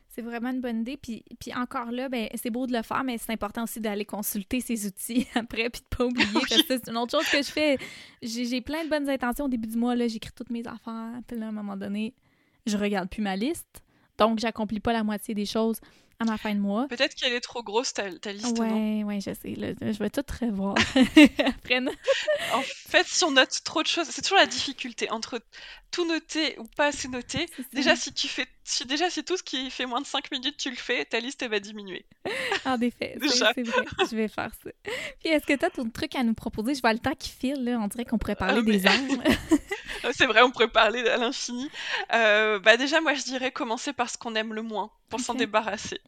[0.08, 0.96] C'est vraiment une bonne idée.
[0.96, 4.04] Puis, puis encore là, ben, c'est beau de le faire, mais c'est important aussi d'aller
[4.04, 6.40] consulter ces outils après, puis de pas oublier.
[6.68, 7.78] c'est une autre chose que je fais.
[8.22, 9.96] J'ai plein de bonnes intentions au début du mois.
[10.06, 11.20] J'écris toutes mes affaires.
[11.26, 12.14] Puis là, à un moment donné,
[12.66, 13.82] je regarde plus ma liste.
[14.16, 15.80] Donc, j'accomplis pas la moitié des choses
[16.20, 16.86] à ma fin de mois.
[16.88, 19.02] Peut-être qu'elle est trop grosse, ta, ta liste, ouais, non?
[19.02, 19.54] Ouais, je sais.
[19.54, 20.74] je vais tout revoir
[21.46, 21.80] après.
[22.52, 25.40] en fait, si on note trop de choses, c'est toujours la difficulté entre
[25.94, 27.46] tout noter ou pas assez noter.
[27.72, 30.56] Déjà, si tu fais, si, déjà, si tout ce qui fait moins de 5 minutes,
[30.56, 32.04] tu le fais, ta liste, elle va diminuer.
[32.66, 33.84] En effet, c'est vrai.
[34.10, 34.70] Je vais faire ça.
[35.20, 36.74] Puis, est-ce que tu as ton truc à nous proposer?
[36.74, 37.78] Je vois le temps qui file, là.
[37.78, 40.12] On dirait qu'on pourrait parler ah, des heures.
[40.12, 41.68] c'est vrai, on pourrait parler à l'infini.
[42.14, 45.34] Euh, bah déjà, moi, je dirais commencer par ce qu'on aime le moins, pour s'en
[45.34, 46.00] débarrasser.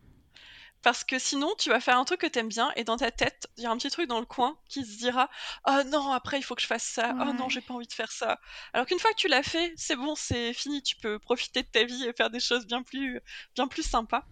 [0.86, 3.48] Parce que sinon, tu vas faire un truc que t'aimes bien et dans ta tête,
[3.56, 5.28] il y a un petit truc dans le coin qui se dira
[5.66, 7.12] Oh non, après il faut que je fasse ça.
[7.20, 8.38] Oh non, j'ai pas envie de faire ça.
[8.72, 10.84] Alors qu'une fois que tu l'as fait, c'est bon, c'est fini.
[10.84, 13.20] Tu peux profiter de ta vie et faire des choses bien plus,
[13.56, 14.28] bien plus sympas.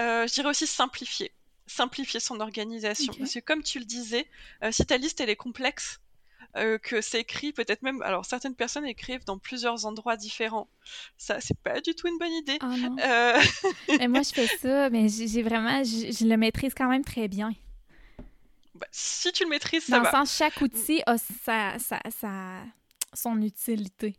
[0.00, 1.34] Euh, je dirais aussi simplifier.
[1.66, 3.12] Simplifier son organisation.
[3.18, 4.26] Parce que comme tu le disais,
[4.64, 6.00] euh, si ta liste elle est complexe,
[6.56, 8.02] euh, que c'est écrit peut-être même.
[8.02, 10.68] Alors certaines personnes écrivent dans plusieurs endroits différents.
[11.16, 12.58] Ça, c'est pas du tout une bonne idée.
[12.60, 12.96] Ah non.
[12.98, 13.40] Euh,
[13.98, 17.52] mais moi, je fais ça, mais j'ai vraiment, je, le maîtrise quand même très bien.
[18.74, 20.10] Bah, si tu le maîtrises, ça dans va.
[20.10, 22.62] Dans le sens, chaque outil a sa, sa, sa,
[23.12, 24.16] son utilité.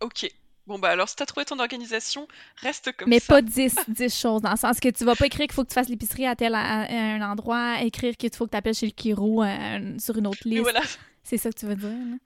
[0.00, 0.28] Ok.
[0.66, 3.34] Bon, bah alors, si t'as trouvé ton organisation, reste comme mais ça.
[3.34, 5.62] Mais pas 10, 10 choses, dans le sens que tu vas pas écrire qu'il faut
[5.62, 8.86] que tu fasses l'épicerie à tel un endroit, écrire qu'il faut que tu appelles chez
[8.86, 10.62] le Kiro euh, sur une autre liste.
[10.62, 10.80] Voilà.
[11.26, 12.16] C'est ça que tu veux dire, là?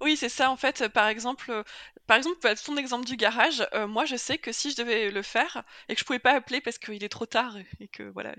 [0.00, 0.86] Oui, c'est ça en fait.
[0.88, 1.64] Par exemple, euh,
[2.06, 5.22] par exemple, ton exemple du garage, euh, moi je sais que si je devais le
[5.22, 8.36] faire et que je pouvais pas appeler parce qu'il est trop tard et que voilà,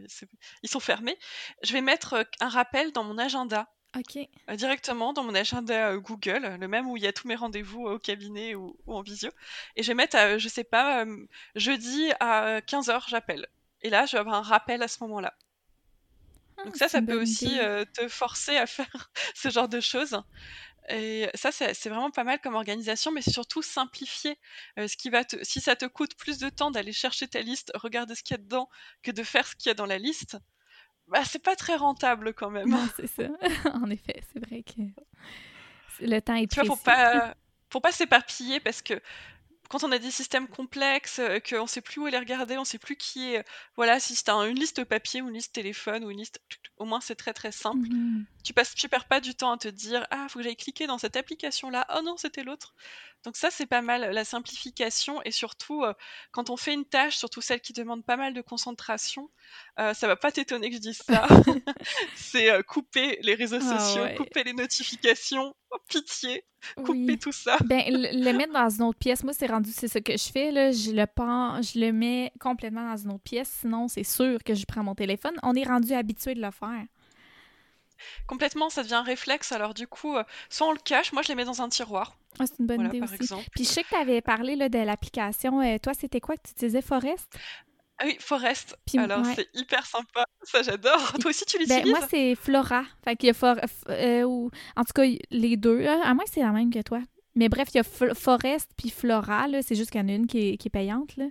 [0.64, 1.18] ils sont fermés,
[1.62, 3.68] je vais mettre un rappel dans mon agenda.
[3.98, 4.20] Ok.
[4.56, 7.98] directement dans mon agenda Google, le même où il y a tous mes rendez-vous au
[8.00, 9.32] cabinet ou, en visio.
[9.76, 11.06] Et je vais mettre, je sais pas,
[11.56, 13.48] jeudi à 15h, j'appelle.
[13.82, 15.34] Et là, je vais avoir un rappel à ce moment-là.
[16.60, 17.58] Ah, Donc ça, ça peut aussi
[17.94, 20.22] te forcer à faire ce genre de choses.
[20.92, 24.38] Et ça, c'est vraiment pas mal comme organisation, mais surtout simplifier.
[24.78, 27.72] ce qui va te, si ça te coûte plus de temps d'aller chercher ta liste,
[27.76, 28.70] regarder ce qu'il y a dedans,
[29.04, 30.38] que de faire ce qu'il y a dans la liste,
[31.10, 32.70] bah, c'est pas très rentable quand même.
[32.70, 33.24] Non, c'est ça.
[33.74, 34.82] en effet, c'est vrai que
[36.02, 37.36] le temps est Tu vois, faut pas,
[37.72, 39.00] faut pas s'éparpiller parce que
[39.70, 42.80] quand on a des systèmes complexes, euh, qu'on sait plus où les regarder, on sait
[42.80, 43.46] plus qui est.
[43.76, 46.42] Voilà, si c'est une liste papier ou une liste téléphone ou une liste.
[46.78, 47.88] Au moins, c'est très très simple.
[47.88, 50.56] Mmh tu, passes, tu perds pas du temps à te dire Ah, faut que j'aille
[50.56, 51.86] cliquer dans cette application-là.
[51.96, 52.74] Oh non, c'était l'autre.
[53.26, 55.22] Donc, ça, c'est pas mal, la simplification.
[55.24, 55.94] Et surtout, euh,
[56.32, 59.30] quand on fait une tâche, surtout celle qui demande pas mal de concentration,
[59.80, 61.28] euh, ça va pas t'étonner que je dise ça.
[62.16, 65.56] c'est couper les réseaux ah sociaux, couper les notifications.
[65.72, 66.46] Oh, pitié
[66.84, 67.58] couper tout ça.
[67.66, 70.52] ben, le, mettre dans une autre pièce, moi, c'est rendu, c'est ce que je fais,
[70.52, 70.72] là.
[70.72, 74.54] Je le prends, je le mets complètement dans une autre pièce, sinon, c'est sûr que
[74.54, 75.34] je prends mon téléphone.
[75.44, 76.86] On est rendu habitué de le faire.
[78.28, 79.52] Complètement, ça devient un réflexe.
[79.52, 82.18] Alors, du coup, euh, soit on le cache, moi, je les mets dans un tiroir.
[82.40, 83.18] Ah, c'est une bonne idée aussi.
[83.54, 85.62] Puis, je sais que tu avais parlé là, de l'application.
[85.62, 87.38] Euh, toi, c'était quoi que tu utilisais, Forest?
[88.00, 88.78] Ah oui, Forest.
[88.98, 90.24] Alors, c'est hyper sympa.
[90.44, 91.14] Ça, j'adore.
[91.20, 91.92] Toi aussi, tu ben, l'utilises?
[91.92, 92.84] moi, c'est Flora.
[93.04, 93.58] Fait qu'il y a For...
[93.90, 94.50] Euh, ou...
[94.78, 95.86] En tout cas, les deux.
[95.86, 97.02] À moins que c'est la même que toi.
[97.36, 99.48] Mais bref, il y a Forest puis Flora.
[99.62, 101.18] C'est juste qu'il y en a une qui est, payante.
[101.18, 101.26] Là.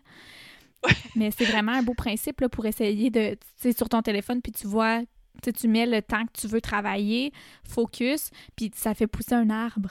[1.16, 3.30] Mais c'est vraiment un beau principe là, pour essayer de...
[3.30, 5.00] Tu sais, sur ton téléphone, puis tu vois...
[5.42, 7.32] Tu mets le temps que tu veux travailler,
[7.64, 9.90] focus, puis ça fait pousser un arbre.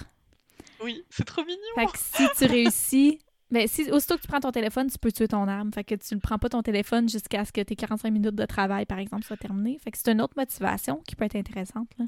[0.84, 1.60] Oui, c'est trop mignon.
[1.76, 3.20] Fait que si tu réussis
[3.50, 5.72] mais ben, si, aussitôt que tu prends ton téléphone, tu peux tuer ton arme.
[5.74, 8.46] Fait que tu ne prends pas ton téléphone jusqu'à ce que tes 45 minutes de
[8.46, 9.80] travail, par exemple, soient terminées.
[9.82, 11.88] Fait que c'est une autre motivation qui peut être intéressante.
[11.98, 12.06] Là.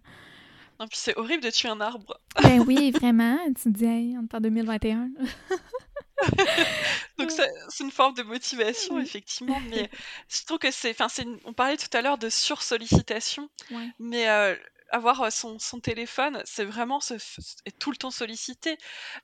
[0.80, 2.20] Non, puis c'est horrible de tuer un arbre.
[2.42, 3.38] ben oui, vraiment.
[3.48, 5.10] Tu te dis, hey, on est en 2021.
[7.18, 9.60] Donc c'est une forme de motivation, effectivement.
[9.70, 9.90] Mais
[10.30, 10.92] je trouve que c'est...
[10.92, 11.08] Enfin,
[11.46, 13.50] on parlait tout à l'heure de sursollicitation.
[14.00, 14.30] Mais...
[14.30, 14.56] Euh,
[14.92, 17.14] avoir son, téléphone, c'est vraiment se,
[17.80, 18.78] tout le temps sollicité.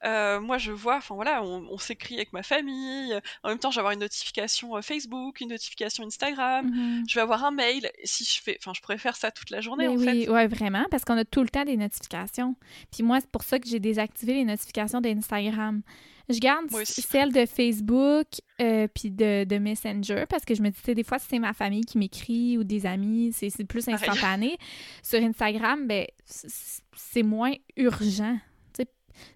[0.04, 3.20] moi, je vois, enfin voilà, on, s'écrit avec ma famille.
[3.44, 6.68] En même temps, je vais avoir une notification Facebook, une notification Instagram.
[6.68, 7.90] Mmh je vais avoir un mail.
[8.04, 9.88] Si je fais, enfin, je pourrais faire ça toute la journée.
[9.88, 12.56] en oui, ouais, vraiment, parce qu'on a tout le temps des notifications.
[12.92, 15.82] Puis moi, c'est pour ça que j'ai désactivé les notifications d'Instagram.
[16.30, 18.28] Je garde celle de Facebook
[18.62, 21.86] euh, puis de, Messenger parce que je me dis, des fois, si c'est ma famille
[21.86, 24.58] qui m'écrit ou des amis, c'est plus instantané.
[25.04, 28.38] Sur Instagram, ben, c'est moins urgent.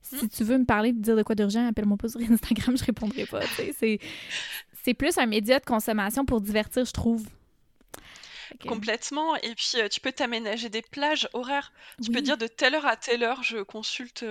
[0.01, 0.29] Si hmm?
[0.29, 3.25] tu veux me parler de dire de quoi d'urgent, appelle-moi pas sur Instagram, je répondrai
[3.25, 3.41] pas.
[4.83, 7.25] C'est plus un média de consommation pour divertir, je trouve.
[8.67, 9.35] Complètement.
[9.37, 11.71] Et puis, tu peux t'aménager des plages horaires.
[12.03, 14.25] Tu peux dire de telle heure à telle heure, je consulte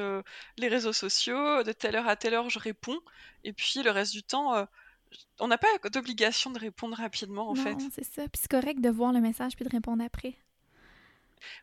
[0.57, 3.01] les réseaux sociaux, de telle heure à telle heure, je réponds.
[3.45, 4.67] Et puis, le reste du temps,
[5.39, 7.77] on n'a pas d'obligation de répondre rapidement, en fait.
[7.95, 8.23] c'est ça.
[8.23, 10.37] Puis c'est correct de voir le message puis de répondre après.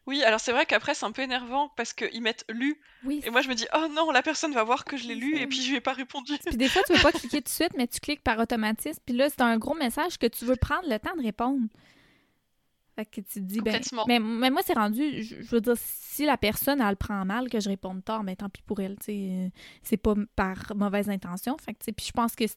[0.08, 2.80] Oui, alors c'est vrai qu'après, c'est un peu énervant parce qu'ils mettent lu.
[3.04, 3.22] Oui.
[3.26, 5.38] Et moi, je me dis, oh non, la personne va voir que je l'ai lu
[5.38, 6.34] et puis je lui ai pas répondu.
[6.46, 9.00] Puis des fois, tu veux pas cliquer tout de suite, mais tu cliques par automatisme.
[9.06, 11.68] Puis là, c'est un gros message que tu veux prendre le temps de répondre.
[12.96, 16.26] Fait que tu te dis, ben, mais, mais, moi, c'est rendu, je, veux dire, si
[16.26, 18.96] la personne, elle prend mal que je réponde tard, mais ben, tant pis pour elle,
[19.00, 19.52] tu sais,
[19.84, 21.58] c'est pas par mauvaise intention.
[21.58, 22.54] Fait que, tu sais, puis je pense que, tu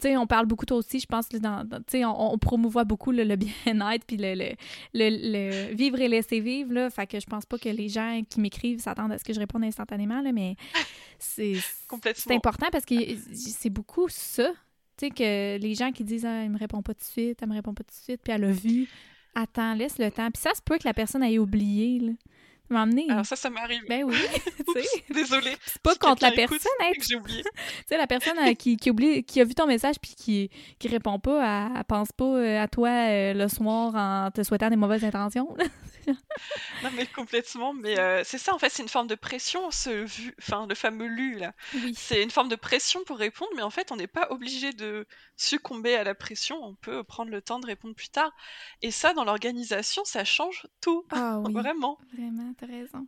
[0.00, 3.36] sais, on parle beaucoup toi aussi, je pense, dans, tu sais, on, promouvoit beaucoup le,
[3.36, 4.56] bien-être, puis le, le,
[4.94, 6.90] le, vivre et laisser vivre, là.
[6.90, 9.38] Fait que je pense pas que les gens qui m'écrivent s'attendent à ce que je
[9.38, 10.56] réponde instantanément, là, mais
[11.20, 11.54] c'est
[12.30, 12.94] important parce que
[13.32, 14.50] c'est beaucoup ça.
[14.96, 17.38] Tu sais, que les gens qui disent, ah, elle me répond pas tout de suite,
[17.40, 18.88] elle me répond pas tout de suite, puis elle a vu,
[19.34, 20.30] Attends, laisse le temps.
[20.30, 22.12] Puis ça se peut que la personne ait oublié, là.
[22.70, 23.06] M'emmener.
[23.10, 23.82] Alors ça, ça m'arrive.
[23.88, 24.14] Ben oui,
[24.74, 25.02] tu sais.
[25.12, 25.56] Désolée.
[25.66, 26.92] C'est pas contre la personne, hein.
[27.00, 27.42] J'ai oublié.
[27.42, 27.50] tu
[27.88, 30.86] sais, la personne euh, qui, qui, oublie, qui a vu ton message puis qui, qui
[30.86, 34.76] répond pas, elle, pense pas euh, à toi euh, le soir en te souhaitant des
[34.76, 35.56] mauvaises intentions.
[36.82, 37.72] non, mais complètement.
[37.72, 40.74] Mais euh, c'est ça, en fait, c'est une forme de pression, ce vu, enfin, le
[40.74, 41.54] fameux lu, là.
[41.94, 45.06] C'est une forme de pression pour répondre, mais en fait, on n'est pas obligé de
[45.36, 46.62] succomber à la pression.
[46.62, 48.32] On peut prendre le temps de répondre plus tard.
[48.82, 51.04] Et ça, dans l'organisation, ça change tout.
[51.10, 51.52] Ah oui.
[51.52, 51.98] Vraiment.
[52.12, 53.06] Vraiment, t'as raison.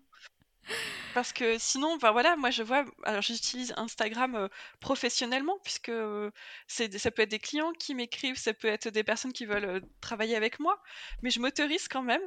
[1.15, 4.49] Parce que sinon, bah voilà, moi je vois, alors j'utilise Instagram euh,
[4.81, 6.31] professionnellement puisque euh,
[6.67, 9.65] c'est, ça peut être des clients qui m'écrivent, ça peut être des personnes qui veulent
[9.65, 10.81] euh, travailler avec moi,
[11.23, 12.23] mais je m'autorise quand même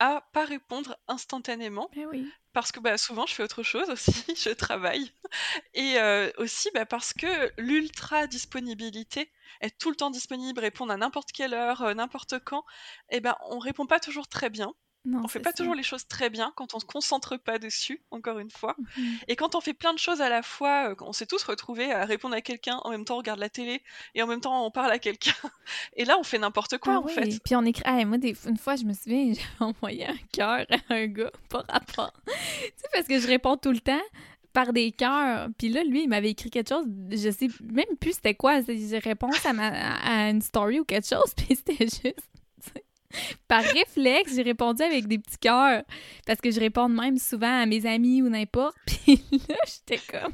[0.00, 2.34] à pas répondre instantanément Eh oui.
[2.52, 5.12] parce que bah, souvent je fais autre chose aussi, je travaille,
[5.74, 5.96] et
[6.38, 11.54] aussi bah, parce que l'ultra disponibilité, être tout le temps disponible, répondre à n'importe quelle
[11.54, 12.64] heure, n'importe quand,
[13.10, 14.74] et eh ben on répond pas toujours très bien.
[15.06, 15.56] Non, On fait pas ça.
[15.56, 18.76] toujours les choses très bien quand on se concentre pas dessus, encore une fois.
[18.98, 19.16] Mhm.
[19.28, 21.90] Et quand on fait plein de choses à la fois, euh, on s'est tous retrouvés
[21.90, 23.82] à répondre à quelqu'un, en même temps on regarde la télé,
[24.14, 25.32] et en même temps on parle à quelqu'un.
[25.96, 27.12] Et là on fait n'importe quoi Ah en oui.
[27.14, 27.42] fait.
[27.42, 27.82] Puis on écrit.
[27.86, 28.36] Ah, moi, des...
[28.46, 32.12] une fois, je me souviens, j'ai envoyé un cœur à un gars par rapport.
[32.26, 32.32] tu
[32.76, 34.02] sais, parce que je réponds tout le temps
[34.52, 35.48] par des cœurs.
[35.58, 36.84] Puis là, lui, il m'avait écrit quelque chose.
[37.10, 38.62] Je sais même plus c'était quoi.
[38.62, 39.68] C'est une réponse à, ma...
[39.96, 41.32] à une story ou quelque chose.
[41.36, 42.28] Puis c'était juste.
[43.48, 45.82] Par réflexe, j'ai répondu avec des petits cœurs.
[46.26, 48.76] Parce que je réponds même souvent à mes amis ou n'importe.
[48.86, 50.32] Puis là, j'étais comme.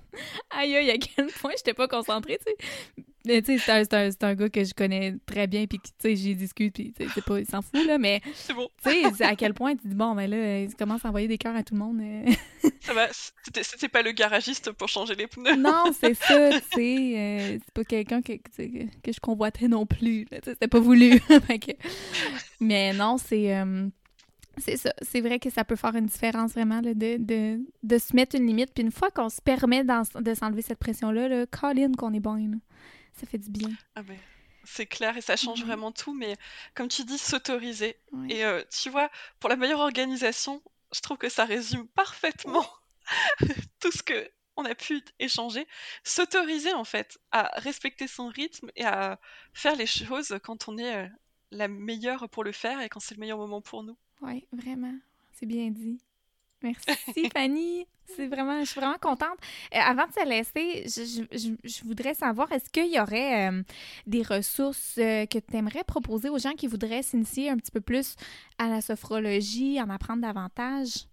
[0.50, 3.04] Aïe, aïe, à quel point j'étais pas concentrée, tu sais.
[3.26, 5.90] Mais tu sais, c'est un, un- un gars que je connais très bien, puis tu
[5.98, 8.90] sais, j'y discute, puis tu sais, pas, il s'en fout, là, mais C'est bon, tu
[9.16, 11.56] sais, à quel point tu dis, bon, ben là, il commence à envoyer des cœurs
[11.56, 12.00] à tout le monde.
[12.00, 12.32] euh.
[12.80, 13.08] ça va.
[13.12, 15.56] C'était pas le garagiste pour changer les pneus.
[15.56, 20.26] non, c'est ça, tu sais, euh, c'est pas quelqu'un que, que, je convoitais non plus,
[20.44, 21.20] c'était pas voulu.
[22.60, 23.54] Mais non, c'est...
[23.56, 23.88] euh,
[24.58, 24.90] c'est ça.
[25.02, 28.36] C'est vrai que ça peut faire une différence vraiment là, de, de, de se mettre
[28.36, 28.70] une limite.
[28.74, 32.20] Puis une fois qu'on se permet de s'enlever cette pression-là, là, call in qu'on est
[32.20, 32.36] bon.
[32.36, 32.56] là.
[33.16, 33.70] Ça fait du bien.
[33.94, 34.18] Ah ben,
[34.64, 35.66] c'est clair et ça change Mhm.
[35.66, 36.36] vraiment tout, mais
[36.74, 37.96] comme tu dis, s'autoriser.
[38.28, 39.10] Et euh, tu vois,
[39.40, 40.62] pour la meilleure organisation,
[40.94, 42.66] je trouve que ça résume parfaitement
[43.80, 45.66] tout ce que on a pu échanger.
[46.02, 49.20] S'autoriser en fait à respecter son rythme et à
[49.52, 51.08] faire les choses quand on est euh,
[51.50, 53.96] la meilleure pour le faire et quand c'est le meilleur moment pour nous.
[54.22, 54.94] Oui, vraiment.
[55.34, 55.98] C'est bien dit.
[56.86, 57.86] Merci, Fanny.
[58.04, 59.38] C'est vraiment, je suis vraiment contente.
[59.74, 63.48] Euh, avant de se laisser, je, je- je- je voudrais savoir, est-ce qu'il y aurait
[63.50, 63.62] euh,
[64.06, 67.80] des ressources euh, que tu aimerais proposer aux gens qui voudraient s'initier un petit peu
[67.80, 68.14] plus
[68.58, 71.06] à la sophrologie, en apprendre davantage?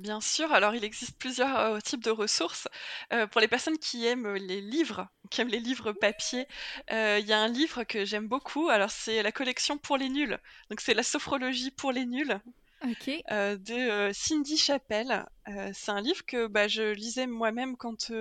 [0.00, 2.68] Bien sûr, alors il existe plusieurs euh, types de ressources.
[3.12, 6.46] Euh, pour les personnes qui aiment les livres, qui aiment les livres papier,
[6.90, 8.68] euh, il y a un livre que j'aime beaucoup.
[8.70, 10.38] Alors c'est la collection pour les nuls.
[10.70, 12.40] Donc c'est la sophrologie pour les nuls
[12.84, 13.10] OK.
[13.30, 15.26] euh, de euh, Cindy Chappell.
[15.48, 18.12] Euh, c'est un livre que bah, je lisais moi-même quand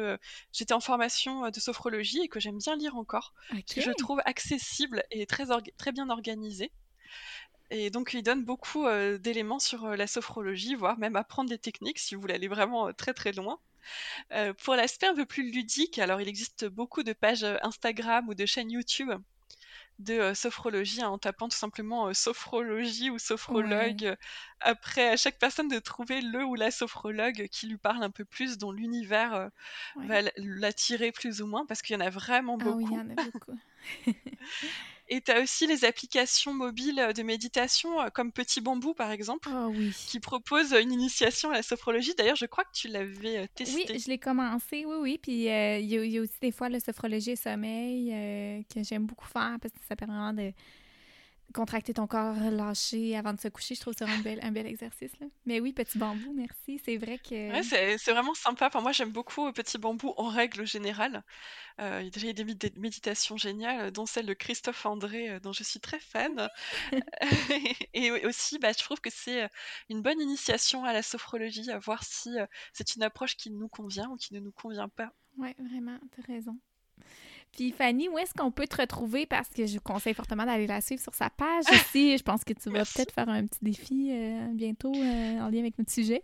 [0.52, 3.34] j'étais en formation de sophrologie et que j'aime bien lire encore,
[3.69, 5.45] que je trouve accessible et très,
[5.77, 6.72] très bien organisé.
[7.73, 11.57] Et donc, il donne beaucoup euh, d'éléments sur euh, la sophrologie, voire même apprendre des
[11.57, 13.60] techniques si vous voulez aller vraiment euh, très très loin.
[14.64, 18.45] Pour l'aspect un peu plus ludique, alors il existe beaucoup de pages Instagram ou de
[18.45, 19.11] chaînes YouTube
[20.03, 24.15] de euh, sophrologie hein, en tapant tout simplement euh, sophrologie ou sophrologue.
[24.61, 28.25] Après, à chaque personne de trouver le ou la sophrologue qui lui parle un peu
[28.25, 29.49] plus, dont l'univers euh,
[29.95, 30.09] Ouais.
[30.09, 32.97] va l'attirer plus ou moins, parce qu'il y en a vraiment Ah oui, il y
[32.97, 32.99] beaucoup.
[32.99, 33.59] en a beaucoup.
[35.15, 39.11] Et tu as aussi les applications mobiles euh, de méditation, euh, comme Petit Bambou par
[39.11, 39.91] exemple, Ah oui.
[40.07, 42.14] qui proposent une initiation à la sophrologie.
[42.18, 43.99] D'ailleurs, je crois que tu l'avais euh, Oui, testé.
[43.99, 45.19] je l'ai commencé, oui, oui.
[45.22, 48.11] Puis euh, il y, a- il y a aussi des fois le sophrologie et sommeil
[48.11, 50.52] euh, que j'aime beaucoup faire parce que ça permet vraiment de
[51.53, 53.75] contracter ton corps, relâcher avant de se coucher.
[53.75, 55.11] Je trouve ça vraiment un bel, un bel exercice.
[55.19, 55.27] Là.
[55.45, 56.81] Mais oui, petit bambou, merci.
[56.84, 57.51] C'est vrai que.
[57.51, 58.67] Ouais, c'est vraiment sympa.
[58.67, 61.23] Enfin, moi, j'aime beaucoup euh, Petit Bambou en règle générale.
[61.80, 65.53] Euh, il y a des médi- méditations géniales, dont celle de Christophe André, euh, dont
[65.53, 66.49] je suis très fan.
[67.93, 69.47] Et aussi, bah, je trouve que c'est
[69.89, 72.35] une bonne initiation à la sophrologie, à voir si
[72.73, 75.11] c'est une approche qui nous convient ou qui ne nous convient pas.
[75.38, 76.57] Oui, vraiment, t'as raison.
[77.53, 79.25] Puis Fanny, où est-ce qu'on peut te retrouver?
[79.25, 82.17] Parce que je vous conseille fortement d'aller la suivre sur sa page aussi.
[82.17, 85.59] Je pense que tu vas peut-être faire un petit défi euh, bientôt euh, en lien
[85.59, 86.23] avec notre sujet.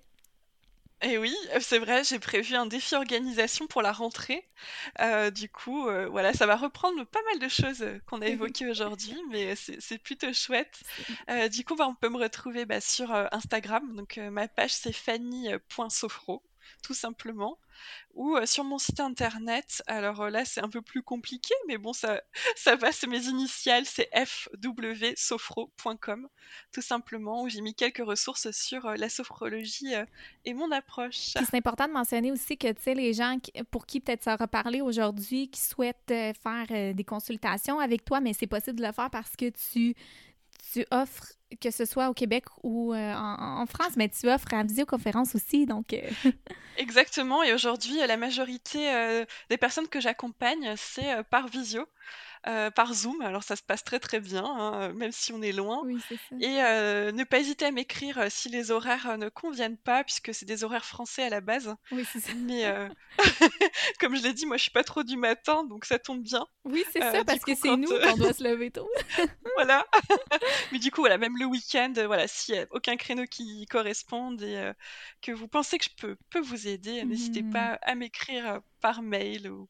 [1.01, 4.45] Et oui, euh, c'est vrai, j'ai prévu un défi organisation pour la rentrée.
[4.99, 8.69] Euh, du coup, euh, voilà, ça va reprendre pas mal de choses qu'on a évoquées
[8.69, 10.81] aujourd'hui, mais c'est plutôt chouette.
[11.29, 13.95] Euh, du coup, bah, on peut me retrouver bah, sur Instagram.
[13.95, 16.43] Donc, ma page, c'est fanny.sophro,
[16.83, 17.57] tout simplement.
[18.13, 19.81] Ou euh, sur mon site internet.
[19.87, 22.21] Alors euh, là, c'est un peu plus compliqué, mais bon, ça,
[22.57, 26.27] ça va, c'est mes initiales, c'est fwsophro.com,
[26.73, 29.93] tout simplement, où j'ai mis quelques ressources sur euh, la sophrologie
[30.45, 31.33] et mon approche.
[31.35, 34.37] C'est important de mentionner aussi que, tu sais, les gens qui- pour qui peut-être ça
[34.47, 39.09] parlé aujourd'hui, qui souhaitent faire des consultations avec toi, mais c'est possible de le faire
[39.09, 39.95] parce que tu
[40.71, 44.63] tu offres que ce soit au Québec ou euh, en, France, mais tu offres en
[44.63, 45.93] visioconférence aussi, donc...
[45.93, 46.09] Euh.
[46.77, 51.87] Exactement, et aujourd'hui, la majorité euh, des personnes que j'accompagne, c'est par visio.
[52.47, 53.21] Euh, par Zoom.
[53.21, 55.83] Alors ça se passe très très bien, hein, même si on est loin.
[56.39, 60.33] Et euh, ne pas hésiter à m'écrire euh, si les horaires ne conviennent pas, puisque
[60.33, 61.75] c'est des horaires français à la base.
[61.91, 62.31] Oui, c'est ça.
[62.35, 62.63] Mais
[63.99, 66.47] comme je l'ai dit, moi je suis pas trop du matin, donc ça tombe bien.
[66.63, 68.89] Oui, c'est ça, parce que c'est nous qu'on doit se lever tôt.
[69.55, 69.85] voilà.
[70.71, 74.41] Mais du coup, voilà, même le week-end, voilà, s'il n'y a aucun créneau qui corresponde
[74.43, 74.71] et
[75.21, 77.51] que vous pensez que je peux, peux vous aider, n'hésitez mmh.
[77.51, 79.67] pas à m'écrire par mail ou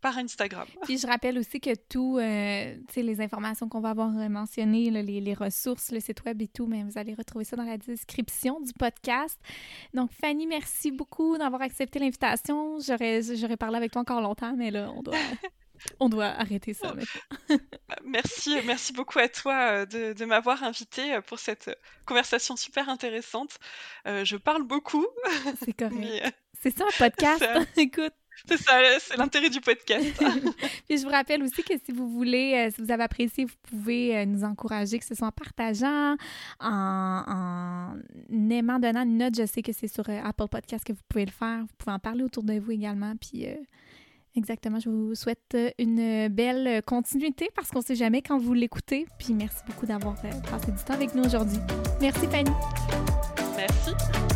[0.00, 0.66] par Instagram.
[0.82, 5.34] Puis je rappelle aussi que tout, euh, les informations qu'on va avoir mentionnées, les, les,
[5.34, 8.72] ressources, le site web et tout, mais vous allez retrouver ça dans la description du
[8.72, 9.38] podcast.
[9.94, 12.78] Donc Fanny, merci beaucoup d'avoir accepté l'invitation.
[12.80, 15.16] J'aurais, j'aurais parlé avec toi encore longtemps, mais là, on doit...
[16.00, 16.94] On doit arrêter ça
[18.04, 21.70] merci, merci beaucoup à toi euh, de, de m'avoir invité euh, pour cette
[22.04, 23.58] conversation super intéressante.
[24.06, 25.06] Euh, je parle beaucoup.
[25.64, 26.34] C'est correct.
[26.62, 27.44] C'est ça un podcast.
[27.76, 28.14] Écoute,
[28.48, 30.06] c'est ça, c'est l'intérêt du podcast.
[30.88, 33.54] Puis je vous rappelle aussi que si vous voulez, euh, si vous avez apprécié, vous
[33.62, 36.16] pouvez euh, nous encourager, que ce soit en partageant,
[36.60, 39.34] en, en aimant, donnant une note.
[39.36, 41.60] Je sais que c'est sur euh, Apple Podcast que vous pouvez le faire.
[41.60, 43.14] Vous pouvez en parler autour de vous également.
[43.16, 43.46] Puis
[44.36, 49.06] exactement, je vous souhaite une belle continuité parce qu'on ne sait jamais quand vous l'écoutez.
[49.18, 51.58] Puis merci beaucoup d'avoir passé du temps avec nous aujourd'hui.
[52.00, 52.50] Merci Fanny.
[53.56, 54.35] Merci.